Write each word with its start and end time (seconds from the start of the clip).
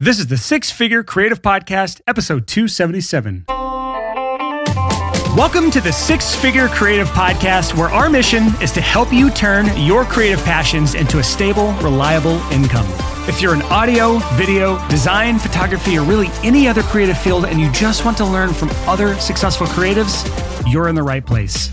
This 0.00 0.20
is 0.20 0.28
the 0.28 0.36
Six 0.36 0.70
Figure 0.70 1.02
Creative 1.02 1.42
Podcast, 1.42 2.00
episode 2.06 2.46
277. 2.46 3.46
Welcome 5.36 5.72
to 5.72 5.80
the 5.80 5.90
Six 5.90 6.36
Figure 6.36 6.68
Creative 6.68 7.08
Podcast, 7.08 7.76
where 7.76 7.88
our 7.88 8.08
mission 8.08 8.44
is 8.62 8.70
to 8.74 8.80
help 8.80 9.12
you 9.12 9.28
turn 9.28 9.66
your 9.76 10.04
creative 10.04 10.38
passions 10.44 10.94
into 10.94 11.18
a 11.18 11.24
stable, 11.24 11.72
reliable 11.82 12.36
income. 12.52 12.86
If 13.28 13.42
you're 13.42 13.54
in 13.56 13.62
audio, 13.62 14.18
video, 14.34 14.78
design, 14.88 15.36
photography, 15.36 15.98
or 15.98 16.04
really 16.04 16.28
any 16.44 16.68
other 16.68 16.84
creative 16.84 17.18
field 17.18 17.46
and 17.46 17.60
you 17.60 17.68
just 17.72 18.04
want 18.04 18.16
to 18.18 18.24
learn 18.24 18.54
from 18.54 18.70
other 18.86 19.16
successful 19.18 19.66
creatives, 19.66 20.22
you're 20.72 20.86
in 20.86 20.94
the 20.94 21.02
right 21.02 21.26
place. 21.26 21.72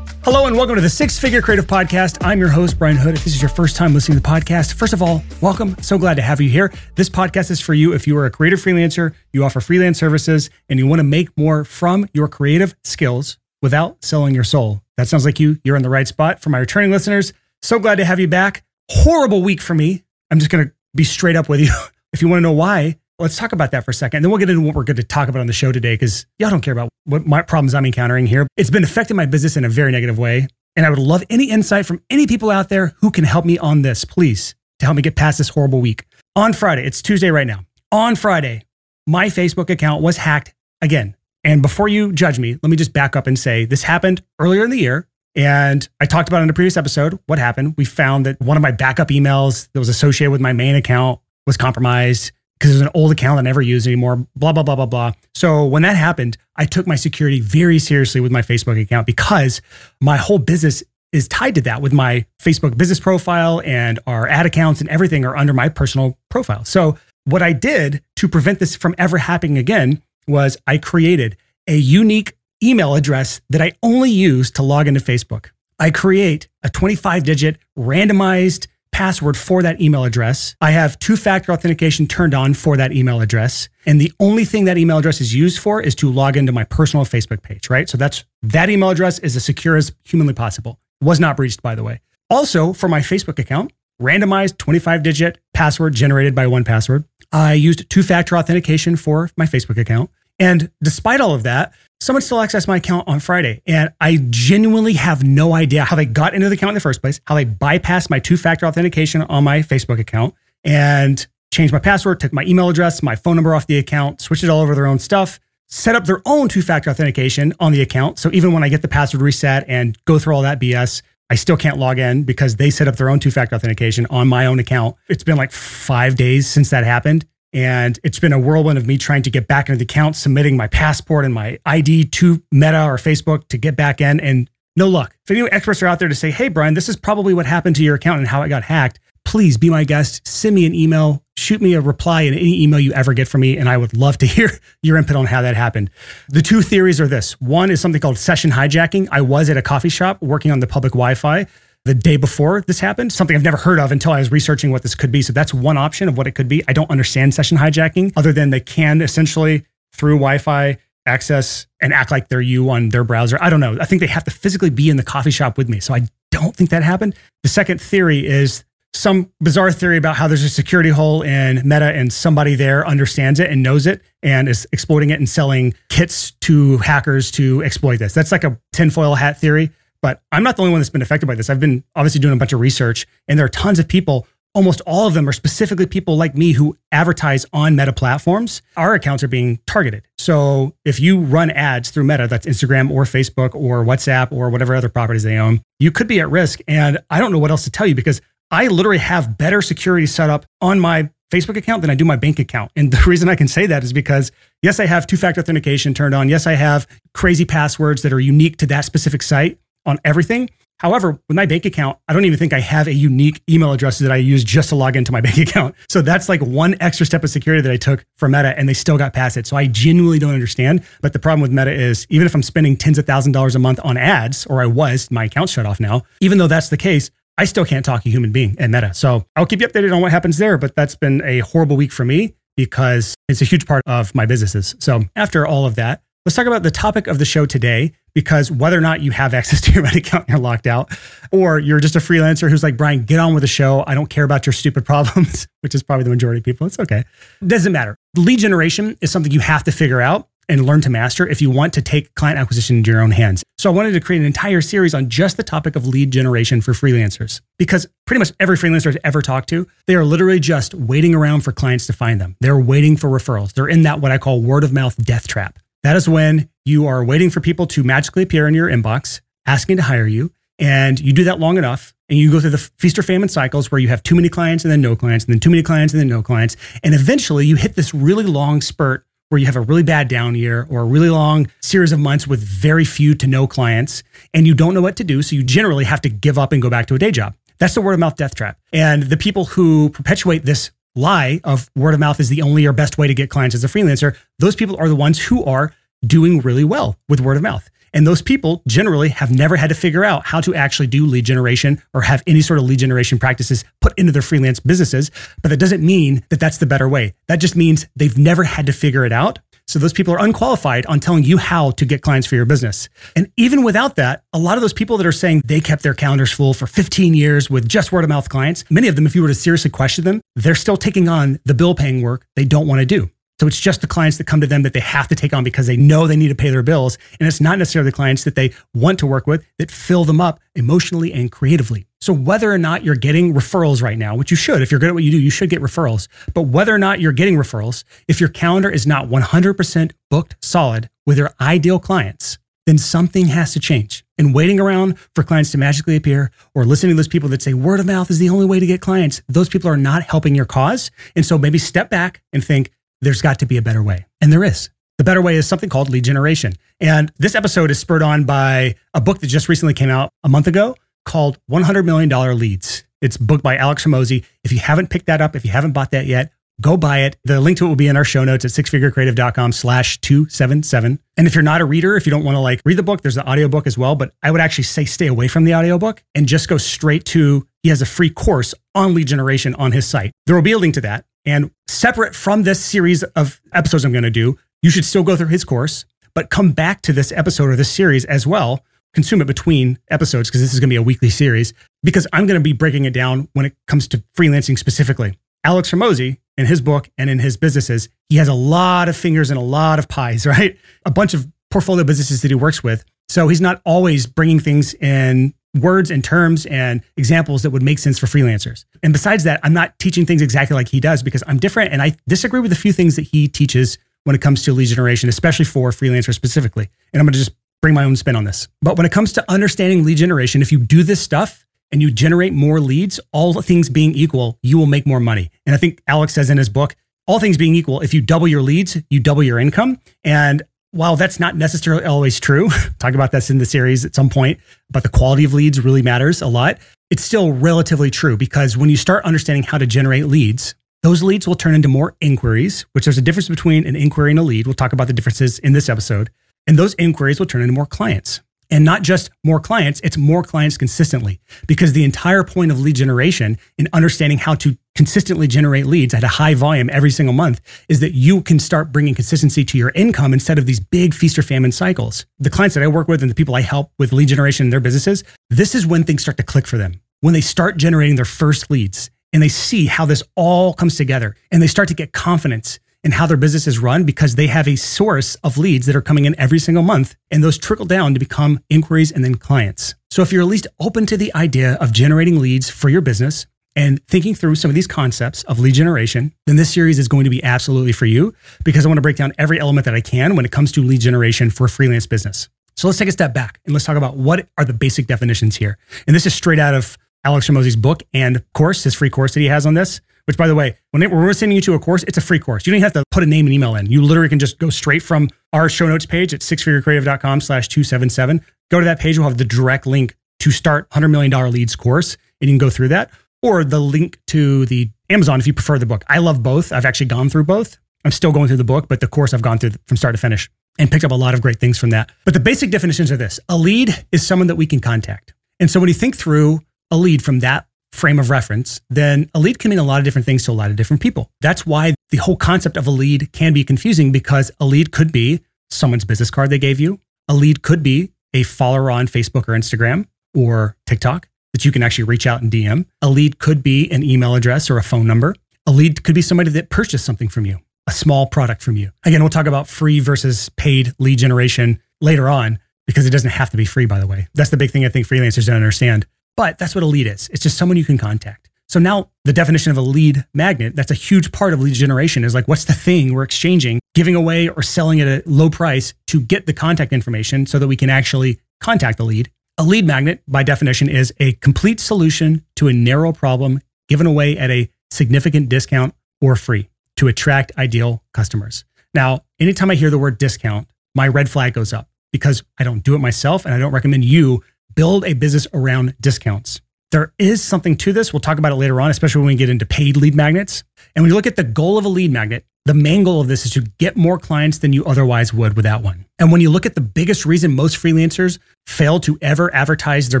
Hello 0.30 0.44
and 0.46 0.54
welcome 0.54 0.74
to 0.74 0.82
the 0.82 0.90
Six 0.90 1.18
Figure 1.18 1.40
Creative 1.40 1.66
Podcast. 1.66 2.18
I'm 2.20 2.38
your 2.38 2.50
host, 2.50 2.78
Brian 2.78 2.98
Hood. 2.98 3.14
If 3.14 3.24
this 3.24 3.34
is 3.34 3.40
your 3.40 3.48
first 3.48 3.76
time 3.76 3.94
listening 3.94 4.18
to 4.18 4.22
the 4.22 4.28
podcast, 4.28 4.74
first 4.74 4.92
of 4.92 5.00
all, 5.00 5.22
welcome. 5.40 5.74
So 5.80 5.96
glad 5.96 6.16
to 6.16 6.22
have 6.22 6.38
you 6.38 6.50
here. 6.50 6.70
This 6.96 7.08
podcast 7.08 7.50
is 7.50 7.62
for 7.62 7.72
you 7.72 7.94
if 7.94 8.06
you 8.06 8.14
are 8.18 8.26
a 8.26 8.30
creative 8.30 8.60
freelancer, 8.60 9.14
you 9.32 9.42
offer 9.42 9.62
freelance 9.62 9.98
services, 9.98 10.50
and 10.68 10.78
you 10.78 10.86
want 10.86 10.98
to 10.98 11.04
make 11.04 11.34
more 11.38 11.64
from 11.64 12.06
your 12.12 12.28
creative 12.28 12.76
skills 12.84 13.38
without 13.62 14.04
selling 14.04 14.34
your 14.34 14.44
soul. 14.44 14.82
That 14.98 15.08
sounds 15.08 15.24
like 15.24 15.40
you. 15.40 15.60
You're 15.64 15.76
in 15.76 15.82
the 15.82 15.88
right 15.88 16.06
spot. 16.06 16.42
For 16.42 16.50
my 16.50 16.58
returning 16.58 16.90
listeners, 16.90 17.32
so 17.62 17.78
glad 17.78 17.94
to 17.94 18.04
have 18.04 18.20
you 18.20 18.28
back. 18.28 18.64
Horrible 18.90 19.42
week 19.42 19.62
for 19.62 19.72
me. 19.72 20.04
I'm 20.30 20.40
just 20.40 20.50
going 20.50 20.66
to 20.66 20.74
be 20.94 21.04
straight 21.04 21.36
up 21.36 21.48
with 21.48 21.60
you. 21.60 21.72
if 22.12 22.20
you 22.20 22.28
want 22.28 22.40
to 22.40 22.42
know 22.42 22.52
why, 22.52 22.98
Let's 23.20 23.36
talk 23.36 23.52
about 23.52 23.72
that 23.72 23.84
for 23.84 23.90
a 23.90 23.94
second. 23.94 24.18
And 24.18 24.24
Then 24.24 24.30
we'll 24.30 24.38
get 24.38 24.48
into 24.48 24.62
what 24.62 24.76
we're 24.76 24.84
going 24.84 24.96
to 24.96 25.02
talk 25.02 25.28
about 25.28 25.40
on 25.40 25.48
the 25.48 25.52
show 25.52 25.72
today 25.72 25.94
because 25.94 26.24
y'all 26.38 26.50
don't 26.50 26.60
care 26.60 26.70
about 26.70 26.88
what 27.04 27.26
my 27.26 27.42
problems 27.42 27.74
I'm 27.74 27.84
encountering 27.84 28.26
here. 28.26 28.46
It's 28.56 28.70
been 28.70 28.84
affecting 28.84 29.16
my 29.16 29.26
business 29.26 29.56
in 29.56 29.64
a 29.64 29.68
very 29.68 29.90
negative 29.90 30.18
way. 30.20 30.46
And 30.76 30.86
I 30.86 30.90
would 30.90 31.00
love 31.00 31.24
any 31.28 31.50
insight 31.50 31.84
from 31.84 32.00
any 32.10 32.28
people 32.28 32.48
out 32.48 32.68
there 32.68 32.94
who 33.00 33.10
can 33.10 33.24
help 33.24 33.44
me 33.44 33.58
on 33.58 33.82
this, 33.82 34.04
please, 34.04 34.54
to 34.78 34.86
help 34.86 34.94
me 34.94 35.02
get 35.02 35.16
past 35.16 35.38
this 35.38 35.48
horrible 35.48 35.80
week. 35.80 36.04
On 36.36 36.52
Friday, 36.52 36.86
it's 36.86 37.02
Tuesday 37.02 37.30
right 37.32 37.46
now. 37.46 37.64
On 37.90 38.14
Friday, 38.14 38.62
my 39.04 39.26
Facebook 39.26 39.68
account 39.68 40.00
was 40.00 40.18
hacked 40.18 40.54
again. 40.80 41.16
And 41.42 41.60
before 41.60 41.88
you 41.88 42.12
judge 42.12 42.38
me, 42.38 42.56
let 42.62 42.70
me 42.70 42.76
just 42.76 42.92
back 42.92 43.16
up 43.16 43.26
and 43.26 43.36
say 43.36 43.64
this 43.64 43.82
happened 43.82 44.22
earlier 44.38 44.62
in 44.62 44.70
the 44.70 44.78
year. 44.78 45.08
And 45.34 45.88
I 45.98 46.06
talked 46.06 46.28
about 46.28 46.44
in 46.44 46.50
a 46.50 46.52
previous 46.52 46.76
episode 46.76 47.18
what 47.26 47.40
happened. 47.40 47.74
We 47.76 47.84
found 47.84 48.26
that 48.26 48.40
one 48.40 48.56
of 48.56 48.62
my 48.62 48.70
backup 48.70 49.08
emails 49.08 49.68
that 49.72 49.80
was 49.80 49.88
associated 49.88 50.30
with 50.30 50.40
my 50.40 50.52
main 50.52 50.76
account 50.76 51.18
was 51.48 51.56
compromised 51.56 52.30
because 52.58 52.72
it 52.72 52.74
was 52.74 52.82
an 52.82 52.90
old 52.94 53.12
account 53.12 53.38
I 53.38 53.42
never 53.42 53.62
use 53.62 53.86
anymore, 53.86 54.26
blah, 54.34 54.52
blah, 54.52 54.62
blah, 54.62 54.76
blah, 54.76 54.86
blah. 54.86 55.12
So 55.34 55.64
when 55.64 55.82
that 55.82 55.96
happened, 55.96 56.36
I 56.56 56.64
took 56.64 56.86
my 56.86 56.96
security 56.96 57.40
very 57.40 57.78
seriously 57.78 58.20
with 58.20 58.32
my 58.32 58.42
Facebook 58.42 58.80
account 58.80 59.06
because 59.06 59.62
my 60.00 60.16
whole 60.16 60.38
business 60.38 60.82
is 61.12 61.28
tied 61.28 61.54
to 61.54 61.60
that 61.62 61.80
with 61.80 61.92
my 61.92 62.26
Facebook 62.42 62.76
business 62.76 63.00
profile 63.00 63.62
and 63.64 63.98
our 64.06 64.28
ad 64.28 64.44
accounts 64.44 64.80
and 64.80 64.90
everything 64.90 65.24
are 65.24 65.36
under 65.36 65.52
my 65.52 65.68
personal 65.68 66.18
profile. 66.28 66.64
So 66.64 66.98
what 67.24 67.42
I 67.42 67.52
did 67.52 68.02
to 68.16 68.28
prevent 68.28 68.58
this 68.58 68.76
from 68.76 68.94
ever 68.98 69.18
happening 69.18 69.58
again 69.58 70.02
was 70.26 70.56
I 70.66 70.78
created 70.78 71.36
a 71.66 71.76
unique 71.76 72.36
email 72.62 72.94
address 72.94 73.40
that 73.50 73.62
I 73.62 73.72
only 73.82 74.10
use 74.10 74.50
to 74.52 74.62
log 74.62 74.88
into 74.88 75.00
Facebook. 75.00 75.50
I 75.78 75.90
create 75.90 76.48
a 76.62 76.68
25 76.68 77.22
digit 77.22 77.58
randomized 77.78 78.66
password 78.98 79.36
for 79.36 79.62
that 79.62 79.80
email 79.80 80.02
address. 80.02 80.56
I 80.60 80.72
have 80.72 80.98
two 80.98 81.14
factor 81.14 81.52
authentication 81.52 82.08
turned 82.08 82.34
on 82.34 82.52
for 82.52 82.76
that 82.76 82.90
email 82.90 83.20
address. 83.20 83.68
And 83.86 84.00
the 84.00 84.12
only 84.18 84.44
thing 84.44 84.64
that 84.64 84.76
email 84.76 84.98
address 84.98 85.20
is 85.20 85.32
used 85.32 85.60
for 85.60 85.80
is 85.80 85.94
to 85.96 86.10
log 86.10 86.36
into 86.36 86.50
my 86.50 86.64
personal 86.64 87.04
Facebook 87.04 87.40
page, 87.40 87.70
right? 87.70 87.88
So 87.88 87.96
that's 87.96 88.24
that 88.42 88.68
email 88.68 88.90
address 88.90 89.20
is 89.20 89.36
as 89.36 89.44
secure 89.44 89.76
as 89.76 89.92
humanly 90.02 90.34
possible. 90.34 90.80
Was 91.00 91.20
not 91.20 91.36
breached, 91.36 91.62
by 91.62 91.76
the 91.76 91.84
way. 91.84 92.00
Also, 92.28 92.72
for 92.72 92.88
my 92.88 92.98
Facebook 92.98 93.38
account, 93.38 93.72
randomized 94.02 94.58
25 94.58 95.04
digit 95.04 95.38
password 95.54 95.94
generated 95.94 96.34
by 96.34 96.46
1Password. 96.46 97.04
I 97.30 97.52
used 97.52 97.88
two 97.88 98.02
factor 98.02 98.36
authentication 98.36 98.96
for 98.96 99.30
my 99.36 99.44
Facebook 99.44 99.78
account. 99.78 100.10
And 100.38 100.70
despite 100.82 101.20
all 101.20 101.34
of 101.34 101.42
that, 101.42 101.72
someone 102.00 102.22
still 102.22 102.38
accessed 102.38 102.68
my 102.68 102.76
account 102.76 103.08
on 103.08 103.20
Friday. 103.20 103.62
And 103.66 103.90
I 104.00 104.18
genuinely 104.30 104.94
have 104.94 105.24
no 105.24 105.54
idea 105.54 105.84
how 105.84 105.96
they 105.96 106.06
got 106.06 106.34
into 106.34 106.48
the 106.48 106.54
account 106.54 106.70
in 106.70 106.74
the 106.74 106.80
first 106.80 107.00
place, 107.00 107.20
how 107.26 107.34
they 107.34 107.44
bypassed 107.44 108.10
my 108.10 108.18
two 108.18 108.36
factor 108.36 108.66
authentication 108.66 109.22
on 109.22 109.44
my 109.44 109.60
Facebook 109.60 109.98
account 109.98 110.34
and 110.64 111.26
changed 111.52 111.72
my 111.72 111.78
password, 111.78 112.20
took 112.20 112.32
my 112.32 112.44
email 112.44 112.68
address, 112.68 113.02
my 113.02 113.16
phone 113.16 113.36
number 113.36 113.54
off 113.54 113.66
the 113.66 113.78
account, 113.78 114.20
switched 114.20 114.44
it 114.44 114.50
all 114.50 114.60
over 114.60 114.74
their 114.74 114.86
own 114.86 114.98
stuff, 114.98 115.40
set 115.66 115.94
up 115.94 116.04
their 116.04 116.22
own 116.26 116.48
two 116.48 116.62
factor 116.62 116.90
authentication 116.90 117.52
on 117.58 117.72
the 117.72 117.80
account. 117.80 118.18
So 118.18 118.30
even 118.32 118.52
when 118.52 118.62
I 118.62 118.68
get 118.68 118.82
the 118.82 118.88
password 118.88 119.22
reset 119.22 119.64
and 119.68 119.96
go 120.04 120.18
through 120.18 120.34
all 120.34 120.42
that 120.42 120.60
BS, 120.60 121.02
I 121.30 121.34
still 121.34 121.56
can't 121.56 121.76
log 121.76 121.98
in 121.98 122.24
because 122.24 122.56
they 122.56 122.70
set 122.70 122.88
up 122.88 122.96
their 122.96 123.10
own 123.10 123.18
two 123.18 123.30
factor 123.30 123.54
authentication 123.54 124.06
on 124.08 124.28
my 124.28 124.46
own 124.46 124.58
account. 124.58 124.96
It's 125.08 125.24
been 125.24 125.36
like 125.36 125.52
five 125.52 126.16
days 126.16 126.46
since 126.46 126.70
that 126.70 126.84
happened. 126.84 127.26
And 127.52 127.98
it's 128.04 128.18
been 128.18 128.32
a 128.32 128.38
whirlwind 128.38 128.78
of 128.78 128.86
me 128.86 128.98
trying 128.98 129.22
to 129.22 129.30
get 129.30 129.48
back 129.48 129.68
into 129.68 129.78
the 129.78 129.84
account, 129.84 130.16
submitting 130.16 130.56
my 130.56 130.66
passport 130.66 131.24
and 131.24 131.32
my 131.32 131.58
ID 131.64 132.04
to 132.06 132.42
Meta 132.52 132.84
or 132.84 132.96
Facebook 132.96 133.48
to 133.48 133.58
get 133.58 133.76
back 133.76 134.00
in, 134.00 134.20
and 134.20 134.50
no 134.76 134.88
luck. 134.88 135.16
If 135.24 135.30
any 135.30 135.50
experts 135.50 135.82
are 135.82 135.86
out 135.86 135.98
there 135.98 136.08
to 136.08 136.14
say, 136.14 136.30
hey, 136.30 136.48
Brian, 136.48 136.74
this 136.74 136.88
is 136.88 136.96
probably 136.96 137.34
what 137.34 137.46
happened 137.46 137.76
to 137.76 137.82
your 137.82 137.96
account 137.96 138.18
and 138.18 138.28
how 138.28 138.42
it 138.42 138.48
got 138.48 138.62
hacked, 138.62 139.00
please 139.24 139.56
be 139.58 139.70
my 139.70 139.84
guest. 139.84 140.26
Send 140.26 140.54
me 140.54 140.66
an 140.66 140.74
email, 140.74 141.22
shoot 141.36 141.60
me 141.60 141.74
a 141.74 141.80
reply 141.80 142.22
in 142.22 142.34
any 142.34 142.62
email 142.62 142.80
you 142.80 142.92
ever 142.92 143.12
get 143.12 143.28
from 143.28 143.40
me, 143.40 143.56
and 143.56 143.68
I 143.68 143.76
would 143.76 143.96
love 143.96 144.18
to 144.18 144.26
hear 144.34 144.50
your 144.82 144.96
input 144.96 145.16
on 145.16 145.26
how 145.26 145.42
that 145.42 145.56
happened. 145.56 145.90
The 146.28 146.42
two 146.42 146.62
theories 146.62 147.00
are 147.00 147.08
this 147.08 147.32
one 147.40 147.70
is 147.70 147.80
something 147.80 148.00
called 148.00 148.18
session 148.18 148.50
hijacking. 148.50 149.08
I 149.10 149.20
was 149.20 149.50
at 149.50 149.56
a 149.56 149.62
coffee 149.62 149.88
shop 149.88 150.22
working 150.22 150.50
on 150.50 150.60
the 150.60 150.66
public 150.66 150.92
Wi 150.92 151.14
Fi 151.14 151.46
the 151.84 151.94
day 151.94 152.16
before 152.16 152.62
this 152.62 152.80
happened, 152.80 153.12
something 153.12 153.34
I've 153.34 153.42
never 153.42 153.56
heard 153.56 153.78
of 153.78 153.92
until 153.92 154.12
I 154.12 154.18
was 154.18 154.30
researching 154.30 154.70
what 154.70 154.82
this 154.82 154.94
could 154.94 155.10
be. 155.10 155.22
So 155.22 155.32
that's 155.32 155.54
one 155.54 155.78
option 155.78 156.08
of 156.08 156.16
what 156.16 156.26
it 156.26 156.32
could 156.32 156.48
be. 156.48 156.62
I 156.68 156.72
don't 156.72 156.90
understand 156.90 157.34
session 157.34 157.56
hijacking 157.56 158.12
other 158.16 158.32
than 158.32 158.50
they 158.50 158.60
can 158.60 159.00
essentially 159.00 159.64
through 159.92 160.16
Wi-Fi 160.16 160.76
access 161.06 161.66
and 161.80 161.92
act 161.92 162.10
like 162.10 162.28
they're 162.28 162.40
you 162.40 162.68
on 162.70 162.90
their 162.90 163.04
browser. 163.04 163.38
I 163.40 163.48
don't 163.48 163.60
know. 163.60 163.78
I 163.80 163.86
think 163.86 164.00
they 164.00 164.06
have 164.06 164.24
to 164.24 164.30
physically 164.30 164.70
be 164.70 164.90
in 164.90 164.96
the 164.96 165.02
coffee 165.02 165.30
shop 165.30 165.56
with 165.56 165.68
me. 165.68 165.80
So 165.80 165.94
I 165.94 166.06
don't 166.30 166.54
think 166.54 166.70
that 166.70 166.82
happened. 166.82 167.14
The 167.42 167.48
second 167.48 167.80
theory 167.80 168.26
is 168.26 168.64
some 168.94 169.32
bizarre 169.40 169.70
theory 169.70 169.96
about 169.96 170.16
how 170.16 170.28
there's 170.28 170.42
a 170.42 170.48
security 170.48 170.90
hole 170.90 171.22
in 171.22 171.56
Meta 171.56 171.92
and 171.94 172.12
somebody 172.12 172.54
there 172.54 172.86
understands 172.86 173.38
it 173.38 173.50
and 173.50 173.62
knows 173.62 173.86
it 173.86 174.02
and 174.22 174.48
is 174.48 174.66
exploiting 174.72 175.10
it 175.10 175.18
and 175.18 175.28
selling 175.28 175.74
kits 175.88 176.32
to 176.40 176.78
hackers 176.78 177.30
to 177.32 177.62
exploit 177.62 177.98
this. 177.98 178.12
That's 178.12 178.32
like 178.32 178.44
a 178.44 178.58
tinfoil 178.72 179.14
hat 179.14 179.38
theory. 179.38 179.70
But 180.02 180.22
I'm 180.32 180.42
not 180.42 180.56
the 180.56 180.62
only 180.62 180.72
one 180.72 180.80
that's 180.80 180.90
been 180.90 181.02
affected 181.02 181.26
by 181.26 181.34
this. 181.34 181.50
I've 181.50 181.60
been 181.60 181.84
obviously 181.96 182.20
doing 182.20 182.34
a 182.34 182.36
bunch 182.36 182.52
of 182.52 182.60
research, 182.60 183.06
and 183.26 183.38
there 183.38 183.46
are 183.46 183.50
tons 183.50 183.78
of 183.78 183.88
people. 183.88 184.26
Almost 184.54 184.80
all 184.86 185.06
of 185.06 185.14
them 185.14 185.28
are 185.28 185.32
specifically 185.32 185.86
people 185.86 186.16
like 186.16 186.34
me 186.34 186.52
who 186.52 186.76
advertise 186.90 187.44
on 187.52 187.76
Meta 187.76 187.92
platforms. 187.92 188.62
Our 188.76 188.94
accounts 188.94 189.22
are 189.22 189.28
being 189.28 189.60
targeted. 189.66 190.04
So 190.16 190.74
if 190.84 190.98
you 190.98 191.20
run 191.20 191.50
ads 191.50 191.90
through 191.90 192.04
Meta, 192.04 192.26
that's 192.26 192.46
Instagram 192.46 192.90
or 192.90 193.04
Facebook 193.04 193.54
or 193.54 193.84
WhatsApp 193.84 194.32
or 194.32 194.50
whatever 194.50 194.74
other 194.74 194.88
properties 194.88 195.22
they 195.22 195.36
own, 195.36 195.60
you 195.78 195.90
could 195.90 196.08
be 196.08 196.18
at 196.20 196.30
risk. 196.30 196.60
And 196.66 196.98
I 197.10 197.18
don't 197.18 197.30
know 197.30 197.38
what 197.38 197.50
else 197.50 197.64
to 197.64 197.70
tell 197.70 197.86
you 197.86 197.94
because 197.94 198.20
I 198.50 198.68
literally 198.68 198.98
have 198.98 199.36
better 199.36 199.60
security 199.60 200.06
set 200.06 200.30
up 200.30 200.46
on 200.60 200.80
my 200.80 201.10
Facebook 201.30 201.58
account 201.58 201.82
than 201.82 201.90
I 201.90 201.94
do 201.94 202.06
my 202.06 202.16
bank 202.16 202.38
account. 202.38 202.72
And 202.74 202.90
the 202.92 203.02
reason 203.06 203.28
I 203.28 203.34
can 203.34 203.48
say 203.48 203.66
that 203.66 203.84
is 203.84 203.92
because, 203.92 204.32
yes, 204.62 204.80
I 204.80 204.86
have 204.86 205.06
two 205.06 205.16
factor 205.18 205.40
authentication 205.40 205.92
turned 205.92 206.14
on. 206.14 206.28
Yes, 206.28 206.46
I 206.46 206.54
have 206.54 206.86
crazy 207.12 207.44
passwords 207.44 208.02
that 208.02 208.12
are 208.12 208.20
unique 208.20 208.56
to 208.58 208.66
that 208.66 208.84
specific 208.86 209.22
site 209.22 209.58
on 209.88 209.98
everything. 210.04 210.48
However, 210.78 211.18
with 211.28 211.34
my 211.34 211.46
bank 211.46 211.64
account, 211.64 211.98
I 212.06 212.12
don't 212.12 212.24
even 212.24 212.38
think 212.38 212.52
I 212.52 212.60
have 212.60 212.86
a 212.86 212.92
unique 212.92 213.42
email 213.50 213.72
address 213.72 213.98
that 213.98 214.12
I 214.12 214.16
use 214.16 214.44
just 214.44 214.68
to 214.68 214.76
log 214.76 214.94
into 214.94 215.10
my 215.10 215.20
bank 215.28 215.38
account. 215.38 215.74
So 215.88 216.02
that's 216.02 216.28
like 216.28 216.40
one 216.40 216.76
extra 216.80 217.04
step 217.04 217.24
of 217.24 217.30
security 217.30 217.62
that 217.62 217.72
I 217.72 217.76
took 217.76 218.04
for 218.14 218.28
Meta 218.28 218.56
and 218.56 218.68
they 218.68 218.74
still 218.74 218.96
got 218.96 219.12
past 219.12 219.36
it. 219.36 219.46
So 219.46 219.56
I 219.56 219.66
genuinely 219.66 220.20
don't 220.20 220.34
understand. 220.34 220.84
But 221.02 221.12
the 221.12 221.18
problem 221.18 221.40
with 221.40 221.50
Meta 221.50 221.72
is 221.72 222.06
even 222.10 222.26
if 222.26 222.34
I'm 222.34 222.44
spending 222.44 222.76
tens 222.76 222.98
of 222.98 223.06
thousand 223.06 223.32
dollars 223.32 223.56
a 223.56 223.58
month 223.58 223.80
on 223.82 223.96
ads, 223.96 224.46
or 224.46 224.62
I 224.62 224.66
was, 224.66 225.10
my 225.10 225.24
account's 225.24 225.52
shut 225.52 225.66
off 225.66 225.80
now, 225.80 226.02
even 226.20 226.38
though 226.38 226.46
that's 226.46 226.68
the 226.68 226.76
case, 226.76 227.10
I 227.38 227.44
still 227.44 227.64
can't 227.64 227.84
talk 227.84 228.06
a 228.06 228.08
human 228.08 228.30
being 228.30 228.58
at 228.60 228.70
Meta. 228.70 228.94
So 228.94 229.24
I'll 229.34 229.46
keep 229.46 229.60
you 229.60 229.68
updated 229.68 229.94
on 229.94 230.00
what 230.00 230.12
happens 230.12 230.38
there. 230.38 230.58
But 230.58 230.76
that's 230.76 230.94
been 230.94 231.22
a 231.24 231.40
horrible 231.40 231.76
week 231.76 231.90
for 231.90 232.04
me 232.04 232.34
because 232.56 233.14
it's 233.28 233.40
a 233.40 233.44
huge 233.44 233.66
part 233.66 233.82
of 233.86 234.14
my 234.14 234.26
businesses. 234.26 234.74
So 234.80 235.02
after 235.16 235.46
all 235.46 235.64
of 235.66 235.76
that, 235.76 236.02
let's 236.28 236.36
talk 236.36 236.46
about 236.46 236.62
the 236.62 236.70
topic 236.70 237.06
of 237.06 237.18
the 237.18 237.24
show 237.24 237.46
today, 237.46 237.90
because 238.12 238.50
whether 238.50 238.76
or 238.76 238.82
not 238.82 239.00
you 239.00 239.10
have 239.10 239.32
access 239.32 239.62
to 239.62 239.72
your 239.72 239.82
Meta 239.84 239.96
account 239.96 240.24
and 240.28 240.34
you're 240.34 240.38
locked 240.38 240.66
out, 240.66 240.92
or 241.32 241.58
you're 241.58 241.80
just 241.80 241.96
a 241.96 242.00
freelancer 242.00 242.50
who's 242.50 242.62
like, 242.62 242.76
Brian, 242.76 243.02
get 243.04 243.18
on 243.18 243.32
with 243.32 243.40
the 243.40 243.46
show. 243.46 243.82
I 243.86 243.94
don't 243.94 244.10
care 244.10 244.24
about 244.24 244.44
your 244.44 244.52
stupid 244.52 244.84
problems, 244.84 245.48
which 245.62 245.74
is 245.74 245.82
probably 245.82 246.04
the 246.04 246.10
majority 246.10 246.40
of 246.40 246.44
people. 246.44 246.66
It's 246.66 246.78
okay. 246.78 247.04
Doesn't 247.46 247.72
matter. 247.72 247.96
Lead 248.14 248.40
generation 248.40 248.98
is 249.00 249.10
something 249.10 249.32
you 249.32 249.40
have 249.40 249.64
to 249.64 249.72
figure 249.72 250.02
out 250.02 250.28
and 250.50 250.66
learn 250.66 250.82
to 250.82 250.90
master 250.90 251.26
if 251.26 251.40
you 251.40 251.48
want 251.48 251.72
to 251.72 251.80
take 251.80 252.14
client 252.14 252.38
acquisition 252.38 252.76
into 252.76 252.90
your 252.90 253.00
own 253.00 253.10
hands. 253.10 253.42
So 253.56 253.70
I 253.70 253.74
wanted 253.74 253.92
to 253.92 254.00
create 254.00 254.20
an 254.20 254.26
entire 254.26 254.60
series 254.60 254.92
on 254.92 255.08
just 255.08 255.38
the 255.38 255.42
topic 255.42 255.76
of 255.76 255.86
lead 255.86 256.10
generation 256.10 256.60
for 256.60 256.72
freelancers 256.72 257.40
because 257.58 257.86
pretty 258.04 258.18
much 258.18 258.32
every 258.38 258.58
freelancer 258.58 258.88
I've 258.88 258.98
ever 259.02 259.22
talked 259.22 259.48
to, 259.48 259.66
they 259.86 259.94
are 259.94 260.04
literally 260.04 260.40
just 260.40 260.74
waiting 260.74 261.14
around 261.14 261.40
for 261.40 261.52
clients 261.52 261.86
to 261.86 261.94
find 261.94 262.20
them. 262.20 262.36
They're 262.42 262.60
waiting 262.60 262.98
for 262.98 263.08
referrals. 263.08 263.54
They're 263.54 263.68
in 263.68 263.82
that 263.82 264.02
what 264.02 264.12
I 264.12 264.18
call 264.18 264.42
word 264.42 264.62
of 264.62 264.74
mouth 264.74 265.02
death 265.02 265.26
trap. 265.26 265.58
That 265.82 265.96
is 265.96 266.08
when 266.08 266.48
you 266.64 266.86
are 266.86 267.04
waiting 267.04 267.30
for 267.30 267.40
people 267.40 267.66
to 267.68 267.82
magically 267.82 268.22
appear 268.22 268.48
in 268.48 268.54
your 268.54 268.68
inbox, 268.68 269.20
asking 269.46 269.76
to 269.76 269.82
hire 269.82 270.06
you. 270.06 270.32
And 270.58 270.98
you 270.98 271.12
do 271.12 271.24
that 271.24 271.38
long 271.38 271.56
enough, 271.56 271.94
and 272.08 272.18
you 272.18 272.30
go 272.30 272.40
through 272.40 272.50
the 272.50 272.58
feast 272.58 272.98
or 272.98 273.02
famine 273.02 273.28
cycles 273.28 273.70
where 273.70 273.78
you 273.78 273.88
have 273.88 274.02
too 274.02 274.14
many 274.14 274.28
clients 274.28 274.64
and 274.64 274.72
then 274.72 274.80
no 274.80 274.96
clients 274.96 275.24
and 275.24 275.32
then 275.32 275.40
too 275.40 275.50
many 275.50 275.62
clients 275.62 275.92
and 275.92 276.00
then 276.00 276.08
no 276.08 276.22
clients. 276.22 276.56
And 276.82 276.94
eventually 276.94 277.46
you 277.46 277.56
hit 277.56 277.74
this 277.74 277.94
really 277.94 278.24
long 278.24 278.60
spurt 278.60 279.04
where 279.28 279.38
you 279.38 279.46
have 279.46 279.56
a 279.56 279.60
really 279.60 279.82
bad 279.82 280.08
down 280.08 280.34
year 280.34 280.66
or 280.70 280.80
a 280.80 280.84
really 280.84 281.10
long 281.10 281.48
series 281.60 281.92
of 281.92 281.98
months 281.98 282.26
with 282.26 282.40
very 282.40 282.84
few 282.84 283.14
to 283.14 283.26
no 283.26 283.46
clients 283.46 284.02
and 284.32 284.46
you 284.46 284.54
don't 284.54 284.72
know 284.72 284.80
what 284.80 284.96
to 284.96 285.04
do. 285.04 285.20
So 285.20 285.36
you 285.36 285.42
generally 285.42 285.84
have 285.84 286.00
to 286.00 286.08
give 286.08 286.38
up 286.38 286.52
and 286.52 286.62
go 286.62 286.70
back 286.70 286.86
to 286.86 286.94
a 286.94 286.98
day 286.98 287.10
job. 287.10 287.34
That's 287.58 287.74
the 287.74 287.82
word 287.82 287.92
of 287.92 288.00
mouth 288.00 288.16
death 288.16 288.34
trap. 288.34 288.58
And 288.72 289.02
the 289.02 289.16
people 289.16 289.44
who 289.44 289.90
perpetuate 289.90 290.44
this 290.44 290.70
lie 290.94 291.40
of 291.44 291.70
word 291.76 291.94
of 291.94 292.00
mouth 292.00 292.20
is 292.20 292.28
the 292.28 292.42
only 292.42 292.66
or 292.66 292.72
best 292.72 292.98
way 292.98 293.06
to 293.06 293.14
get 293.14 293.30
clients 293.30 293.54
as 293.54 293.64
a 293.64 293.68
freelancer, 293.68 294.16
those 294.38 294.56
people 294.56 294.76
are 294.78 294.88
the 294.88 294.96
ones 294.96 295.18
who 295.18 295.44
are 295.44 295.72
doing 296.06 296.40
really 296.40 296.64
well 296.64 296.96
with 297.08 297.20
word 297.20 297.36
of 297.36 297.42
mouth. 297.42 297.68
And 297.94 298.06
those 298.06 298.22
people 298.22 298.62
generally 298.68 299.08
have 299.08 299.30
never 299.30 299.56
had 299.56 299.68
to 299.68 299.74
figure 299.74 300.04
out 300.04 300.26
how 300.26 300.40
to 300.42 300.54
actually 300.54 300.88
do 300.88 301.06
lead 301.06 301.24
generation 301.24 301.82
or 301.94 302.02
have 302.02 302.22
any 302.26 302.42
sort 302.42 302.58
of 302.58 302.66
lead 302.66 302.78
generation 302.78 303.18
practices 303.18 303.64
put 303.80 303.98
into 303.98 304.12
their 304.12 304.22
freelance 304.22 304.60
businesses. 304.60 305.10
But 305.42 305.48
that 305.48 305.56
doesn't 305.56 305.84
mean 305.84 306.24
that 306.28 306.40
that's 306.40 306.58
the 306.58 306.66
better 306.66 306.88
way. 306.88 307.14
That 307.28 307.36
just 307.36 307.56
means 307.56 307.86
they've 307.96 308.18
never 308.18 308.44
had 308.44 308.66
to 308.66 308.72
figure 308.72 309.04
it 309.04 309.12
out. 309.12 309.38
So 309.68 309.78
those 309.78 309.92
people 309.92 310.14
are 310.14 310.20
unqualified 310.20 310.86
on 310.86 310.98
telling 310.98 311.24
you 311.24 311.36
how 311.36 311.72
to 311.72 311.84
get 311.84 312.00
clients 312.00 312.26
for 312.26 312.36
your 312.36 312.46
business. 312.46 312.88
And 313.14 313.30
even 313.36 313.62
without 313.62 313.96
that, 313.96 314.24
a 314.32 314.38
lot 314.38 314.56
of 314.56 314.62
those 314.62 314.72
people 314.72 314.96
that 314.96 315.06
are 315.06 315.12
saying 315.12 315.42
they 315.44 315.60
kept 315.60 315.82
their 315.82 315.92
calendars 315.92 316.32
full 316.32 316.54
for 316.54 316.66
15 316.66 317.12
years 317.12 317.50
with 317.50 317.68
just 317.68 317.92
word 317.92 318.02
of 318.02 318.08
mouth 318.08 318.30
clients, 318.30 318.64
many 318.70 318.88
of 318.88 318.96
them, 318.96 319.04
if 319.04 319.14
you 319.14 319.20
were 319.20 319.28
to 319.28 319.34
seriously 319.34 319.70
question 319.70 320.04
them, 320.04 320.22
they're 320.34 320.54
still 320.54 320.78
taking 320.78 321.06
on 321.06 321.38
the 321.44 321.52
bill 321.52 321.74
paying 321.74 322.00
work 322.00 322.26
they 322.34 322.46
don't 322.46 322.66
want 322.66 322.80
to 322.80 322.86
do. 322.86 323.10
So 323.40 323.46
it's 323.46 323.60
just 323.60 323.82
the 323.82 323.86
clients 323.86 324.16
that 324.16 324.26
come 324.26 324.40
to 324.40 324.46
them 324.46 324.62
that 324.62 324.72
they 324.72 324.80
have 324.80 325.06
to 325.08 325.14
take 325.14 325.34
on 325.34 325.44
because 325.44 325.66
they 325.66 325.76
know 325.76 326.06
they 326.06 326.16
need 326.16 326.28
to 326.28 326.34
pay 326.34 326.50
their 326.50 326.62
bills. 326.62 326.96
And 327.20 327.28
it's 327.28 327.40
not 327.40 327.58
necessarily 327.58 327.90
the 327.90 327.94
clients 327.94 328.24
that 328.24 328.36
they 328.36 328.54
want 328.74 328.98
to 329.00 329.06
work 329.06 329.26
with 329.26 329.44
that 329.58 329.70
fill 329.70 330.04
them 330.04 330.20
up 330.20 330.40
emotionally 330.56 331.12
and 331.12 331.30
creatively. 331.30 331.87
So 332.08 332.14
whether 332.14 332.50
or 332.50 332.56
not 332.56 332.84
you're 332.84 332.94
getting 332.94 333.34
referrals 333.34 333.82
right 333.82 333.98
now, 333.98 334.16
which 334.16 334.30
you 334.30 334.36
should, 334.38 334.62
if 334.62 334.70
you're 334.70 334.80
good 334.80 334.88
at 334.88 334.94
what 334.94 335.04
you 335.04 335.10
do, 335.10 335.18
you 335.18 335.28
should 335.28 335.50
get 335.50 335.60
referrals. 335.60 336.08
But 336.32 336.44
whether 336.44 336.74
or 336.74 336.78
not 336.78 337.00
you're 337.00 337.12
getting 337.12 337.36
referrals, 337.36 337.84
if 338.08 338.18
your 338.18 338.30
calendar 338.30 338.70
is 338.70 338.86
not 338.86 339.08
100% 339.08 339.92
booked 340.08 340.36
solid 340.40 340.88
with 341.04 341.18
your 341.18 341.34
ideal 341.38 341.78
clients, 341.78 342.38
then 342.64 342.78
something 342.78 343.26
has 343.26 343.52
to 343.52 343.60
change. 343.60 344.06
And 344.16 344.34
waiting 344.34 344.58
around 344.58 344.98
for 345.14 345.22
clients 345.22 345.50
to 345.50 345.58
magically 345.58 345.96
appear 345.96 346.30
or 346.54 346.64
listening 346.64 346.92
to 346.92 346.96
those 346.96 347.08
people 347.08 347.28
that 347.28 347.42
say 347.42 347.52
word 347.52 347.78
of 347.78 347.84
mouth 347.84 348.10
is 348.10 348.18
the 348.18 348.30
only 348.30 348.46
way 348.46 348.58
to 348.58 348.66
get 348.66 348.80
clients, 348.80 349.20
those 349.28 349.50
people 349.50 349.68
are 349.68 349.76
not 349.76 350.02
helping 350.02 350.34
your 350.34 350.46
cause. 350.46 350.90
And 351.14 351.26
so 351.26 351.36
maybe 351.36 351.58
step 351.58 351.90
back 351.90 352.22
and 352.32 352.42
think, 352.42 352.70
there's 353.02 353.20
got 353.20 353.38
to 353.40 353.46
be 353.46 353.58
a 353.58 353.62
better 353.62 353.82
way. 353.82 354.06
And 354.22 354.32
there 354.32 354.44
is. 354.44 354.70
The 354.96 355.04
better 355.04 355.20
way 355.20 355.36
is 355.36 355.46
something 355.46 355.68
called 355.68 355.90
lead 355.90 356.04
generation. 356.04 356.54
And 356.80 357.12
this 357.18 357.34
episode 357.34 357.70
is 357.70 357.78
spurred 357.78 358.02
on 358.02 358.24
by 358.24 358.76
a 358.94 359.00
book 359.02 359.18
that 359.18 359.26
just 359.26 359.50
recently 359.50 359.74
came 359.74 359.90
out 359.90 360.10
a 360.24 360.30
month 360.30 360.46
ago 360.46 360.74
called 361.08 361.38
$100 361.50 361.84
Million 361.84 362.38
Leads. 362.38 362.84
It's 363.00 363.16
booked 363.16 363.42
by 363.42 363.56
Alex 363.56 363.84
Hormozi. 363.84 364.24
If 364.44 364.52
you 364.52 364.58
haven't 364.58 364.90
picked 364.90 365.06
that 365.06 365.20
up, 365.20 365.34
if 365.34 365.44
you 365.44 365.50
haven't 365.50 365.72
bought 365.72 365.92
that 365.92 366.06
yet, 366.06 366.32
go 366.60 366.76
buy 366.76 367.00
it. 367.00 367.16
The 367.24 367.40
link 367.40 367.58
to 367.58 367.64
it 367.64 367.68
will 367.68 367.76
be 367.76 367.88
in 367.88 367.96
our 367.96 368.04
show 368.04 368.24
notes 368.24 368.44
at 368.44 368.50
sixfigurecreative.com 368.50 369.52
slash 369.52 370.00
277. 370.00 370.98
And 371.16 371.26
if 371.26 371.34
you're 371.34 371.42
not 371.42 371.60
a 371.60 371.64
reader, 371.64 371.96
if 371.96 372.06
you 372.06 372.10
don't 372.10 372.24
want 372.24 372.34
to 372.34 372.40
like 372.40 372.60
read 372.64 372.76
the 372.76 372.82
book, 372.82 373.00
there's 373.00 373.14
the 373.14 373.28
audiobook 373.28 373.66
as 373.66 373.78
well. 373.78 373.94
But 373.94 374.12
I 374.22 374.30
would 374.30 374.40
actually 374.40 374.64
say 374.64 374.84
stay 374.84 375.06
away 375.06 375.28
from 375.28 375.44
the 375.44 375.54
audiobook 375.54 376.02
and 376.14 376.26
just 376.28 376.48
go 376.48 376.58
straight 376.58 377.04
to, 377.06 377.46
he 377.62 377.70
has 377.70 377.80
a 377.80 377.86
free 377.86 378.10
course 378.10 378.54
on 378.74 378.94
lead 378.94 379.06
generation 379.06 379.54
on 379.54 379.72
his 379.72 379.86
site. 379.86 380.12
There 380.26 380.36
will 380.36 380.42
be 380.42 380.52
a 380.52 380.58
link 380.58 380.74
to 380.74 380.80
that. 380.82 381.06
And 381.24 381.50
separate 381.68 382.14
from 382.14 382.42
this 382.42 382.62
series 382.62 383.02
of 383.02 383.40
episodes 383.52 383.84
I'm 383.84 383.92
going 383.92 384.04
to 384.04 384.10
do, 384.10 384.38
you 384.60 384.70
should 384.70 384.84
still 384.84 385.02
go 385.02 385.16
through 385.16 385.28
his 385.28 385.44
course, 385.44 385.86
but 386.14 386.28
come 386.28 386.52
back 386.52 386.82
to 386.82 386.92
this 386.92 387.12
episode 387.12 387.48
or 387.50 387.56
this 387.56 387.70
series 387.70 388.04
as 388.04 388.26
well. 388.26 388.64
Consume 388.94 389.20
it 389.20 389.26
between 389.26 389.78
episodes 389.90 390.28
because 390.28 390.40
this 390.40 390.54
is 390.54 390.60
going 390.60 390.68
to 390.68 390.72
be 390.72 390.76
a 390.76 390.82
weekly 390.82 391.10
series 391.10 391.52
because 391.82 392.06
I'm 392.12 392.26
going 392.26 392.40
to 392.40 392.44
be 392.44 392.52
breaking 392.52 392.84
it 392.84 392.92
down 392.92 393.28
when 393.32 393.46
it 393.46 393.54
comes 393.66 393.86
to 393.88 394.02
freelancing 394.16 394.58
specifically. 394.58 395.18
Alex 395.44 395.70
Hormozi, 395.70 396.18
in 396.36 396.46
his 396.46 396.60
book 396.60 396.88
and 396.98 397.08
in 397.10 397.18
his 397.18 397.36
businesses, 397.36 397.88
he 398.08 398.16
has 398.16 398.28
a 398.28 398.34
lot 398.34 398.88
of 398.88 398.96
fingers 398.96 399.30
and 399.30 399.38
a 399.38 399.42
lot 399.42 399.78
of 399.78 399.88
pies, 399.88 400.26
right? 400.26 400.56
A 400.84 400.90
bunch 400.90 401.14
of 401.14 401.26
portfolio 401.50 401.84
businesses 401.84 402.22
that 402.22 402.30
he 402.30 402.34
works 402.34 402.62
with. 402.62 402.84
So 403.08 403.28
he's 403.28 403.40
not 403.40 403.62
always 403.64 404.06
bringing 404.06 404.38
things 404.38 404.74
in 404.74 405.34
words 405.54 405.90
and 405.90 406.04
terms 406.04 406.44
and 406.46 406.82
examples 406.96 407.42
that 407.42 407.50
would 407.50 407.62
make 407.62 407.78
sense 407.78 407.98
for 407.98 408.06
freelancers. 408.06 408.64
And 408.82 408.92
besides 408.92 409.24
that, 409.24 409.40
I'm 409.42 409.54
not 409.54 409.78
teaching 409.78 410.04
things 410.04 410.20
exactly 410.20 410.54
like 410.54 410.68
he 410.68 410.80
does 410.80 411.02
because 411.02 411.24
I'm 411.26 411.38
different 411.38 411.72
and 411.72 411.80
I 411.80 411.96
disagree 412.06 412.40
with 412.40 412.52
a 412.52 412.56
few 412.56 412.72
things 412.72 412.96
that 412.96 413.02
he 413.02 413.28
teaches 413.28 413.78
when 414.04 414.14
it 414.14 414.22
comes 414.22 414.42
to 414.44 414.52
lead 414.52 414.66
generation, 414.66 415.08
especially 415.08 415.44
for 415.44 415.70
freelancers 415.70 416.14
specifically. 416.14 416.68
And 416.92 417.00
I'm 417.00 417.06
going 417.06 417.14
to 417.14 417.18
just 417.18 417.32
bring 417.60 417.74
my 417.74 417.84
own 417.84 417.96
spin 417.96 418.16
on 418.16 418.24
this. 418.24 418.48
But 418.62 418.76
when 418.76 418.86
it 418.86 418.92
comes 418.92 419.12
to 419.14 419.24
understanding 419.30 419.84
lead 419.84 419.96
generation, 419.96 420.42
if 420.42 420.52
you 420.52 420.58
do 420.58 420.82
this 420.82 421.00
stuff 421.00 421.46
and 421.72 421.82
you 421.82 421.90
generate 421.90 422.32
more 422.32 422.60
leads, 422.60 423.00
all 423.12 423.40
things 423.42 423.68
being 423.68 423.94
equal, 423.94 424.38
you 424.42 424.58
will 424.58 424.66
make 424.66 424.86
more 424.86 425.00
money. 425.00 425.30
And 425.46 425.54
I 425.54 425.58
think 425.58 425.82
Alex 425.86 426.14
says 426.14 426.30
in 426.30 426.38
his 426.38 426.48
book, 426.48 426.76
all 427.06 427.18
things 427.18 427.36
being 427.36 427.54
equal, 427.54 427.80
if 427.80 427.94
you 427.94 428.00
double 428.00 428.28
your 428.28 428.42
leads, 428.42 428.76
you 428.90 429.00
double 429.00 429.22
your 429.22 429.38
income. 429.38 429.80
And 430.04 430.42
while 430.72 430.96
that's 430.96 431.18
not 431.18 431.36
necessarily 431.36 431.84
always 431.84 432.20
true, 432.20 432.48
talk 432.78 432.94
about 432.94 433.12
this 433.12 433.30
in 433.30 433.38
the 433.38 433.46
series 433.46 433.84
at 433.84 433.94
some 433.94 434.10
point, 434.10 434.38
but 434.70 434.82
the 434.82 434.88
quality 434.88 435.24
of 435.24 435.32
leads 435.34 435.60
really 435.60 435.82
matters 435.82 436.20
a 436.20 436.26
lot. 436.26 436.58
It's 436.90 437.02
still 437.02 437.32
relatively 437.32 437.90
true 437.90 438.16
because 438.16 438.56
when 438.56 438.70
you 438.70 438.76
start 438.76 439.04
understanding 439.04 439.42
how 439.42 439.58
to 439.58 439.66
generate 439.66 440.06
leads, 440.06 440.54
those 440.82 441.02
leads 441.02 441.26
will 441.26 441.34
turn 441.34 441.54
into 441.54 441.68
more 441.68 441.96
inquiries, 442.00 442.64
which 442.72 442.84
there's 442.84 442.98
a 442.98 443.02
difference 443.02 443.28
between 443.28 443.66
an 443.66 443.74
inquiry 443.74 444.10
and 444.10 444.18
a 444.18 444.22
lead. 444.22 444.46
We'll 444.46 444.54
talk 444.54 444.72
about 444.72 444.86
the 444.86 444.92
differences 444.92 445.38
in 445.40 445.52
this 445.52 445.68
episode. 445.68 446.10
And 446.48 446.58
those 446.58 446.74
inquiries 446.74 447.20
will 447.20 447.26
turn 447.26 447.42
into 447.42 447.52
more 447.52 447.66
clients. 447.66 448.22
And 448.50 448.64
not 448.64 448.80
just 448.80 449.10
more 449.22 449.38
clients, 449.38 449.80
it's 449.84 449.98
more 449.98 450.22
clients 450.22 450.56
consistently. 450.56 451.20
Because 451.46 451.74
the 451.74 451.84
entire 451.84 452.24
point 452.24 452.50
of 452.50 452.58
lead 452.58 452.76
generation 452.76 453.36
and 453.58 453.68
understanding 453.74 454.16
how 454.16 454.34
to 454.36 454.56
consistently 454.74 455.26
generate 455.26 455.66
leads 455.66 455.92
at 455.92 456.02
a 456.02 456.08
high 456.08 456.32
volume 456.32 456.70
every 456.72 456.90
single 456.90 457.12
month 457.12 457.42
is 457.68 457.80
that 457.80 457.92
you 457.92 458.22
can 458.22 458.38
start 458.38 458.72
bringing 458.72 458.94
consistency 458.94 459.44
to 459.44 459.58
your 459.58 459.70
income 459.74 460.14
instead 460.14 460.38
of 460.38 460.46
these 460.46 460.60
big 460.60 460.94
feast 460.94 461.18
or 461.18 461.22
famine 461.22 461.52
cycles. 461.52 462.06
The 462.18 462.30
clients 462.30 462.54
that 462.54 462.64
I 462.64 462.68
work 462.68 462.88
with 462.88 463.02
and 463.02 463.10
the 463.10 463.14
people 463.14 463.34
I 463.34 463.42
help 463.42 463.70
with 463.78 463.92
lead 463.92 464.08
generation 464.08 464.46
in 464.46 464.50
their 464.50 464.60
businesses, 464.60 465.04
this 465.28 465.54
is 465.54 465.66
when 465.66 465.84
things 465.84 466.00
start 466.00 466.16
to 466.16 466.22
click 466.22 466.46
for 466.46 466.56
them. 466.56 466.80
When 467.02 467.12
they 467.12 467.20
start 467.20 467.58
generating 467.58 467.96
their 467.96 468.06
first 468.06 468.50
leads 468.50 468.90
and 469.12 469.22
they 469.22 469.28
see 469.28 469.66
how 469.66 469.84
this 469.84 470.02
all 470.16 470.54
comes 470.54 470.76
together 470.76 471.14
and 471.30 471.42
they 471.42 471.46
start 471.46 471.68
to 471.68 471.74
get 471.74 471.92
confidence 471.92 472.58
in 472.84 472.92
how 472.92 473.06
their 473.06 473.16
business 473.16 473.46
is 473.46 473.58
run 473.58 473.84
because 473.84 474.14
they 474.14 474.28
have 474.28 474.46
a 474.46 474.56
source 474.56 475.14
of 475.16 475.38
leads 475.38 475.66
that 475.66 475.76
are 475.76 475.82
coming 475.82 476.04
in 476.04 476.18
every 476.18 476.38
single 476.38 476.62
month 476.62 476.94
and 477.10 477.22
those 477.22 477.38
trickle 477.38 477.66
down 477.66 477.94
to 477.94 478.00
become 478.00 478.40
inquiries 478.48 478.92
and 478.92 479.04
then 479.04 479.16
clients. 479.16 479.74
So 479.90 480.02
if 480.02 480.12
you're 480.12 480.22
at 480.22 480.28
least 480.28 480.46
open 480.60 480.86
to 480.86 480.96
the 480.96 481.14
idea 481.14 481.54
of 481.54 481.72
generating 481.72 482.20
leads 482.20 482.48
for 482.48 482.68
your 482.68 482.80
business 482.80 483.26
and 483.56 483.84
thinking 483.88 484.14
through 484.14 484.36
some 484.36 484.50
of 484.50 484.54
these 484.54 484.66
concepts 484.66 485.24
of 485.24 485.40
lead 485.40 485.54
generation, 485.54 486.14
then 486.26 486.36
this 486.36 486.52
series 486.52 486.78
is 486.78 486.86
going 486.86 487.04
to 487.04 487.10
be 487.10 487.22
absolutely 487.24 487.72
for 487.72 487.86
you 487.86 488.14
because 488.44 488.64
I 488.64 488.68
want 488.68 488.78
to 488.78 488.82
break 488.82 488.96
down 488.96 489.12
every 489.18 489.40
element 489.40 489.64
that 489.64 489.74
I 489.74 489.80
can 489.80 490.14
when 490.14 490.24
it 490.24 490.30
comes 490.30 490.52
to 490.52 490.62
lead 490.62 490.80
generation 490.80 491.30
for 491.30 491.46
a 491.46 491.48
freelance 491.48 491.86
business. 491.86 492.28
So 492.56 492.68
let's 492.68 492.78
take 492.78 492.88
a 492.88 492.92
step 492.92 493.14
back 493.14 493.40
and 493.44 493.52
let's 493.52 493.64
talk 493.64 493.76
about 493.76 493.96
what 493.96 494.28
are 494.36 494.44
the 494.44 494.52
basic 494.52 494.86
definitions 494.86 495.36
here. 495.36 495.58
And 495.86 495.94
this 495.94 496.06
is 496.06 496.14
straight 496.14 496.38
out 496.38 496.54
of 496.54 496.76
Alex 497.04 497.28
Hormozi's 497.28 497.56
book 497.56 497.82
and 497.94 498.22
course, 498.34 498.64
his 498.64 498.74
free 498.74 498.90
course 498.90 499.14
that 499.14 499.20
he 499.20 499.26
has 499.26 499.46
on 499.46 499.54
this. 499.54 499.80
Which, 500.08 500.16
by 500.16 500.26
the 500.26 500.34
way, 500.34 500.56
when, 500.70 500.90
we're 500.90 501.12
sending 501.12 501.36
you 501.36 501.42
to 501.42 501.52
a 501.52 501.58
course, 501.58 501.82
it's 501.82 501.98
a 501.98 502.00
free 502.00 502.18
course. 502.18 502.46
You 502.46 502.52
don't 502.52 502.60
even 502.60 502.64
have 502.64 502.72
to 502.72 502.84
put 502.90 503.02
a 503.02 503.06
name 503.06 503.26
and 503.26 503.34
email 503.34 503.54
in. 503.56 503.66
You 503.66 503.82
literally 503.82 504.08
can 504.08 504.18
just 504.18 504.38
go 504.38 504.48
straight 504.48 504.82
from 504.82 505.10
our 505.34 505.50
show 505.50 505.66
notes 505.66 505.84
page 505.84 506.14
at 506.14 506.20
sixfigurecreative.com 506.20 507.20
slash 507.20 507.48
277. 507.48 508.22
Go 508.50 508.58
to 508.58 508.64
that 508.64 508.80
page. 508.80 508.96
We'll 508.96 509.06
have 509.06 509.18
the 509.18 509.26
direct 509.26 509.66
link 509.66 509.98
to 510.20 510.30
start 510.30 510.70
$100 510.70 510.90
million 510.90 511.12
leads 511.30 511.54
course. 511.54 511.98
And 512.22 512.30
you 512.30 512.32
can 512.32 512.38
go 512.38 512.48
through 512.48 512.68
that 512.68 512.90
or 513.20 513.44
the 513.44 513.60
link 513.60 514.00
to 514.06 514.46
the 514.46 514.70
Amazon 514.88 515.20
if 515.20 515.26
you 515.26 515.34
prefer 515.34 515.58
the 515.58 515.66
book. 515.66 515.84
I 515.88 515.98
love 515.98 516.22
both. 516.22 516.52
I've 516.52 516.64
actually 516.64 516.86
gone 516.86 517.10
through 517.10 517.24
both. 517.24 517.58
I'm 517.84 517.90
still 517.90 518.10
going 518.10 518.28
through 518.28 518.38
the 518.38 518.44
book, 518.44 518.66
but 518.66 518.80
the 518.80 518.88
course 518.88 519.12
I've 519.12 519.20
gone 519.20 519.36
through 519.36 519.50
from 519.66 519.76
start 519.76 519.94
to 519.94 520.00
finish 520.00 520.30
and 520.58 520.70
picked 520.70 520.84
up 520.84 520.90
a 520.90 520.94
lot 520.94 521.12
of 521.12 521.20
great 521.20 521.38
things 521.38 521.58
from 521.58 521.68
that. 521.70 521.92
But 522.06 522.14
the 522.14 522.20
basic 522.20 522.50
definitions 522.50 522.90
are 522.90 522.96
this 522.96 523.20
a 523.28 523.36
lead 523.36 523.84
is 523.92 524.06
someone 524.06 524.28
that 524.28 524.36
we 524.36 524.46
can 524.46 524.60
contact. 524.60 525.12
And 525.38 525.50
so 525.50 525.60
when 525.60 525.68
you 525.68 525.74
think 525.74 525.98
through 525.98 526.40
a 526.70 526.78
lead 526.78 527.04
from 527.04 527.20
that 527.20 527.46
frame 527.72 527.98
of 527.98 528.10
reference, 528.10 528.60
then 528.70 529.10
a 529.14 529.18
lead 529.18 529.38
can 529.38 529.50
mean 529.50 529.58
a 529.58 529.64
lot 529.64 529.78
of 529.78 529.84
different 529.84 530.06
things 530.06 530.24
to 530.24 530.30
a 530.30 530.32
lot 530.32 530.50
of 530.50 530.56
different 530.56 530.82
people. 530.82 531.10
That's 531.20 531.46
why 531.46 531.74
the 531.90 531.98
whole 531.98 532.16
concept 532.16 532.56
of 532.56 532.66
a 532.66 532.70
lead 532.70 533.12
can 533.12 533.32
be 533.32 533.44
confusing 533.44 533.92
because 533.92 534.30
a 534.40 534.44
lead 534.44 534.72
could 534.72 534.92
be 534.92 535.20
someone's 535.50 535.84
business 535.84 536.10
card 536.10 536.30
they 536.30 536.38
gave 536.38 536.60
you. 536.60 536.80
A 537.08 537.14
lead 537.14 537.42
could 537.42 537.62
be 537.62 537.92
a 538.14 538.22
follower 538.22 538.70
on 538.70 538.86
Facebook 538.86 539.28
or 539.28 539.32
Instagram 539.32 539.86
or 540.14 540.56
TikTok 540.66 541.08
that 541.32 541.44
you 541.44 541.52
can 541.52 541.62
actually 541.62 541.84
reach 541.84 542.06
out 542.06 542.22
and 542.22 542.30
DM. 542.30 542.66
A 542.82 542.88
lead 542.88 543.18
could 543.18 543.42
be 543.42 543.70
an 543.70 543.82
email 543.82 544.14
address 544.14 544.50
or 544.50 544.58
a 544.58 544.62
phone 544.62 544.86
number. 544.86 545.14
A 545.46 545.50
lead 545.50 545.84
could 545.84 545.94
be 545.94 546.02
somebody 546.02 546.30
that 546.30 546.50
purchased 546.50 546.84
something 546.84 547.08
from 547.08 547.24
you, 547.24 547.38
a 547.66 547.72
small 547.72 548.06
product 548.06 548.42
from 548.42 548.56
you. 548.56 548.70
Again, 548.84 549.02
we'll 549.02 549.10
talk 549.10 549.26
about 549.26 549.48
free 549.48 549.80
versus 549.80 550.28
paid 550.30 550.72
lead 550.78 550.98
generation 550.98 551.60
later 551.80 552.08
on 552.08 552.38
because 552.66 552.86
it 552.86 552.90
doesn't 552.90 553.10
have 553.10 553.30
to 553.30 553.36
be 553.36 553.46
free, 553.46 553.66
by 553.66 553.80
the 553.80 553.86
way. 553.86 554.08
That's 554.14 554.30
the 554.30 554.36
big 554.36 554.50
thing 554.50 554.64
I 554.64 554.68
think 554.68 554.86
freelancers 554.86 555.26
don't 555.26 555.36
understand. 555.36 555.86
But 556.18 556.36
that's 556.36 556.52
what 556.52 556.64
a 556.64 556.66
lead 556.66 556.88
is. 556.88 557.08
It's 557.12 557.22
just 557.22 557.38
someone 557.38 557.56
you 557.56 557.64
can 557.64 557.78
contact. 557.78 558.28
So 558.48 558.58
now 558.58 558.90
the 559.04 559.12
definition 559.12 559.52
of 559.52 559.56
a 559.56 559.60
lead 559.60 560.04
magnet, 560.12 560.56
that's 560.56 560.72
a 560.72 560.74
huge 560.74 561.12
part 561.12 561.32
of 561.32 561.40
lead 561.40 561.54
generation 561.54 562.02
is 562.02 562.12
like, 562.12 562.26
what's 562.26 562.44
the 562.44 562.54
thing 562.54 562.92
we're 562.92 563.04
exchanging, 563.04 563.60
giving 563.76 563.94
away 563.94 564.28
or 564.28 564.42
selling 564.42 564.80
at 564.80 564.88
a 564.88 565.02
low 565.06 565.30
price 565.30 565.74
to 565.86 566.00
get 566.00 566.26
the 566.26 566.32
contact 566.32 566.72
information 566.72 567.24
so 567.24 567.38
that 567.38 567.46
we 567.46 567.54
can 567.54 567.70
actually 567.70 568.18
contact 568.40 568.78
the 568.78 568.84
lead. 568.84 569.12
A 569.38 569.44
lead 569.44 569.64
magnet, 569.64 570.02
by 570.08 570.24
definition, 570.24 570.68
is 570.68 570.92
a 570.98 571.12
complete 571.12 571.60
solution 571.60 572.24
to 572.34 572.48
a 572.48 572.52
narrow 572.52 572.92
problem 572.92 573.40
given 573.68 573.86
away 573.86 574.18
at 574.18 574.28
a 574.28 574.50
significant 574.72 575.28
discount 575.28 575.72
or 576.00 576.16
free 576.16 576.48
to 576.78 576.88
attract 576.88 577.30
ideal 577.38 577.84
customers. 577.92 578.44
Now, 578.74 579.04
anytime 579.20 579.52
I 579.52 579.54
hear 579.54 579.70
the 579.70 579.78
word 579.78 579.98
discount, 579.98 580.48
my 580.74 580.88
red 580.88 581.08
flag 581.08 581.34
goes 581.34 581.52
up 581.52 581.68
because 581.92 582.24
I 582.40 582.42
don't 582.42 582.64
do 582.64 582.74
it 582.74 582.80
myself 582.80 583.24
and 583.24 583.32
I 583.32 583.38
don't 583.38 583.52
recommend 583.52 583.84
you 583.84 584.24
build 584.58 584.84
a 584.84 584.92
business 584.92 585.24
around 585.32 585.72
discounts. 585.80 586.40
There 586.72 586.92
is 586.98 587.22
something 587.22 587.56
to 587.58 587.72
this. 587.72 587.92
We'll 587.92 588.00
talk 588.00 588.18
about 588.18 588.32
it 588.32 588.34
later 588.34 588.60
on, 588.60 588.72
especially 588.72 589.02
when 589.02 589.06
we 589.06 589.14
get 589.14 589.30
into 589.30 589.46
paid 589.46 589.76
lead 589.76 589.94
magnets. 589.94 590.42
And 590.74 590.82
when 590.82 590.90
you 590.90 590.96
look 590.96 591.06
at 591.06 591.14
the 591.14 591.22
goal 591.22 591.58
of 591.58 591.64
a 591.64 591.68
lead 591.68 591.92
magnet, 591.92 592.24
the 592.44 592.54
main 592.54 592.82
goal 592.82 593.00
of 593.00 593.06
this 593.06 593.24
is 593.24 593.30
to 593.34 593.42
get 593.58 593.76
more 593.76 594.00
clients 594.00 594.38
than 594.38 594.52
you 594.52 594.64
otherwise 594.64 595.14
would 595.14 595.36
without 595.36 595.62
one. 595.62 595.84
And 596.00 596.10
when 596.10 596.20
you 596.20 596.28
look 596.28 596.44
at 596.44 596.56
the 596.56 596.60
biggest 596.60 597.06
reason 597.06 597.36
most 597.36 597.56
freelancers 597.56 598.18
fail 598.48 598.80
to 598.80 598.98
ever 599.00 599.32
advertise 599.32 599.90
their 599.90 600.00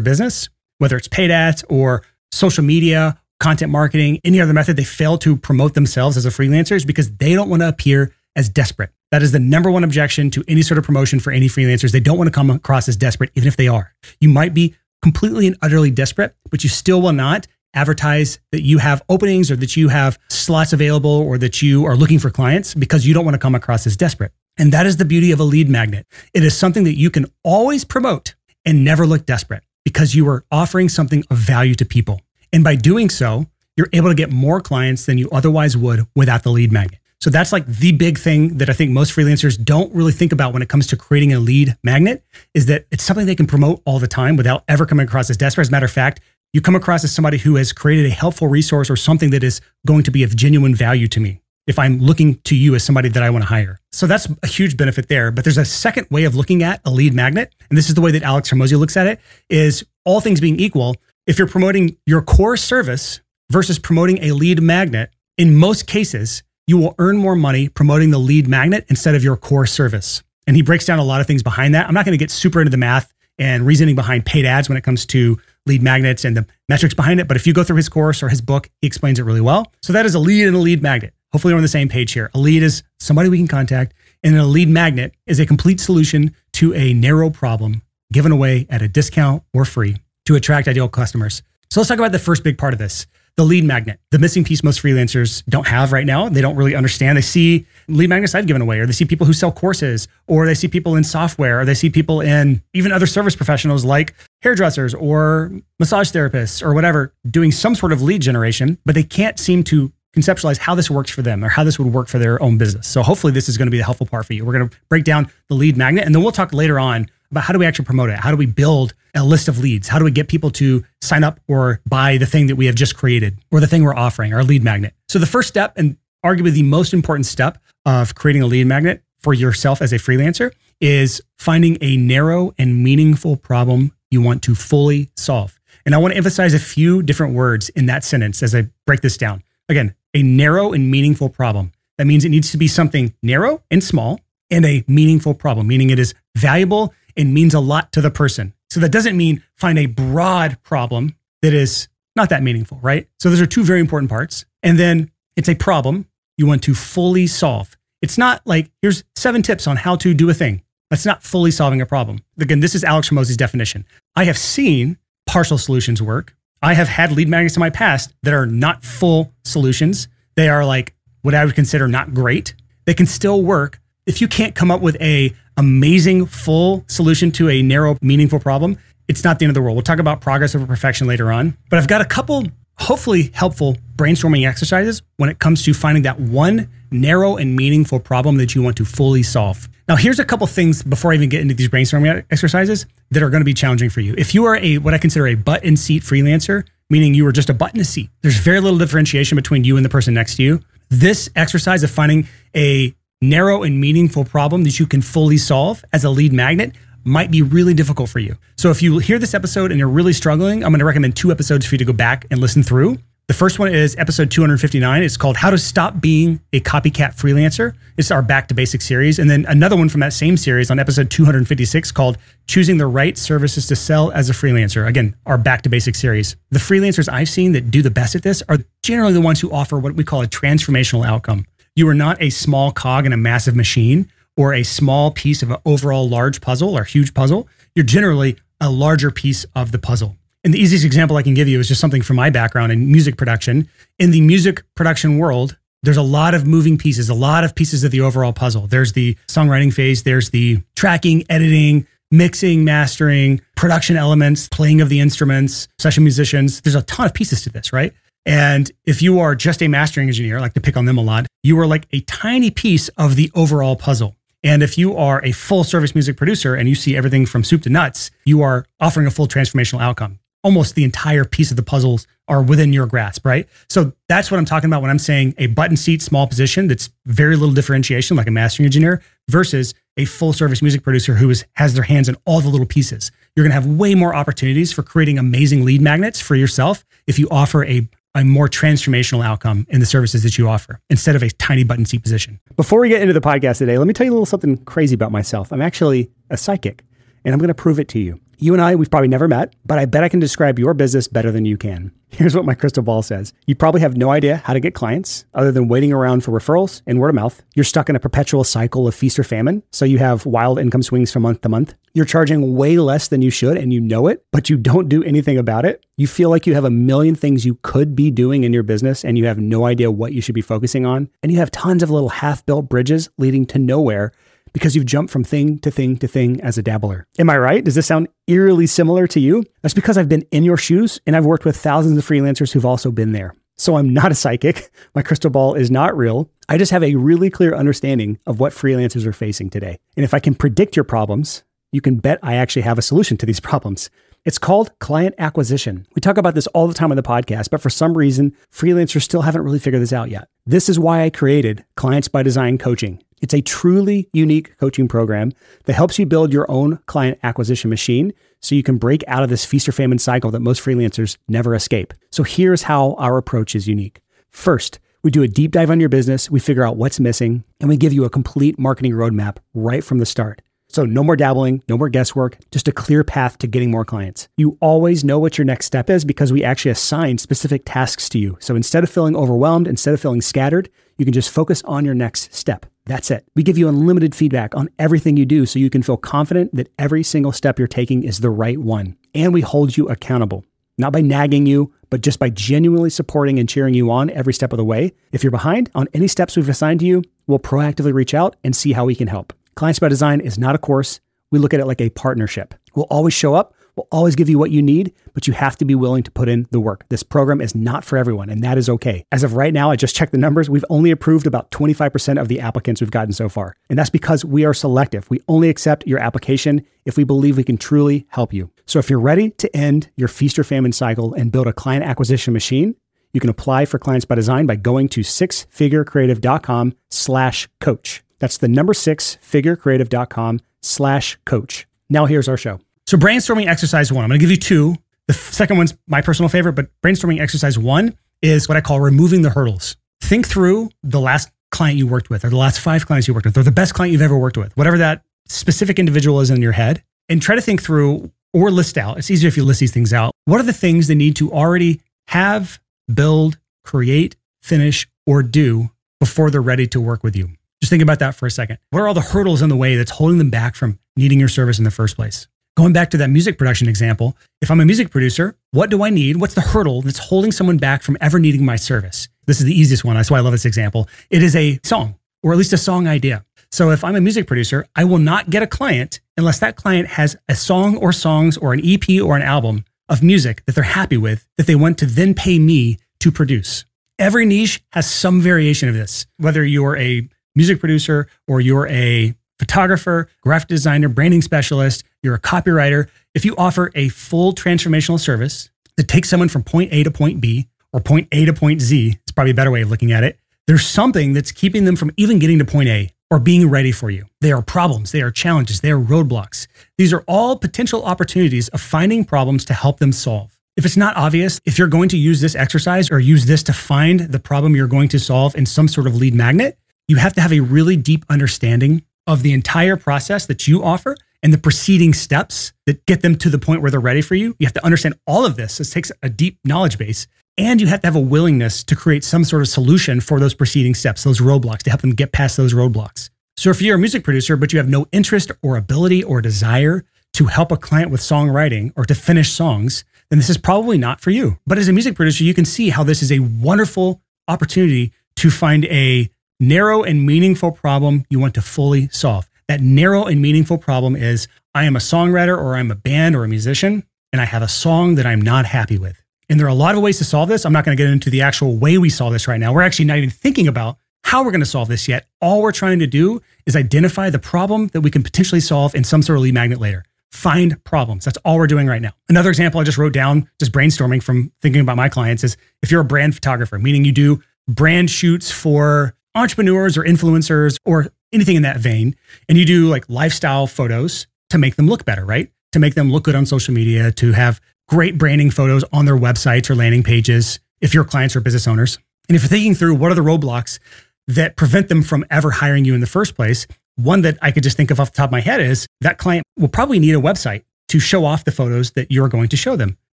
business, 0.00 0.48
whether 0.78 0.96
it's 0.96 1.06
paid 1.06 1.30
ads 1.30 1.62
or 1.68 2.02
social 2.32 2.64
media, 2.64 3.16
content 3.38 3.70
marketing, 3.70 4.18
any 4.24 4.40
other 4.40 4.52
method, 4.52 4.76
they 4.76 4.82
fail 4.82 5.18
to 5.18 5.36
promote 5.36 5.74
themselves 5.74 6.16
as 6.16 6.26
a 6.26 6.30
freelancer 6.30 6.72
is 6.72 6.84
because 6.84 7.12
they 7.18 7.32
don't 7.32 7.48
want 7.48 7.62
to 7.62 7.68
appear 7.68 8.12
as 8.34 8.48
desperate. 8.48 8.90
That 9.10 9.22
is 9.22 9.32
the 9.32 9.38
number 9.38 9.70
one 9.70 9.84
objection 9.84 10.30
to 10.32 10.44
any 10.48 10.62
sort 10.62 10.76
of 10.78 10.84
promotion 10.84 11.18
for 11.18 11.32
any 11.32 11.46
freelancers. 11.46 11.92
They 11.92 12.00
don't 12.00 12.18
want 12.18 12.28
to 12.28 12.32
come 12.32 12.50
across 12.50 12.88
as 12.88 12.96
desperate, 12.96 13.30
even 13.34 13.48
if 13.48 13.56
they 13.56 13.68
are. 13.68 13.94
You 14.20 14.28
might 14.28 14.52
be 14.52 14.74
completely 15.02 15.46
and 15.46 15.56
utterly 15.62 15.90
desperate, 15.90 16.34
but 16.50 16.62
you 16.62 16.68
still 16.68 17.00
will 17.00 17.12
not 17.12 17.46
advertise 17.74 18.38
that 18.52 18.62
you 18.62 18.78
have 18.78 19.02
openings 19.08 19.50
or 19.50 19.56
that 19.56 19.76
you 19.76 19.88
have 19.88 20.18
slots 20.28 20.72
available 20.72 21.10
or 21.10 21.38
that 21.38 21.62
you 21.62 21.84
are 21.84 21.96
looking 21.96 22.18
for 22.18 22.30
clients 22.30 22.74
because 22.74 23.06
you 23.06 23.14
don't 23.14 23.24
want 23.24 23.34
to 23.34 23.38
come 23.38 23.54
across 23.54 23.86
as 23.86 23.96
desperate. 23.96 24.32
And 24.58 24.72
that 24.72 24.86
is 24.86 24.96
the 24.96 25.04
beauty 25.04 25.32
of 25.32 25.40
a 25.40 25.44
lead 25.44 25.68
magnet. 25.68 26.06
It 26.34 26.42
is 26.42 26.56
something 26.56 26.84
that 26.84 26.98
you 26.98 27.10
can 27.10 27.26
always 27.44 27.84
promote 27.84 28.34
and 28.64 28.84
never 28.84 29.06
look 29.06 29.24
desperate 29.24 29.62
because 29.84 30.14
you 30.14 30.28
are 30.28 30.44
offering 30.50 30.88
something 30.88 31.24
of 31.30 31.38
value 31.38 31.74
to 31.76 31.84
people. 31.84 32.20
And 32.52 32.64
by 32.64 32.74
doing 32.74 33.08
so, 33.08 33.46
you're 33.76 33.88
able 33.92 34.08
to 34.08 34.14
get 34.14 34.32
more 34.32 34.60
clients 34.60 35.06
than 35.06 35.18
you 35.18 35.30
otherwise 35.30 35.76
would 35.76 36.06
without 36.16 36.42
the 36.42 36.50
lead 36.50 36.72
magnet. 36.72 37.00
So 37.20 37.30
that's 37.30 37.52
like 37.52 37.66
the 37.66 37.92
big 37.92 38.18
thing 38.18 38.58
that 38.58 38.70
I 38.70 38.72
think 38.72 38.92
most 38.92 39.14
freelancers 39.14 39.62
don't 39.62 39.92
really 39.92 40.12
think 40.12 40.32
about 40.32 40.52
when 40.52 40.62
it 40.62 40.68
comes 40.68 40.86
to 40.88 40.96
creating 40.96 41.32
a 41.32 41.40
lead 41.40 41.76
magnet 41.82 42.24
is 42.54 42.66
that 42.66 42.86
it's 42.92 43.02
something 43.02 43.26
they 43.26 43.34
can 43.34 43.46
promote 43.46 43.82
all 43.84 43.98
the 43.98 44.06
time 44.06 44.36
without 44.36 44.62
ever 44.68 44.86
coming 44.86 45.06
across 45.06 45.28
as 45.28 45.36
desperate. 45.36 45.62
As 45.62 45.68
a 45.68 45.72
matter 45.72 45.86
of 45.86 45.92
fact, 45.92 46.20
you 46.52 46.60
come 46.60 46.76
across 46.76 47.02
as 47.04 47.12
somebody 47.12 47.38
who 47.38 47.56
has 47.56 47.72
created 47.72 48.06
a 48.06 48.10
helpful 48.10 48.46
resource 48.46 48.88
or 48.88 48.96
something 48.96 49.30
that 49.30 49.42
is 49.42 49.60
going 49.86 50.04
to 50.04 50.10
be 50.10 50.22
of 50.22 50.36
genuine 50.36 50.74
value 50.74 51.08
to 51.08 51.20
me 51.20 51.40
if 51.66 51.78
I'm 51.78 51.98
looking 51.98 52.36
to 52.44 52.56
you 52.56 52.74
as 52.74 52.82
somebody 52.82 53.10
that 53.10 53.22
I 53.22 53.28
want 53.28 53.42
to 53.42 53.48
hire. 53.48 53.78
So 53.92 54.06
that's 54.06 54.26
a 54.42 54.46
huge 54.46 54.76
benefit 54.76 55.08
there. 55.08 55.30
But 55.30 55.44
there's 55.44 55.58
a 55.58 55.66
second 55.66 56.06
way 56.10 56.24
of 56.24 56.34
looking 56.34 56.62
at 56.62 56.80
a 56.86 56.90
lead 56.90 57.12
magnet. 57.12 57.54
And 57.68 57.76
this 57.76 57.88
is 57.90 57.94
the 57.94 58.00
way 58.00 58.10
that 58.12 58.22
Alex 58.22 58.50
Hormozi 58.50 58.78
looks 58.78 58.96
at 58.96 59.06
it 59.06 59.20
is 59.50 59.84
all 60.06 60.20
things 60.20 60.40
being 60.40 60.58
equal, 60.58 60.96
if 61.26 61.36
you're 61.38 61.46
promoting 61.46 61.98
your 62.06 62.22
core 62.22 62.56
service 62.56 63.20
versus 63.50 63.78
promoting 63.78 64.18
a 64.24 64.32
lead 64.32 64.62
magnet, 64.62 65.10
in 65.36 65.54
most 65.54 65.86
cases, 65.86 66.42
you 66.68 66.76
will 66.76 66.94
earn 66.98 67.16
more 67.16 67.34
money 67.34 67.68
promoting 67.68 68.10
the 68.10 68.18
lead 68.18 68.46
magnet 68.46 68.84
instead 68.88 69.14
of 69.14 69.24
your 69.24 69.36
core 69.36 69.66
service. 69.66 70.22
And 70.46 70.54
he 70.54 70.62
breaks 70.62 70.84
down 70.84 70.98
a 70.98 71.04
lot 71.04 71.20
of 71.20 71.26
things 71.26 71.42
behind 71.42 71.74
that. 71.74 71.88
I'm 71.88 71.94
not 71.94 72.04
going 72.04 72.12
to 72.12 72.22
get 72.22 72.30
super 72.30 72.60
into 72.60 72.70
the 72.70 72.76
math 72.76 73.12
and 73.38 73.64
reasoning 73.66 73.94
behind 73.94 74.26
paid 74.26 74.44
ads 74.44 74.68
when 74.68 74.76
it 74.76 74.84
comes 74.84 75.06
to 75.06 75.40
lead 75.64 75.82
magnets 75.82 76.26
and 76.26 76.36
the 76.36 76.46
metrics 76.68 76.94
behind 76.94 77.20
it. 77.20 77.26
But 77.26 77.38
if 77.38 77.46
you 77.46 77.54
go 77.54 77.64
through 77.64 77.76
his 77.76 77.88
course 77.88 78.22
or 78.22 78.28
his 78.28 78.42
book, 78.42 78.68
he 78.82 78.86
explains 78.86 79.18
it 79.18 79.22
really 79.22 79.40
well. 79.40 79.72
So 79.82 79.94
that 79.94 80.04
is 80.04 80.14
a 80.14 80.18
lead 80.18 80.46
and 80.46 80.54
a 80.54 80.58
lead 80.58 80.82
magnet. 80.82 81.14
Hopefully, 81.32 81.54
we're 81.54 81.58
on 81.58 81.62
the 81.62 81.68
same 81.68 81.88
page 81.88 82.12
here. 82.12 82.30
A 82.34 82.38
lead 82.38 82.62
is 82.62 82.82
somebody 82.98 83.28
we 83.28 83.36
can 83.36 83.48
contact, 83.48 83.92
and 84.22 84.36
a 84.36 84.44
lead 84.44 84.68
magnet 84.68 85.14
is 85.26 85.40
a 85.40 85.46
complete 85.46 85.78
solution 85.78 86.34
to 86.54 86.74
a 86.74 86.94
narrow 86.94 87.28
problem 87.28 87.82
given 88.12 88.32
away 88.32 88.66
at 88.70 88.80
a 88.80 88.88
discount 88.88 89.42
or 89.52 89.66
free 89.66 89.96
to 90.24 90.36
attract 90.36 90.68
ideal 90.68 90.88
customers. 90.88 91.42
So 91.70 91.80
let's 91.80 91.88
talk 91.88 91.98
about 91.98 92.12
the 92.12 92.18
first 92.18 92.44
big 92.44 92.56
part 92.56 92.72
of 92.72 92.78
this 92.78 93.06
the 93.36 93.44
lead 93.44 93.64
magnet, 93.64 94.00
the 94.10 94.18
missing 94.18 94.44
piece 94.44 94.62
most 94.62 94.82
freelancers 94.82 95.44
don't 95.46 95.66
have 95.66 95.92
right 95.92 96.06
now. 96.06 96.28
They 96.28 96.40
don't 96.40 96.56
really 96.56 96.74
understand. 96.74 97.16
They 97.16 97.22
see 97.22 97.66
lead 97.88 98.08
magnets 98.08 98.34
I've 98.34 98.46
given 98.46 98.62
away, 98.62 98.80
or 98.80 98.86
they 98.86 98.92
see 98.92 99.04
people 99.04 99.26
who 99.26 99.32
sell 99.32 99.52
courses, 99.52 100.08
or 100.26 100.46
they 100.46 100.54
see 100.54 100.68
people 100.68 100.96
in 100.96 101.04
software, 101.04 101.60
or 101.60 101.64
they 101.64 101.74
see 101.74 101.90
people 101.90 102.20
in 102.20 102.62
even 102.74 102.92
other 102.92 103.06
service 103.06 103.36
professionals 103.36 103.84
like 103.84 104.14
hairdressers 104.42 104.94
or 104.94 105.52
massage 105.78 106.10
therapists 106.10 106.62
or 106.62 106.74
whatever 106.74 107.12
doing 107.28 107.52
some 107.52 107.74
sort 107.74 107.92
of 107.92 108.02
lead 108.02 108.22
generation, 108.22 108.78
but 108.84 108.94
they 108.94 109.02
can't 109.02 109.38
seem 109.38 109.64
to 109.64 109.92
conceptualize 110.16 110.58
how 110.58 110.74
this 110.74 110.90
works 110.90 111.10
for 111.10 111.22
them 111.22 111.44
or 111.44 111.48
how 111.48 111.62
this 111.64 111.78
would 111.78 111.92
work 111.92 112.08
for 112.08 112.18
their 112.18 112.42
own 112.42 112.58
business. 112.58 112.86
So 112.86 113.02
hopefully 113.02 113.32
this 113.32 113.48
is 113.48 113.56
going 113.56 113.66
to 113.66 113.70
be 113.70 113.78
the 113.78 113.84
helpful 113.84 114.06
part 114.06 114.26
for 114.26 114.32
you. 114.32 114.44
We're 114.44 114.54
going 114.54 114.68
to 114.68 114.76
break 114.88 115.04
down 115.04 115.30
the 115.48 115.54
lead 115.54 115.76
magnet 115.76 116.04
and 116.04 116.14
then 116.14 116.22
we'll 116.22 116.32
talk 116.32 116.52
later 116.52 116.78
on 116.78 117.08
about 117.30 117.44
how 117.44 117.52
do 117.52 117.58
we 117.58 117.66
actually 117.66 117.84
promote 117.84 118.10
it? 118.10 118.18
How 118.18 118.30
do 118.30 118.36
we 118.36 118.46
build 118.46 118.94
a 119.14 119.24
list 119.24 119.48
of 119.48 119.58
leads? 119.58 119.88
How 119.88 119.98
do 119.98 120.04
we 120.04 120.10
get 120.10 120.28
people 120.28 120.50
to 120.52 120.84
sign 121.02 121.24
up 121.24 121.40
or 121.48 121.80
buy 121.88 122.16
the 122.16 122.26
thing 122.26 122.46
that 122.46 122.56
we 122.56 122.66
have 122.66 122.74
just 122.74 122.96
created 122.96 123.38
or 123.50 123.60
the 123.60 123.66
thing 123.66 123.82
we're 123.82 123.94
offering, 123.94 124.32
our 124.32 124.44
lead 124.44 124.62
magnet? 124.62 124.94
So 125.08 125.18
the 125.18 125.26
first 125.26 125.48
step 125.48 125.72
and 125.76 125.96
arguably 126.24 126.52
the 126.52 126.62
most 126.62 126.92
important 126.92 127.26
step 127.26 127.58
of 127.86 128.14
creating 128.14 128.42
a 128.42 128.46
lead 128.46 128.66
magnet 128.66 129.02
for 129.20 129.34
yourself 129.34 129.82
as 129.82 129.92
a 129.92 129.96
freelancer 129.96 130.52
is 130.80 131.20
finding 131.36 131.76
a 131.80 131.96
narrow 131.96 132.54
and 132.58 132.82
meaningful 132.82 133.36
problem 133.36 133.92
you 134.10 134.22
want 134.22 134.42
to 134.44 134.54
fully 134.54 135.10
solve. 135.16 135.58
And 135.84 135.94
I 135.94 135.98
want 135.98 136.12
to 136.12 136.16
emphasize 136.16 136.54
a 136.54 136.58
few 136.58 137.02
different 137.02 137.34
words 137.34 137.68
in 137.70 137.86
that 137.86 138.04
sentence 138.04 138.42
as 138.42 138.54
I 138.54 138.68
break 138.86 139.00
this 139.00 139.16
down. 139.16 139.42
Again, 139.68 139.94
a 140.14 140.22
narrow 140.22 140.72
and 140.72 140.90
meaningful 140.90 141.28
problem. 141.28 141.72
That 141.98 142.06
means 142.06 142.24
it 142.24 142.30
needs 142.30 142.50
to 142.52 142.56
be 142.56 142.68
something 142.68 143.14
narrow 143.22 143.62
and 143.70 143.82
small 143.82 144.20
and 144.50 144.64
a 144.64 144.84
meaningful 144.86 145.34
problem, 145.34 145.66
meaning 145.66 145.90
it 145.90 145.98
is 145.98 146.14
valuable 146.36 146.94
and 147.18 147.34
means 147.34 147.52
a 147.52 147.60
lot 147.60 147.92
to 147.92 148.00
the 148.00 148.10
person. 148.10 148.54
So 148.70 148.80
that 148.80 148.92
doesn't 148.92 149.16
mean 149.16 149.42
find 149.56 149.78
a 149.78 149.86
broad 149.86 150.62
problem 150.62 151.16
that 151.42 151.52
is 151.52 151.88
not 152.16 152.30
that 152.30 152.42
meaningful, 152.42 152.78
right? 152.80 153.08
So 153.18 153.28
those 153.28 153.40
are 153.40 153.46
two 153.46 153.64
very 153.64 153.80
important 153.80 154.08
parts. 154.08 154.46
And 154.62 154.78
then 154.78 155.10
it's 155.36 155.48
a 155.48 155.54
problem 155.54 156.06
you 156.36 156.46
want 156.46 156.62
to 156.62 156.74
fully 156.74 157.26
solve. 157.26 157.76
It's 158.00 158.16
not 158.16 158.40
like 158.46 158.70
here's 158.80 159.04
seven 159.16 159.42
tips 159.42 159.66
on 159.66 159.76
how 159.76 159.96
to 159.96 160.14
do 160.14 160.30
a 160.30 160.34
thing. 160.34 160.62
That's 160.90 161.04
not 161.04 161.22
fully 161.22 161.50
solving 161.50 161.80
a 161.80 161.86
problem. 161.86 162.20
Again, 162.38 162.60
this 162.60 162.74
is 162.74 162.84
Alex 162.84 163.10
Hormozi's 163.10 163.36
definition. 163.36 163.84
I 164.16 164.24
have 164.24 164.38
seen 164.38 164.96
partial 165.26 165.58
solutions 165.58 166.00
work. 166.00 166.34
I 166.62 166.74
have 166.74 166.88
had 166.88 167.12
lead 167.12 167.28
magnets 167.28 167.56
in 167.56 167.60
my 167.60 167.70
past 167.70 168.12
that 168.22 168.34
are 168.34 168.46
not 168.46 168.84
full 168.84 169.32
solutions. 169.44 170.08
They 170.36 170.48
are 170.48 170.64
like 170.64 170.94
what 171.22 171.34
I 171.34 171.44
would 171.44 171.54
consider 171.54 171.88
not 171.88 172.14
great. 172.14 172.54
They 172.86 172.94
can 172.94 173.06
still 173.06 173.42
work, 173.42 173.80
if 174.08 174.20
you 174.20 174.26
can't 174.26 174.54
come 174.54 174.70
up 174.70 174.80
with 174.80 175.00
a 175.00 175.32
amazing 175.56 176.26
full 176.26 176.84
solution 176.88 177.30
to 177.32 177.48
a 177.48 177.62
narrow 177.62 177.96
meaningful 178.00 178.40
problem 178.40 178.76
it's 179.08 179.24
not 179.24 179.38
the 179.38 179.46
end 179.46 179.50
of 179.50 179.54
the 179.54 179.62
world. 179.62 179.74
We'll 179.74 179.82
talk 179.82 180.00
about 180.00 180.20
progress 180.20 180.54
over 180.54 180.66
perfection 180.66 181.06
later 181.06 181.30
on 181.30 181.56
but 181.70 181.78
i've 181.78 181.88
got 181.88 182.00
a 182.00 182.04
couple 182.04 182.44
hopefully 182.78 183.30
helpful 183.34 183.76
brainstorming 183.96 184.48
exercises 184.48 185.02
when 185.16 185.28
it 185.28 185.38
comes 185.38 185.64
to 185.64 185.74
finding 185.74 186.04
that 186.04 186.18
one 186.18 186.68
narrow 186.90 187.36
and 187.36 187.54
meaningful 187.54 188.00
problem 188.00 188.36
that 188.38 188.54
you 188.54 188.62
want 188.62 188.76
to 188.76 188.84
fully 188.84 189.22
solve. 189.22 189.68
Now 189.88 189.96
here's 189.96 190.18
a 190.18 190.24
couple 190.24 190.46
things 190.46 190.82
before 190.82 191.12
i 191.12 191.14
even 191.14 191.28
get 191.28 191.40
into 191.40 191.54
these 191.54 191.68
brainstorming 191.68 192.24
exercises 192.30 192.86
that 193.10 193.22
are 193.22 193.30
going 193.30 193.40
to 193.40 193.44
be 193.44 193.54
challenging 193.54 193.90
for 193.90 194.00
you. 194.00 194.14
If 194.16 194.34
you 194.34 194.44
are 194.44 194.56
a 194.56 194.78
what 194.78 194.94
i 194.94 194.98
consider 194.98 195.26
a 195.26 195.34
butt 195.34 195.64
in 195.64 195.76
seat 195.76 196.02
freelancer 196.02 196.64
meaning 196.90 197.12
you 197.12 197.26
are 197.26 197.32
just 197.32 197.50
a 197.50 197.54
butt 197.54 197.74
in 197.74 197.80
a 197.80 197.84
seat 197.84 198.08
there's 198.22 198.38
very 198.38 198.60
little 198.60 198.78
differentiation 198.78 199.36
between 199.36 199.64
you 199.64 199.76
and 199.76 199.84
the 199.84 199.90
person 199.90 200.14
next 200.14 200.36
to 200.36 200.42
you. 200.42 200.60
This 200.88 201.28
exercise 201.36 201.82
of 201.82 201.90
finding 201.90 202.26
a 202.56 202.94
narrow 203.20 203.62
and 203.62 203.80
meaningful 203.80 204.24
problem 204.24 204.64
that 204.64 204.78
you 204.78 204.86
can 204.86 205.02
fully 205.02 205.36
solve 205.36 205.84
as 205.92 206.04
a 206.04 206.10
lead 206.10 206.32
magnet 206.32 206.74
might 207.04 207.30
be 207.30 207.42
really 207.42 207.74
difficult 207.74 208.08
for 208.08 208.18
you. 208.18 208.36
So 208.56 208.70
if 208.70 208.82
you 208.82 208.98
hear 208.98 209.18
this 209.18 209.34
episode 209.34 209.70
and 209.70 209.78
you're 209.78 209.88
really 209.88 210.12
struggling, 210.12 210.62
I'm 210.62 210.70
going 210.70 210.80
to 210.80 210.84
recommend 210.84 211.16
two 211.16 211.30
episodes 211.30 211.66
for 211.66 211.74
you 211.74 211.78
to 211.78 211.84
go 211.84 211.92
back 211.92 212.26
and 212.30 212.40
listen 212.40 212.62
through. 212.62 212.98
The 213.26 213.34
first 213.34 213.58
one 213.58 213.74
is 213.74 213.94
episode 213.98 214.30
259. 214.30 215.02
It's 215.02 215.18
called 215.18 215.36
How 215.36 215.50
to 215.50 215.58
Stop 215.58 216.00
Being 216.00 216.40
a 216.54 216.60
Copycat 216.60 217.14
Freelancer. 217.14 217.74
It's 217.98 218.10
our 218.10 218.22
Back 218.22 218.48
to 218.48 218.54
Basics 218.54 218.86
series. 218.86 219.18
And 219.18 219.28
then 219.28 219.44
another 219.48 219.76
one 219.76 219.90
from 219.90 220.00
that 220.00 220.14
same 220.14 220.38
series 220.38 220.70
on 220.70 220.78
episode 220.78 221.10
256 221.10 221.92
called 221.92 222.16
Choosing 222.46 222.78
the 222.78 222.86
Right 222.86 223.18
Services 223.18 223.66
to 223.66 223.76
Sell 223.76 224.10
as 224.12 224.30
a 224.30 224.32
Freelancer. 224.32 224.86
Again, 224.86 225.14
our 225.26 225.36
Back 225.36 225.60
to 225.62 225.68
Basics 225.68 226.00
series. 226.00 226.36
The 226.50 226.58
freelancers 226.58 227.12
I've 227.12 227.28
seen 227.28 227.52
that 227.52 227.70
do 227.70 227.82
the 227.82 227.90
best 227.90 228.14
at 228.14 228.22
this 228.22 228.42
are 228.48 228.58
generally 228.82 229.12
the 229.12 229.20
ones 229.20 229.40
who 229.40 229.52
offer 229.52 229.78
what 229.78 229.94
we 229.94 230.04
call 230.04 230.22
a 230.22 230.26
transformational 230.26 231.06
outcome. 231.06 231.44
You 231.78 231.86
are 231.86 231.94
not 231.94 232.20
a 232.20 232.30
small 232.30 232.72
cog 232.72 233.06
in 233.06 233.12
a 233.12 233.16
massive 233.16 233.54
machine 233.54 234.10
or 234.36 234.52
a 234.52 234.64
small 234.64 235.12
piece 235.12 235.44
of 235.44 235.52
an 235.52 235.58
overall 235.64 236.08
large 236.08 236.40
puzzle 236.40 236.76
or 236.76 236.82
huge 236.82 237.14
puzzle. 237.14 237.46
You're 237.76 237.84
generally 237.84 238.36
a 238.60 238.68
larger 238.68 239.12
piece 239.12 239.46
of 239.54 239.70
the 239.70 239.78
puzzle. 239.78 240.16
And 240.42 240.52
the 240.52 240.58
easiest 240.58 240.84
example 240.84 241.16
I 241.16 241.22
can 241.22 241.34
give 241.34 241.46
you 241.46 241.60
is 241.60 241.68
just 241.68 241.80
something 241.80 242.02
from 242.02 242.16
my 242.16 242.30
background 242.30 242.72
in 242.72 242.90
music 242.90 243.16
production. 243.16 243.68
In 244.00 244.10
the 244.10 244.20
music 244.20 244.64
production 244.74 245.18
world, 245.18 245.56
there's 245.84 245.96
a 245.96 246.02
lot 246.02 246.34
of 246.34 246.48
moving 246.48 246.78
pieces, 246.78 247.10
a 247.10 247.14
lot 247.14 247.44
of 247.44 247.54
pieces 247.54 247.84
of 247.84 247.92
the 247.92 248.00
overall 248.00 248.32
puzzle. 248.32 248.66
There's 248.66 248.94
the 248.94 249.16
songwriting 249.28 249.72
phase, 249.72 250.02
there's 250.02 250.30
the 250.30 250.60
tracking, 250.74 251.22
editing, 251.30 251.86
mixing, 252.10 252.64
mastering, 252.64 253.40
production 253.54 253.96
elements, 253.96 254.48
playing 254.48 254.80
of 254.80 254.88
the 254.88 254.98
instruments, 254.98 255.68
session 255.78 256.02
musicians. 256.02 256.60
There's 256.60 256.74
a 256.74 256.82
ton 256.82 257.06
of 257.06 257.14
pieces 257.14 257.42
to 257.42 257.50
this, 257.50 257.72
right? 257.72 257.92
And 258.26 258.70
if 258.84 259.00
you 259.00 259.20
are 259.20 259.34
just 259.34 259.62
a 259.62 259.68
mastering 259.68 260.08
engineer, 260.08 260.38
I 260.38 260.40
like 260.40 260.54
to 260.54 260.60
pick 260.60 260.76
on 260.76 260.84
them 260.84 260.98
a 260.98 261.02
lot, 261.02 261.26
you 261.42 261.58
are 261.58 261.66
like 261.66 261.86
a 261.92 262.00
tiny 262.00 262.50
piece 262.50 262.88
of 262.90 263.16
the 263.16 263.30
overall 263.34 263.76
puzzle. 263.76 264.16
And 264.44 264.62
if 264.62 264.78
you 264.78 264.96
are 264.96 265.24
a 265.24 265.32
full 265.32 265.64
service 265.64 265.94
music 265.94 266.16
producer 266.16 266.54
and 266.54 266.68
you 266.68 266.74
see 266.74 266.96
everything 266.96 267.26
from 267.26 267.42
soup 267.42 267.62
to 267.62 267.70
nuts, 267.70 268.10
you 268.24 268.42
are 268.42 268.66
offering 268.80 269.06
a 269.06 269.10
full 269.10 269.26
transformational 269.26 269.80
outcome. 269.80 270.18
Almost 270.44 270.76
the 270.76 270.84
entire 270.84 271.24
piece 271.24 271.50
of 271.50 271.56
the 271.56 271.64
puzzles 271.64 272.06
are 272.28 272.42
within 272.42 272.72
your 272.72 272.86
grasp, 272.86 273.26
right? 273.26 273.48
So 273.68 273.92
that's 274.08 274.30
what 274.30 274.38
I'm 274.38 274.44
talking 274.44 274.70
about 274.70 274.82
when 274.82 274.90
I'm 274.90 274.98
saying 274.98 275.34
a 275.38 275.46
button 275.46 275.76
seat, 275.76 276.02
small 276.02 276.26
position 276.28 276.68
that's 276.68 276.90
very 277.06 277.34
little 277.34 277.54
differentiation, 277.54 278.16
like 278.16 278.28
a 278.28 278.30
mastering 278.30 278.66
engineer, 278.66 279.02
versus 279.28 279.74
a 279.96 280.04
full 280.04 280.32
service 280.32 280.62
music 280.62 280.82
producer 280.84 281.14
who 281.14 281.28
is, 281.30 281.44
has 281.54 281.74
their 281.74 281.82
hands 281.82 282.08
in 282.08 282.16
all 282.24 282.40
the 282.40 282.48
little 282.48 282.66
pieces. 282.66 283.10
You're 283.34 283.44
going 283.44 283.50
to 283.50 283.60
have 283.60 283.66
way 283.66 283.94
more 283.96 284.14
opportunities 284.14 284.72
for 284.72 284.82
creating 284.82 285.18
amazing 285.18 285.64
lead 285.64 285.80
magnets 285.82 286.20
for 286.20 286.36
yourself 286.36 286.84
if 287.06 287.18
you 287.18 287.28
offer 287.30 287.64
a 287.64 287.88
a 288.18 288.24
more 288.24 288.48
transformational 288.48 289.24
outcome 289.24 289.64
in 289.70 289.78
the 289.78 289.86
services 289.86 290.24
that 290.24 290.36
you 290.36 290.48
offer 290.48 290.80
instead 290.90 291.14
of 291.14 291.22
a 291.22 291.30
tiny 291.30 291.62
button 291.62 291.84
seat 291.84 292.02
position. 292.02 292.40
Before 292.56 292.80
we 292.80 292.88
get 292.88 293.00
into 293.00 293.14
the 293.14 293.20
podcast 293.20 293.58
today, 293.58 293.78
let 293.78 293.86
me 293.86 293.94
tell 293.94 294.04
you 294.04 294.10
a 294.10 294.14
little 294.14 294.26
something 294.26 294.56
crazy 294.64 294.94
about 294.94 295.12
myself. 295.12 295.52
I'm 295.52 295.62
actually 295.62 296.10
a 296.28 296.36
psychic, 296.36 296.84
and 297.24 297.32
I'm 297.32 297.38
going 297.38 297.48
to 297.48 297.54
prove 297.54 297.78
it 297.78 297.88
to 297.88 298.00
you. 298.00 298.20
You 298.40 298.52
and 298.52 298.62
I, 298.62 298.76
we've 298.76 298.90
probably 298.90 299.08
never 299.08 299.26
met, 299.26 299.54
but 299.66 299.80
I 299.80 299.84
bet 299.84 300.04
I 300.04 300.08
can 300.08 300.20
describe 300.20 300.60
your 300.60 300.72
business 300.72 301.08
better 301.08 301.32
than 301.32 301.44
you 301.44 301.56
can. 301.56 301.90
Here's 302.10 302.36
what 302.36 302.44
my 302.44 302.54
crystal 302.54 302.84
ball 302.84 303.02
says. 303.02 303.32
You 303.48 303.56
probably 303.56 303.80
have 303.80 303.96
no 303.96 304.10
idea 304.10 304.36
how 304.44 304.52
to 304.52 304.60
get 304.60 304.74
clients 304.74 305.24
other 305.34 305.50
than 305.50 305.66
waiting 305.66 305.92
around 305.92 306.22
for 306.22 306.30
referrals 306.30 306.80
and 306.86 307.00
word 307.00 307.08
of 307.08 307.16
mouth. 307.16 307.42
You're 307.56 307.64
stuck 307.64 307.88
in 307.88 307.96
a 307.96 308.00
perpetual 308.00 308.44
cycle 308.44 308.86
of 308.86 308.94
feast 308.94 309.18
or 309.18 309.24
famine. 309.24 309.64
So 309.72 309.84
you 309.84 309.98
have 309.98 310.24
wild 310.24 310.60
income 310.60 310.84
swings 310.84 311.12
from 311.12 311.22
month 311.22 311.40
to 311.40 311.48
month. 311.48 311.74
You're 311.94 312.04
charging 312.04 312.54
way 312.54 312.76
less 312.78 313.08
than 313.08 313.22
you 313.22 313.30
should 313.30 313.56
and 313.56 313.72
you 313.72 313.80
know 313.80 314.06
it, 314.06 314.24
but 314.30 314.48
you 314.48 314.56
don't 314.56 314.88
do 314.88 315.02
anything 315.02 315.36
about 315.36 315.64
it. 315.64 315.84
You 315.96 316.06
feel 316.06 316.30
like 316.30 316.46
you 316.46 316.54
have 316.54 316.64
a 316.64 316.70
million 316.70 317.16
things 317.16 317.44
you 317.44 317.58
could 317.62 317.96
be 317.96 318.12
doing 318.12 318.44
in 318.44 318.52
your 318.52 318.62
business 318.62 319.04
and 319.04 319.18
you 319.18 319.26
have 319.26 319.38
no 319.38 319.66
idea 319.66 319.90
what 319.90 320.12
you 320.12 320.20
should 320.20 320.36
be 320.36 320.42
focusing 320.42 320.86
on. 320.86 321.10
And 321.24 321.32
you 321.32 321.38
have 321.38 321.50
tons 321.50 321.82
of 321.82 321.90
little 321.90 322.08
half 322.08 322.46
built 322.46 322.68
bridges 322.68 323.10
leading 323.18 323.46
to 323.46 323.58
nowhere 323.58 324.12
because 324.58 324.74
you've 324.74 324.86
jumped 324.86 325.12
from 325.12 325.22
thing 325.22 325.58
to 325.60 325.70
thing 325.70 325.96
to 325.98 326.08
thing 326.08 326.40
as 326.40 326.58
a 326.58 326.62
dabbler. 326.62 327.06
Am 327.16 327.30
I 327.30 327.38
right? 327.38 327.64
Does 327.64 327.76
this 327.76 327.86
sound 327.86 328.08
eerily 328.26 328.66
similar 328.66 329.06
to 329.06 329.20
you? 329.20 329.44
That's 329.62 329.72
because 329.72 329.96
I've 329.96 330.08
been 330.08 330.26
in 330.32 330.42
your 330.42 330.56
shoes 330.56 331.00
and 331.06 331.14
I've 331.16 331.24
worked 331.24 331.44
with 331.44 331.56
thousands 331.56 331.96
of 331.96 332.04
freelancers 332.04 332.52
who've 332.52 332.66
also 332.66 332.90
been 332.90 333.12
there. 333.12 333.36
So 333.56 333.76
I'm 333.76 333.94
not 333.94 334.10
a 334.10 334.16
psychic. 334.16 334.70
My 334.96 335.02
crystal 335.02 335.30
ball 335.30 335.54
is 335.54 335.70
not 335.70 335.96
real. 335.96 336.28
I 336.48 336.58
just 336.58 336.72
have 336.72 336.82
a 336.82 336.96
really 336.96 337.30
clear 337.30 337.54
understanding 337.54 338.18
of 338.26 338.40
what 338.40 338.52
freelancers 338.52 339.06
are 339.06 339.12
facing 339.12 339.48
today. 339.48 339.78
And 339.96 340.02
if 340.02 340.12
I 340.12 340.18
can 340.18 340.34
predict 340.34 340.74
your 340.74 340.84
problems, 340.84 341.44
you 341.70 341.80
can 341.80 341.98
bet 341.98 342.18
I 342.20 342.34
actually 342.34 342.62
have 342.62 342.78
a 342.78 342.82
solution 342.82 343.16
to 343.18 343.26
these 343.26 343.40
problems. 343.48 343.90
It's 344.24 344.38
called 344.38 344.76
client 344.80 345.14
acquisition. 345.18 345.86
We 345.94 346.00
talk 346.00 346.18
about 346.18 346.34
this 346.34 346.48
all 346.48 346.66
the 346.66 346.74
time 346.74 346.90
on 346.90 346.96
the 346.96 347.02
podcast, 347.02 347.50
but 347.50 347.60
for 347.60 347.70
some 347.70 347.96
reason, 347.96 348.36
freelancers 348.52 349.02
still 349.02 349.22
haven't 349.22 349.42
really 349.42 349.60
figured 349.60 349.82
this 349.82 349.92
out 349.92 350.10
yet. 350.10 350.28
This 350.44 350.68
is 350.68 350.78
why 350.78 351.04
I 351.04 351.10
created 351.10 351.64
Clients 351.76 352.08
by 352.08 352.24
Design 352.24 352.58
Coaching. 352.58 353.02
It's 353.20 353.34
a 353.34 353.40
truly 353.40 354.08
unique 354.12 354.56
coaching 354.58 354.88
program 354.88 355.32
that 355.64 355.74
helps 355.74 355.98
you 355.98 356.06
build 356.06 356.32
your 356.32 356.50
own 356.50 356.78
client 356.86 357.18
acquisition 357.22 357.70
machine 357.70 358.12
so 358.40 358.54
you 358.54 358.62
can 358.62 358.78
break 358.78 359.02
out 359.08 359.22
of 359.22 359.30
this 359.30 359.44
feast 359.44 359.68
or 359.68 359.72
famine 359.72 359.98
cycle 359.98 360.30
that 360.30 360.40
most 360.40 360.62
freelancers 360.62 361.16
never 361.28 361.54
escape. 361.54 361.92
So 362.10 362.22
here's 362.22 362.62
how 362.62 362.94
our 362.94 363.16
approach 363.16 363.54
is 363.54 363.68
unique. 363.68 364.00
First, 364.30 364.78
we 365.02 365.10
do 365.10 365.22
a 365.22 365.28
deep 365.28 365.52
dive 365.52 365.70
on 365.70 365.80
your 365.80 365.88
business, 365.88 366.30
we 366.30 366.40
figure 366.40 366.64
out 366.64 366.76
what's 366.76 367.00
missing, 367.00 367.44
and 367.60 367.68
we 367.68 367.76
give 367.76 367.92
you 367.92 368.04
a 368.04 368.10
complete 368.10 368.58
marketing 368.58 368.92
roadmap 368.92 369.38
right 369.54 369.82
from 369.82 369.98
the 369.98 370.06
start. 370.06 370.42
So, 370.70 370.84
no 370.84 371.02
more 371.02 371.16
dabbling, 371.16 371.62
no 371.66 371.78
more 371.78 371.88
guesswork, 371.88 372.36
just 372.50 372.68
a 372.68 372.72
clear 372.72 373.02
path 373.02 373.38
to 373.38 373.46
getting 373.46 373.70
more 373.70 373.86
clients. 373.86 374.28
You 374.36 374.58
always 374.60 375.02
know 375.02 375.18
what 375.18 375.38
your 375.38 375.46
next 375.46 375.64
step 375.64 375.88
is 375.88 376.04
because 376.04 376.30
we 376.30 376.44
actually 376.44 376.72
assign 376.72 377.16
specific 377.16 377.62
tasks 377.64 378.06
to 378.10 378.18
you. 378.18 378.36
So, 378.40 378.54
instead 378.54 378.84
of 378.84 378.90
feeling 378.90 379.16
overwhelmed, 379.16 379.66
instead 379.66 379.94
of 379.94 380.00
feeling 380.00 380.20
scattered, 380.20 380.68
you 380.98 381.06
can 381.06 381.14
just 381.14 381.30
focus 381.30 381.62
on 381.64 381.86
your 381.86 381.94
next 381.94 382.34
step. 382.34 382.66
That's 382.88 383.10
it. 383.10 383.26
We 383.36 383.42
give 383.42 383.58
you 383.58 383.68
unlimited 383.68 384.14
feedback 384.14 384.56
on 384.56 384.70
everything 384.78 385.18
you 385.18 385.26
do 385.26 385.44
so 385.44 385.58
you 385.58 385.68
can 385.68 385.82
feel 385.82 385.98
confident 385.98 386.54
that 386.54 386.72
every 386.78 387.02
single 387.02 387.32
step 387.32 387.58
you're 387.58 387.68
taking 387.68 388.02
is 388.02 388.20
the 388.20 388.30
right 388.30 388.56
one. 388.56 388.96
And 389.14 389.34
we 389.34 389.42
hold 389.42 389.76
you 389.76 389.90
accountable, 389.90 390.42
not 390.78 390.94
by 390.94 391.02
nagging 391.02 391.44
you, 391.44 391.74
but 391.90 392.00
just 392.00 392.18
by 392.18 392.30
genuinely 392.30 392.88
supporting 392.88 393.38
and 393.38 393.46
cheering 393.46 393.74
you 393.74 393.90
on 393.90 394.08
every 394.08 394.32
step 394.32 394.54
of 394.54 394.56
the 394.56 394.64
way. 394.64 394.94
If 395.12 395.22
you're 395.22 395.30
behind 395.30 395.70
on 395.74 395.88
any 395.92 396.08
steps 396.08 396.34
we've 396.34 396.48
assigned 396.48 396.80
to 396.80 396.86
you, 396.86 397.02
we'll 397.26 397.38
proactively 397.38 397.92
reach 397.92 398.14
out 398.14 398.36
and 398.42 398.56
see 398.56 398.72
how 398.72 398.86
we 398.86 398.94
can 398.94 399.08
help. 399.08 399.34
Clients 399.54 399.80
by 399.80 399.88
Design 399.88 400.22
is 400.22 400.38
not 400.38 400.54
a 400.54 400.58
course. 400.58 400.98
We 401.30 401.38
look 401.38 401.52
at 401.52 401.60
it 401.60 401.66
like 401.66 401.82
a 401.82 401.90
partnership. 401.90 402.54
We'll 402.74 402.86
always 402.88 403.12
show 403.12 403.34
up, 403.34 403.52
we'll 403.78 403.88
always 403.92 404.16
give 404.16 404.28
you 404.28 404.38
what 404.38 404.50
you 404.50 404.60
need, 404.60 404.92
but 405.14 405.26
you 405.26 405.32
have 405.32 405.56
to 405.56 405.64
be 405.64 405.74
willing 405.74 406.02
to 406.02 406.10
put 406.10 406.28
in 406.28 406.46
the 406.50 406.58
work. 406.58 406.84
This 406.88 407.04
program 407.04 407.40
is 407.40 407.54
not 407.54 407.84
for 407.84 407.96
everyone, 407.96 408.28
and 408.28 408.42
that 408.42 408.58
is 408.58 408.68
okay. 408.68 409.04
As 409.12 409.22
of 409.22 409.34
right 409.34 409.54
now, 409.54 409.70
I 409.70 409.76
just 409.76 409.94
checked 409.94 410.10
the 410.12 410.18
numbers. 410.18 410.50
We've 410.50 410.64
only 410.68 410.90
approved 410.90 411.26
about 411.26 411.50
25% 411.52 412.20
of 412.20 412.26
the 412.26 412.40
applicants 412.40 412.80
we've 412.80 412.90
gotten 412.90 413.12
so 413.12 413.28
far. 413.28 413.56
And 413.70 413.78
that's 413.78 413.88
because 413.88 414.24
we 414.24 414.44
are 414.44 414.52
selective. 414.52 415.08
We 415.10 415.20
only 415.28 415.48
accept 415.48 415.86
your 415.86 416.00
application 416.00 416.66
if 416.84 416.96
we 416.96 417.04
believe 417.04 417.36
we 417.36 417.44
can 417.44 417.56
truly 417.56 418.06
help 418.10 418.32
you. 418.32 418.50
So 418.66 418.78
if 418.80 418.90
you're 418.90 418.98
ready 418.98 419.30
to 419.30 419.56
end 419.56 419.90
your 419.96 420.08
feast 420.08 420.38
or 420.38 420.44
famine 420.44 420.72
cycle 420.72 421.14
and 421.14 421.30
build 421.30 421.46
a 421.46 421.52
client 421.52 421.84
acquisition 421.84 422.32
machine, 422.32 422.74
you 423.12 423.20
can 423.20 423.30
apply 423.30 423.64
for 423.64 423.78
Clients 423.78 424.04
by 424.04 424.16
Design 424.16 424.46
by 424.46 424.56
going 424.56 424.88
to 424.90 425.00
sixfigurecreative.com 425.00 426.74
slash 426.90 427.48
coach. 427.60 428.02
That's 428.18 428.38
the 428.38 428.48
number 428.48 428.74
six 428.74 429.18
figurecreative.com 429.22 430.40
slash 430.62 431.18
coach. 431.24 431.66
Now 431.88 432.06
here's 432.06 432.28
our 432.28 432.36
show. 432.36 432.60
So, 432.88 432.96
brainstorming 432.96 433.48
exercise 433.48 433.92
one, 433.92 434.02
I'm 434.02 434.08
going 434.08 434.18
to 434.18 434.22
give 434.22 434.30
you 434.30 434.38
two. 434.38 434.74
The 435.08 435.12
second 435.12 435.58
one's 435.58 435.76
my 435.88 436.00
personal 436.00 436.30
favorite, 436.30 436.54
but 436.54 436.68
brainstorming 436.80 437.20
exercise 437.20 437.58
one 437.58 437.94
is 438.22 438.48
what 438.48 438.56
I 438.56 438.62
call 438.62 438.80
removing 438.80 439.20
the 439.20 439.28
hurdles. 439.28 439.76
Think 440.00 440.26
through 440.26 440.70
the 440.82 440.98
last 440.98 441.30
client 441.50 441.76
you 441.76 441.86
worked 441.86 442.08
with, 442.08 442.24
or 442.24 442.30
the 442.30 442.38
last 442.38 442.60
five 442.60 442.86
clients 442.86 443.06
you 443.06 443.12
worked 443.12 443.26
with, 443.26 443.36
or 443.36 443.42
the 443.42 443.52
best 443.52 443.74
client 443.74 443.92
you've 443.92 444.00
ever 444.00 444.16
worked 444.16 444.38
with, 444.38 444.56
whatever 444.56 444.78
that 444.78 445.02
specific 445.26 445.78
individual 445.78 446.20
is 446.22 446.30
in 446.30 446.40
your 446.40 446.52
head, 446.52 446.82
and 447.10 447.20
try 447.20 447.34
to 447.34 447.42
think 447.42 447.62
through 447.62 448.10
or 448.32 448.50
list 448.50 448.78
out. 448.78 448.96
It's 448.96 449.10
easier 449.10 449.28
if 449.28 449.36
you 449.36 449.44
list 449.44 449.60
these 449.60 449.72
things 449.72 449.92
out. 449.92 450.14
What 450.24 450.40
are 450.40 450.44
the 450.44 450.54
things 450.54 450.88
they 450.88 450.94
need 450.94 451.14
to 451.16 451.30
already 451.30 451.82
have, 452.06 452.58
build, 452.90 453.36
create, 453.64 454.16
finish, 454.42 454.88
or 455.04 455.22
do 455.22 455.68
before 456.00 456.30
they're 456.30 456.40
ready 456.40 456.66
to 456.68 456.80
work 456.80 457.04
with 457.04 457.14
you? 457.14 457.28
Just 457.60 457.68
think 457.68 457.82
about 457.82 457.98
that 457.98 458.14
for 458.14 458.24
a 458.24 458.30
second. 458.30 458.56
What 458.70 458.80
are 458.80 458.88
all 458.88 458.94
the 458.94 459.02
hurdles 459.02 459.42
in 459.42 459.50
the 459.50 459.56
way 459.56 459.76
that's 459.76 459.90
holding 459.90 460.16
them 460.16 460.30
back 460.30 460.54
from 460.54 460.78
needing 460.96 461.20
your 461.20 461.28
service 461.28 461.58
in 461.58 461.64
the 461.64 461.70
first 461.70 461.94
place? 461.94 462.28
Going 462.58 462.72
back 462.72 462.90
to 462.90 462.96
that 462.96 463.10
music 463.10 463.38
production 463.38 463.68
example, 463.68 464.16
if 464.42 464.50
I'm 464.50 464.58
a 464.58 464.64
music 464.64 464.90
producer, 464.90 465.36
what 465.52 465.70
do 465.70 465.84
I 465.84 465.90
need? 465.90 466.16
What's 466.16 466.34
the 466.34 466.40
hurdle 466.40 466.82
that's 466.82 466.98
holding 466.98 467.30
someone 467.30 467.56
back 467.56 467.84
from 467.84 467.96
ever 468.00 468.18
needing 468.18 468.44
my 468.44 468.56
service? 468.56 469.06
This 469.26 469.38
is 469.38 469.46
the 469.46 469.54
easiest 469.54 469.84
one. 469.84 469.94
That's 469.94 470.10
why 470.10 470.18
I 470.18 470.22
love 470.22 470.32
this 470.32 470.44
example. 470.44 470.88
It 471.08 471.22
is 471.22 471.36
a 471.36 471.60
song, 471.62 471.94
or 472.20 472.32
at 472.32 472.36
least 472.36 472.52
a 472.52 472.58
song 472.58 472.88
idea. 472.88 473.24
So 473.52 473.70
if 473.70 473.84
I'm 473.84 473.94
a 473.94 474.00
music 474.00 474.26
producer, 474.26 474.66
I 474.74 474.82
will 474.82 474.98
not 474.98 475.30
get 475.30 475.40
a 475.40 475.46
client 475.46 476.00
unless 476.16 476.40
that 476.40 476.56
client 476.56 476.88
has 476.88 477.16
a 477.28 477.36
song 477.36 477.76
or 477.76 477.92
songs 477.92 478.36
or 478.36 478.52
an 478.52 478.60
EP 478.64 479.00
or 479.00 479.14
an 479.14 479.22
album 479.22 479.64
of 479.88 480.02
music 480.02 480.44
that 480.46 480.56
they're 480.56 480.64
happy 480.64 480.96
with 480.96 481.24
that 481.36 481.46
they 481.46 481.54
want 481.54 481.78
to 481.78 481.86
then 481.86 482.12
pay 482.12 482.40
me 482.40 482.78
to 482.98 483.12
produce. 483.12 483.66
Every 484.00 484.26
niche 484.26 484.64
has 484.72 484.90
some 484.90 485.20
variation 485.20 485.68
of 485.68 485.76
this, 485.76 486.08
whether 486.16 486.44
you're 486.44 486.76
a 486.76 487.08
music 487.36 487.60
producer 487.60 488.08
or 488.26 488.40
you're 488.40 488.66
a 488.66 489.14
photographer, 489.38 490.08
graphic 490.22 490.48
designer, 490.48 490.88
branding 490.88 491.22
specialist, 491.22 491.84
you're 492.02 492.14
a 492.14 492.20
copywriter, 492.20 492.88
if 493.14 493.24
you 493.24 493.34
offer 493.36 493.70
a 493.74 493.88
full 493.88 494.32
transformational 494.32 494.98
service 494.98 495.50
that 495.76 495.88
takes 495.88 496.08
someone 496.08 496.28
from 496.28 496.42
point 496.42 496.72
A 496.72 496.82
to 496.82 496.90
point 496.90 497.20
B 497.20 497.48
or 497.72 497.80
point 497.80 498.08
A 498.12 498.24
to 498.24 498.32
point 498.32 498.60
Z, 498.60 498.98
it's 499.02 499.12
probably 499.12 499.30
a 499.30 499.34
better 499.34 499.50
way 499.50 499.62
of 499.62 499.70
looking 499.70 499.92
at 499.92 500.04
it, 500.04 500.18
there's 500.46 500.66
something 500.66 501.12
that's 501.12 501.32
keeping 501.32 501.64
them 501.64 501.76
from 501.76 501.90
even 501.96 502.18
getting 502.18 502.38
to 502.38 502.44
point 502.44 502.68
A 502.68 502.90
or 503.10 503.18
being 503.18 503.48
ready 503.48 503.72
for 503.72 503.90
you. 503.90 504.04
They 504.20 504.32
are 504.32 504.42
problems, 504.42 504.92
they 504.92 505.02
are 505.02 505.10
challenges, 505.10 505.60
they 505.60 505.70
are 505.70 505.80
roadblocks. 505.80 506.46
These 506.76 506.92
are 506.92 507.04
all 507.06 507.36
potential 507.36 507.84
opportunities 507.84 508.48
of 508.48 508.60
finding 508.60 509.04
problems 509.04 509.44
to 509.46 509.54
help 509.54 509.78
them 509.78 509.92
solve. 509.92 510.38
If 510.56 510.66
it's 510.66 510.76
not 510.76 510.96
obvious, 510.96 511.40
if 511.44 511.56
you're 511.56 511.68
going 511.68 511.88
to 511.90 511.96
use 511.96 512.20
this 512.20 512.34
exercise 512.34 512.90
or 512.90 512.98
use 512.98 513.26
this 513.26 513.42
to 513.44 513.52
find 513.52 514.00
the 514.00 514.18
problem 514.18 514.56
you're 514.56 514.66
going 514.66 514.88
to 514.88 514.98
solve 514.98 515.36
in 515.36 515.46
some 515.46 515.68
sort 515.68 515.86
of 515.86 515.94
lead 515.94 516.14
magnet, 516.14 516.58
you 516.88 516.96
have 516.96 517.12
to 517.14 517.20
have 517.20 517.32
a 517.32 517.40
really 517.40 517.76
deep 517.76 518.04
understanding 518.08 518.82
of 519.08 519.22
the 519.22 519.32
entire 519.32 519.76
process 519.76 520.26
that 520.26 520.46
you 520.46 520.62
offer 520.62 520.96
and 521.22 521.32
the 521.32 521.38
preceding 521.38 521.92
steps 521.92 522.52
that 522.66 522.84
get 522.86 523.00
them 523.00 523.16
to 523.16 523.30
the 523.30 523.38
point 523.38 523.62
where 523.62 523.70
they're 523.70 523.80
ready 523.80 524.02
for 524.02 524.14
you. 524.14 524.36
You 524.38 524.46
have 524.46 524.54
to 524.54 524.64
understand 524.64 524.94
all 525.06 525.26
of 525.26 525.34
this. 525.34 525.58
This 525.58 525.70
takes 525.70 525.90
a 526.02 526.08
deep 526.08 526.38
knowledge 526.44 526.78
base. 526.78 527.08
And 527.36 527.60
you 527.60 527.68
have 527.68 527.80
to 527.82 527.86
have 527.86 527.96
a 527.96 528.00
willingness 528.00 528.64
to 528.64 528.76
create 528.76 529.04
some 529.04 529.24
sort 529.24 529.42
of 529.42 529.48
solution 529.48 530.00
for 530.00 530.20
those 530.20 530.34
preceding 530.34 530.74
steps, 530.74 531.04
those 531.04 531.20
roadblocks, 531.20 531.62
to 531.62 531.70
help 531.70 531.80
them 531.80 531.94
get 531.94 532.12
past 532.12 532.36
those 532.36 532.52
roadblocks. 532.52 533.10
So 533.36 533.50
if 533.50 533.62
you're 533.62 533.76
a 533.76 533.78
music 533.78 534.02
producer, 534.02 534.36
but 534.36 534.52
you 534.52 534.58
have 534.58 534.68
no 534.68 534.86
interest 534.90 535.30
or 535.40 535.56
ability 535.56 536.02
or 536.02 536.20
desire 536.20 536.84
to 537.14 537.26
help 537.26 537.52
a 537.52 537.56
client 537.56 537.90
with 537.90 538.00
songwriting 538.00 538.72
or 538.76 538.84
to 538.84 538.94
finish 538.94 539.30
songs, 539.30 539.84
then 540.10 540.18
this 540.18 540.28
is 540.28 540.36
probably 540.36 540.78
not 540.78 541.00
for 541.00 541.10
you. 541.10 541.38
But 541.46 541.58
as 541.58 541.68
a 541.68 541.72
music 541.72 541.94
producer, 541.94 542.24
you 542.24 542.34
can 542.34 542.44
see 542.44 542.70
how 542.70 542.82
this 542.82 543.02
is 543.02 543.12
a 543.12 543.20
wonderful 543.20 544.02
opportunity 544.26 544.92
to 545.16 545.30
find 545.30 545.64
a 545.66 546.10
narrow 546.40 546.82
and 546.82 547.04
meaningful 547.04 547.52
problem 547.52 548.04
you 548.10 548.18
want 548.18 548.34
to 548.34 548.42
fully 548.42 548.88
solve. 548.88 549.28
That 549.48 549.60
narrow 549.60 550.04
and 550.04 550.20
meaningful 550.20 550.58
problem 550.58 550.94
is 550.94 551.26
I 551.54 551.64
am 551.64 551.76
a 551.76 551.80
songwriter 551.80 552.36
or 552.36 552.56
I'm 552.56 552.70
a 552.70 552.74
band 552.74 553.16
or 553.16 553.24
a 553.24 553.28
musician, 553.28 553.84
and 554.12 554.20
I 554.20 554.24
have 554.24 554.42
a 554.42 554.48
song 554.48 554.94
that 554.96 555.06
I'm 555.06 555.20
not 555.20 555.46
happy 555.46 555.78
with. 555.78 556.02
And 556.28 556.38
there 556.38 556.46
are 556.46 556.50
a 556.50 556.54
lot 556.54 556.74
of 556.74 556.82
ways 556.82 556.98
to 556.98 557.04
solve 557.04 557.28
this. 557.28 557.46
I'm 557.46 557.52
not 557.52 557.64
going 557.64 557.76
to 557.76 557.82
get 557.82 557.90
into 557.90 558.10
the 558.10 558.22
actual 558.22 558.56
way 558.56 558.76
we 558.76 558.90
solve 558.90 559.12
this 559.12 559.26
right 559.26 559.40
now. 559.40 559.52
We're 559.52 559.62
actually 559.62 559.86
not 559.86 559.98
even 559.98 560.10
thinking 560.10 560.46
about 560.46 560.76
how 561.04 561.24
we're 561.24 561.30
going 561.30 561.40
to 561.40 561.46
solve 561.46 561.68
this 561.68 561.88
yet. 561.88 562.06
All 562.20 562.42
we're 562.42 562.52
trying 562.52 562.78
to 562.80 562.86
do 562.86 563.22
is 563.46 563.56
identify 563.56 564.10
the 564.10 564.18
problem 564.18 564.68
that 564.68 564.82
we 564.82 564.90
can 564.90 565.02
potentially 565.02 565.40
solve 565.40 565.74
in 565.74 565.84
some 565.84 566.02
sort 566.02 566.18
of 566.18 566.22
lead 566.22 566.34
magnet 566.34 566.60
later. 566.60 566.84
Find 567.10 567.62
problems. 567.64 568.04
That's 568.04 568.18
all 568.18 568.36
we're 568.36 568.46
doing 568.46 568.66
right 568.66 568.82
now. 568.82 568.92
Another 569.08 569.30
example 569.30 569.60
I 569.60 569.64
just 569.64 569.78
wrote 569.78 569.94
down, 569.94 570.28
just 570.38 570.52
brainstorming 570.52 571.02
from 571.02 571.32
thinking 571.40 571.62
about 571.62 571.78
my 571.78 571.88
clients, 571.88 572.24
is 572.24 572.36
if 572.62 572.70
you're 572.70 572.82
a 572.82 572.84
brand 572.84 573.14
photographer, 573.14 573.58
meaning 573.58 573.86
you 573.86 573.92
do 573.92 574.22
brand 574.46 574.90
shoots 574.90 575.30
for 575.30 575.94
entrepreneurs 576.18 576.76
or 576.76 576.82
influencers 576.82 577.56
or 577.64 577.88
anything 578.12 578.36
in 578.36 578.42
that 578.42 578.58
vein, 578.58 578.96
and 579.28 579.38
you 579.38 579.44
do 579.44 579.68
like 579.68 579.84
lifestyle 579.88 580.46
photos 580.46 581.06
to 581.30 581.38
make 581.38 581.56
them 581.56 581.66
look 581.66 581.84
better, 581.84 582.04
right? 582.04 582.30
To 582.52 582.58
make 582.58 582.74
them 582.74 582.90
look 582.90 583.04
good 583.04 583.14
on 583.14 583.26
social 583.26 583.54
media, 583.54 583.92
to 583.92 584.12
have 584.12 584.40
great 584.68 584.98
branding 584.98 585.30
photos 585.30 585.64
on 585.72 585.84
their 585.84 585.96
websites 585.96 586.50
or 586.50 586.54
landing 586.54 586.82
pages 586.82 587.40
if 587.60 587.74
your 587.74 587.84
clients 587.84 588.16
are 588.16 588.20
business 588.20 588.46
owners. 588.46 588.78
And 589.08 589.16
if 589.16 589.22
you're 589.22 589.28
thinking 589.28 589.54
through 589.54 589.74
what 589.74 589.90
are 589.90 589.94
the 589.94 590.02
roadblocks 590.02 590.58
that 591.06 591.36
prevent 591.36 591.68
them 591.68 591.82
from 591.82 592.04
ever 592.10 592.30
hiring 592.30 592.64
you 592.64 592.74
in 592.74 592.80
the 592.80 592.86
first 592.86 593.14
place, 593.14 593.46
one 593.76 594.02
that 594.02 594.18
I 594.20 594.32
could 594.32 594.42
just 594.42 594.56
think 594.56 594.70
of 594.70 594.80
off 594.80 594.92
the 594.92 594.96
top 594.96 595.08
of 595.08 595.12
my 595.12 595.20
head 595.20 595.40
is 595.40 595.66
that 595.80 595.98
client 595.98 596.24
will 596.36 596.48
probably 596.48 596.78
need 596.78 596.94
a 596.94 597.00
website 597.00 597.44
to 597.68 597.78
show 597.78 598.04
off 598.04 598.24
the 598.24 598.32
photos 598.32 598.72
that 598.72 598.90
you're 598.90 599.08
going 599.08 599.28
to 599.28 599.36
show 599.36 599.56
them. 599.56 599.78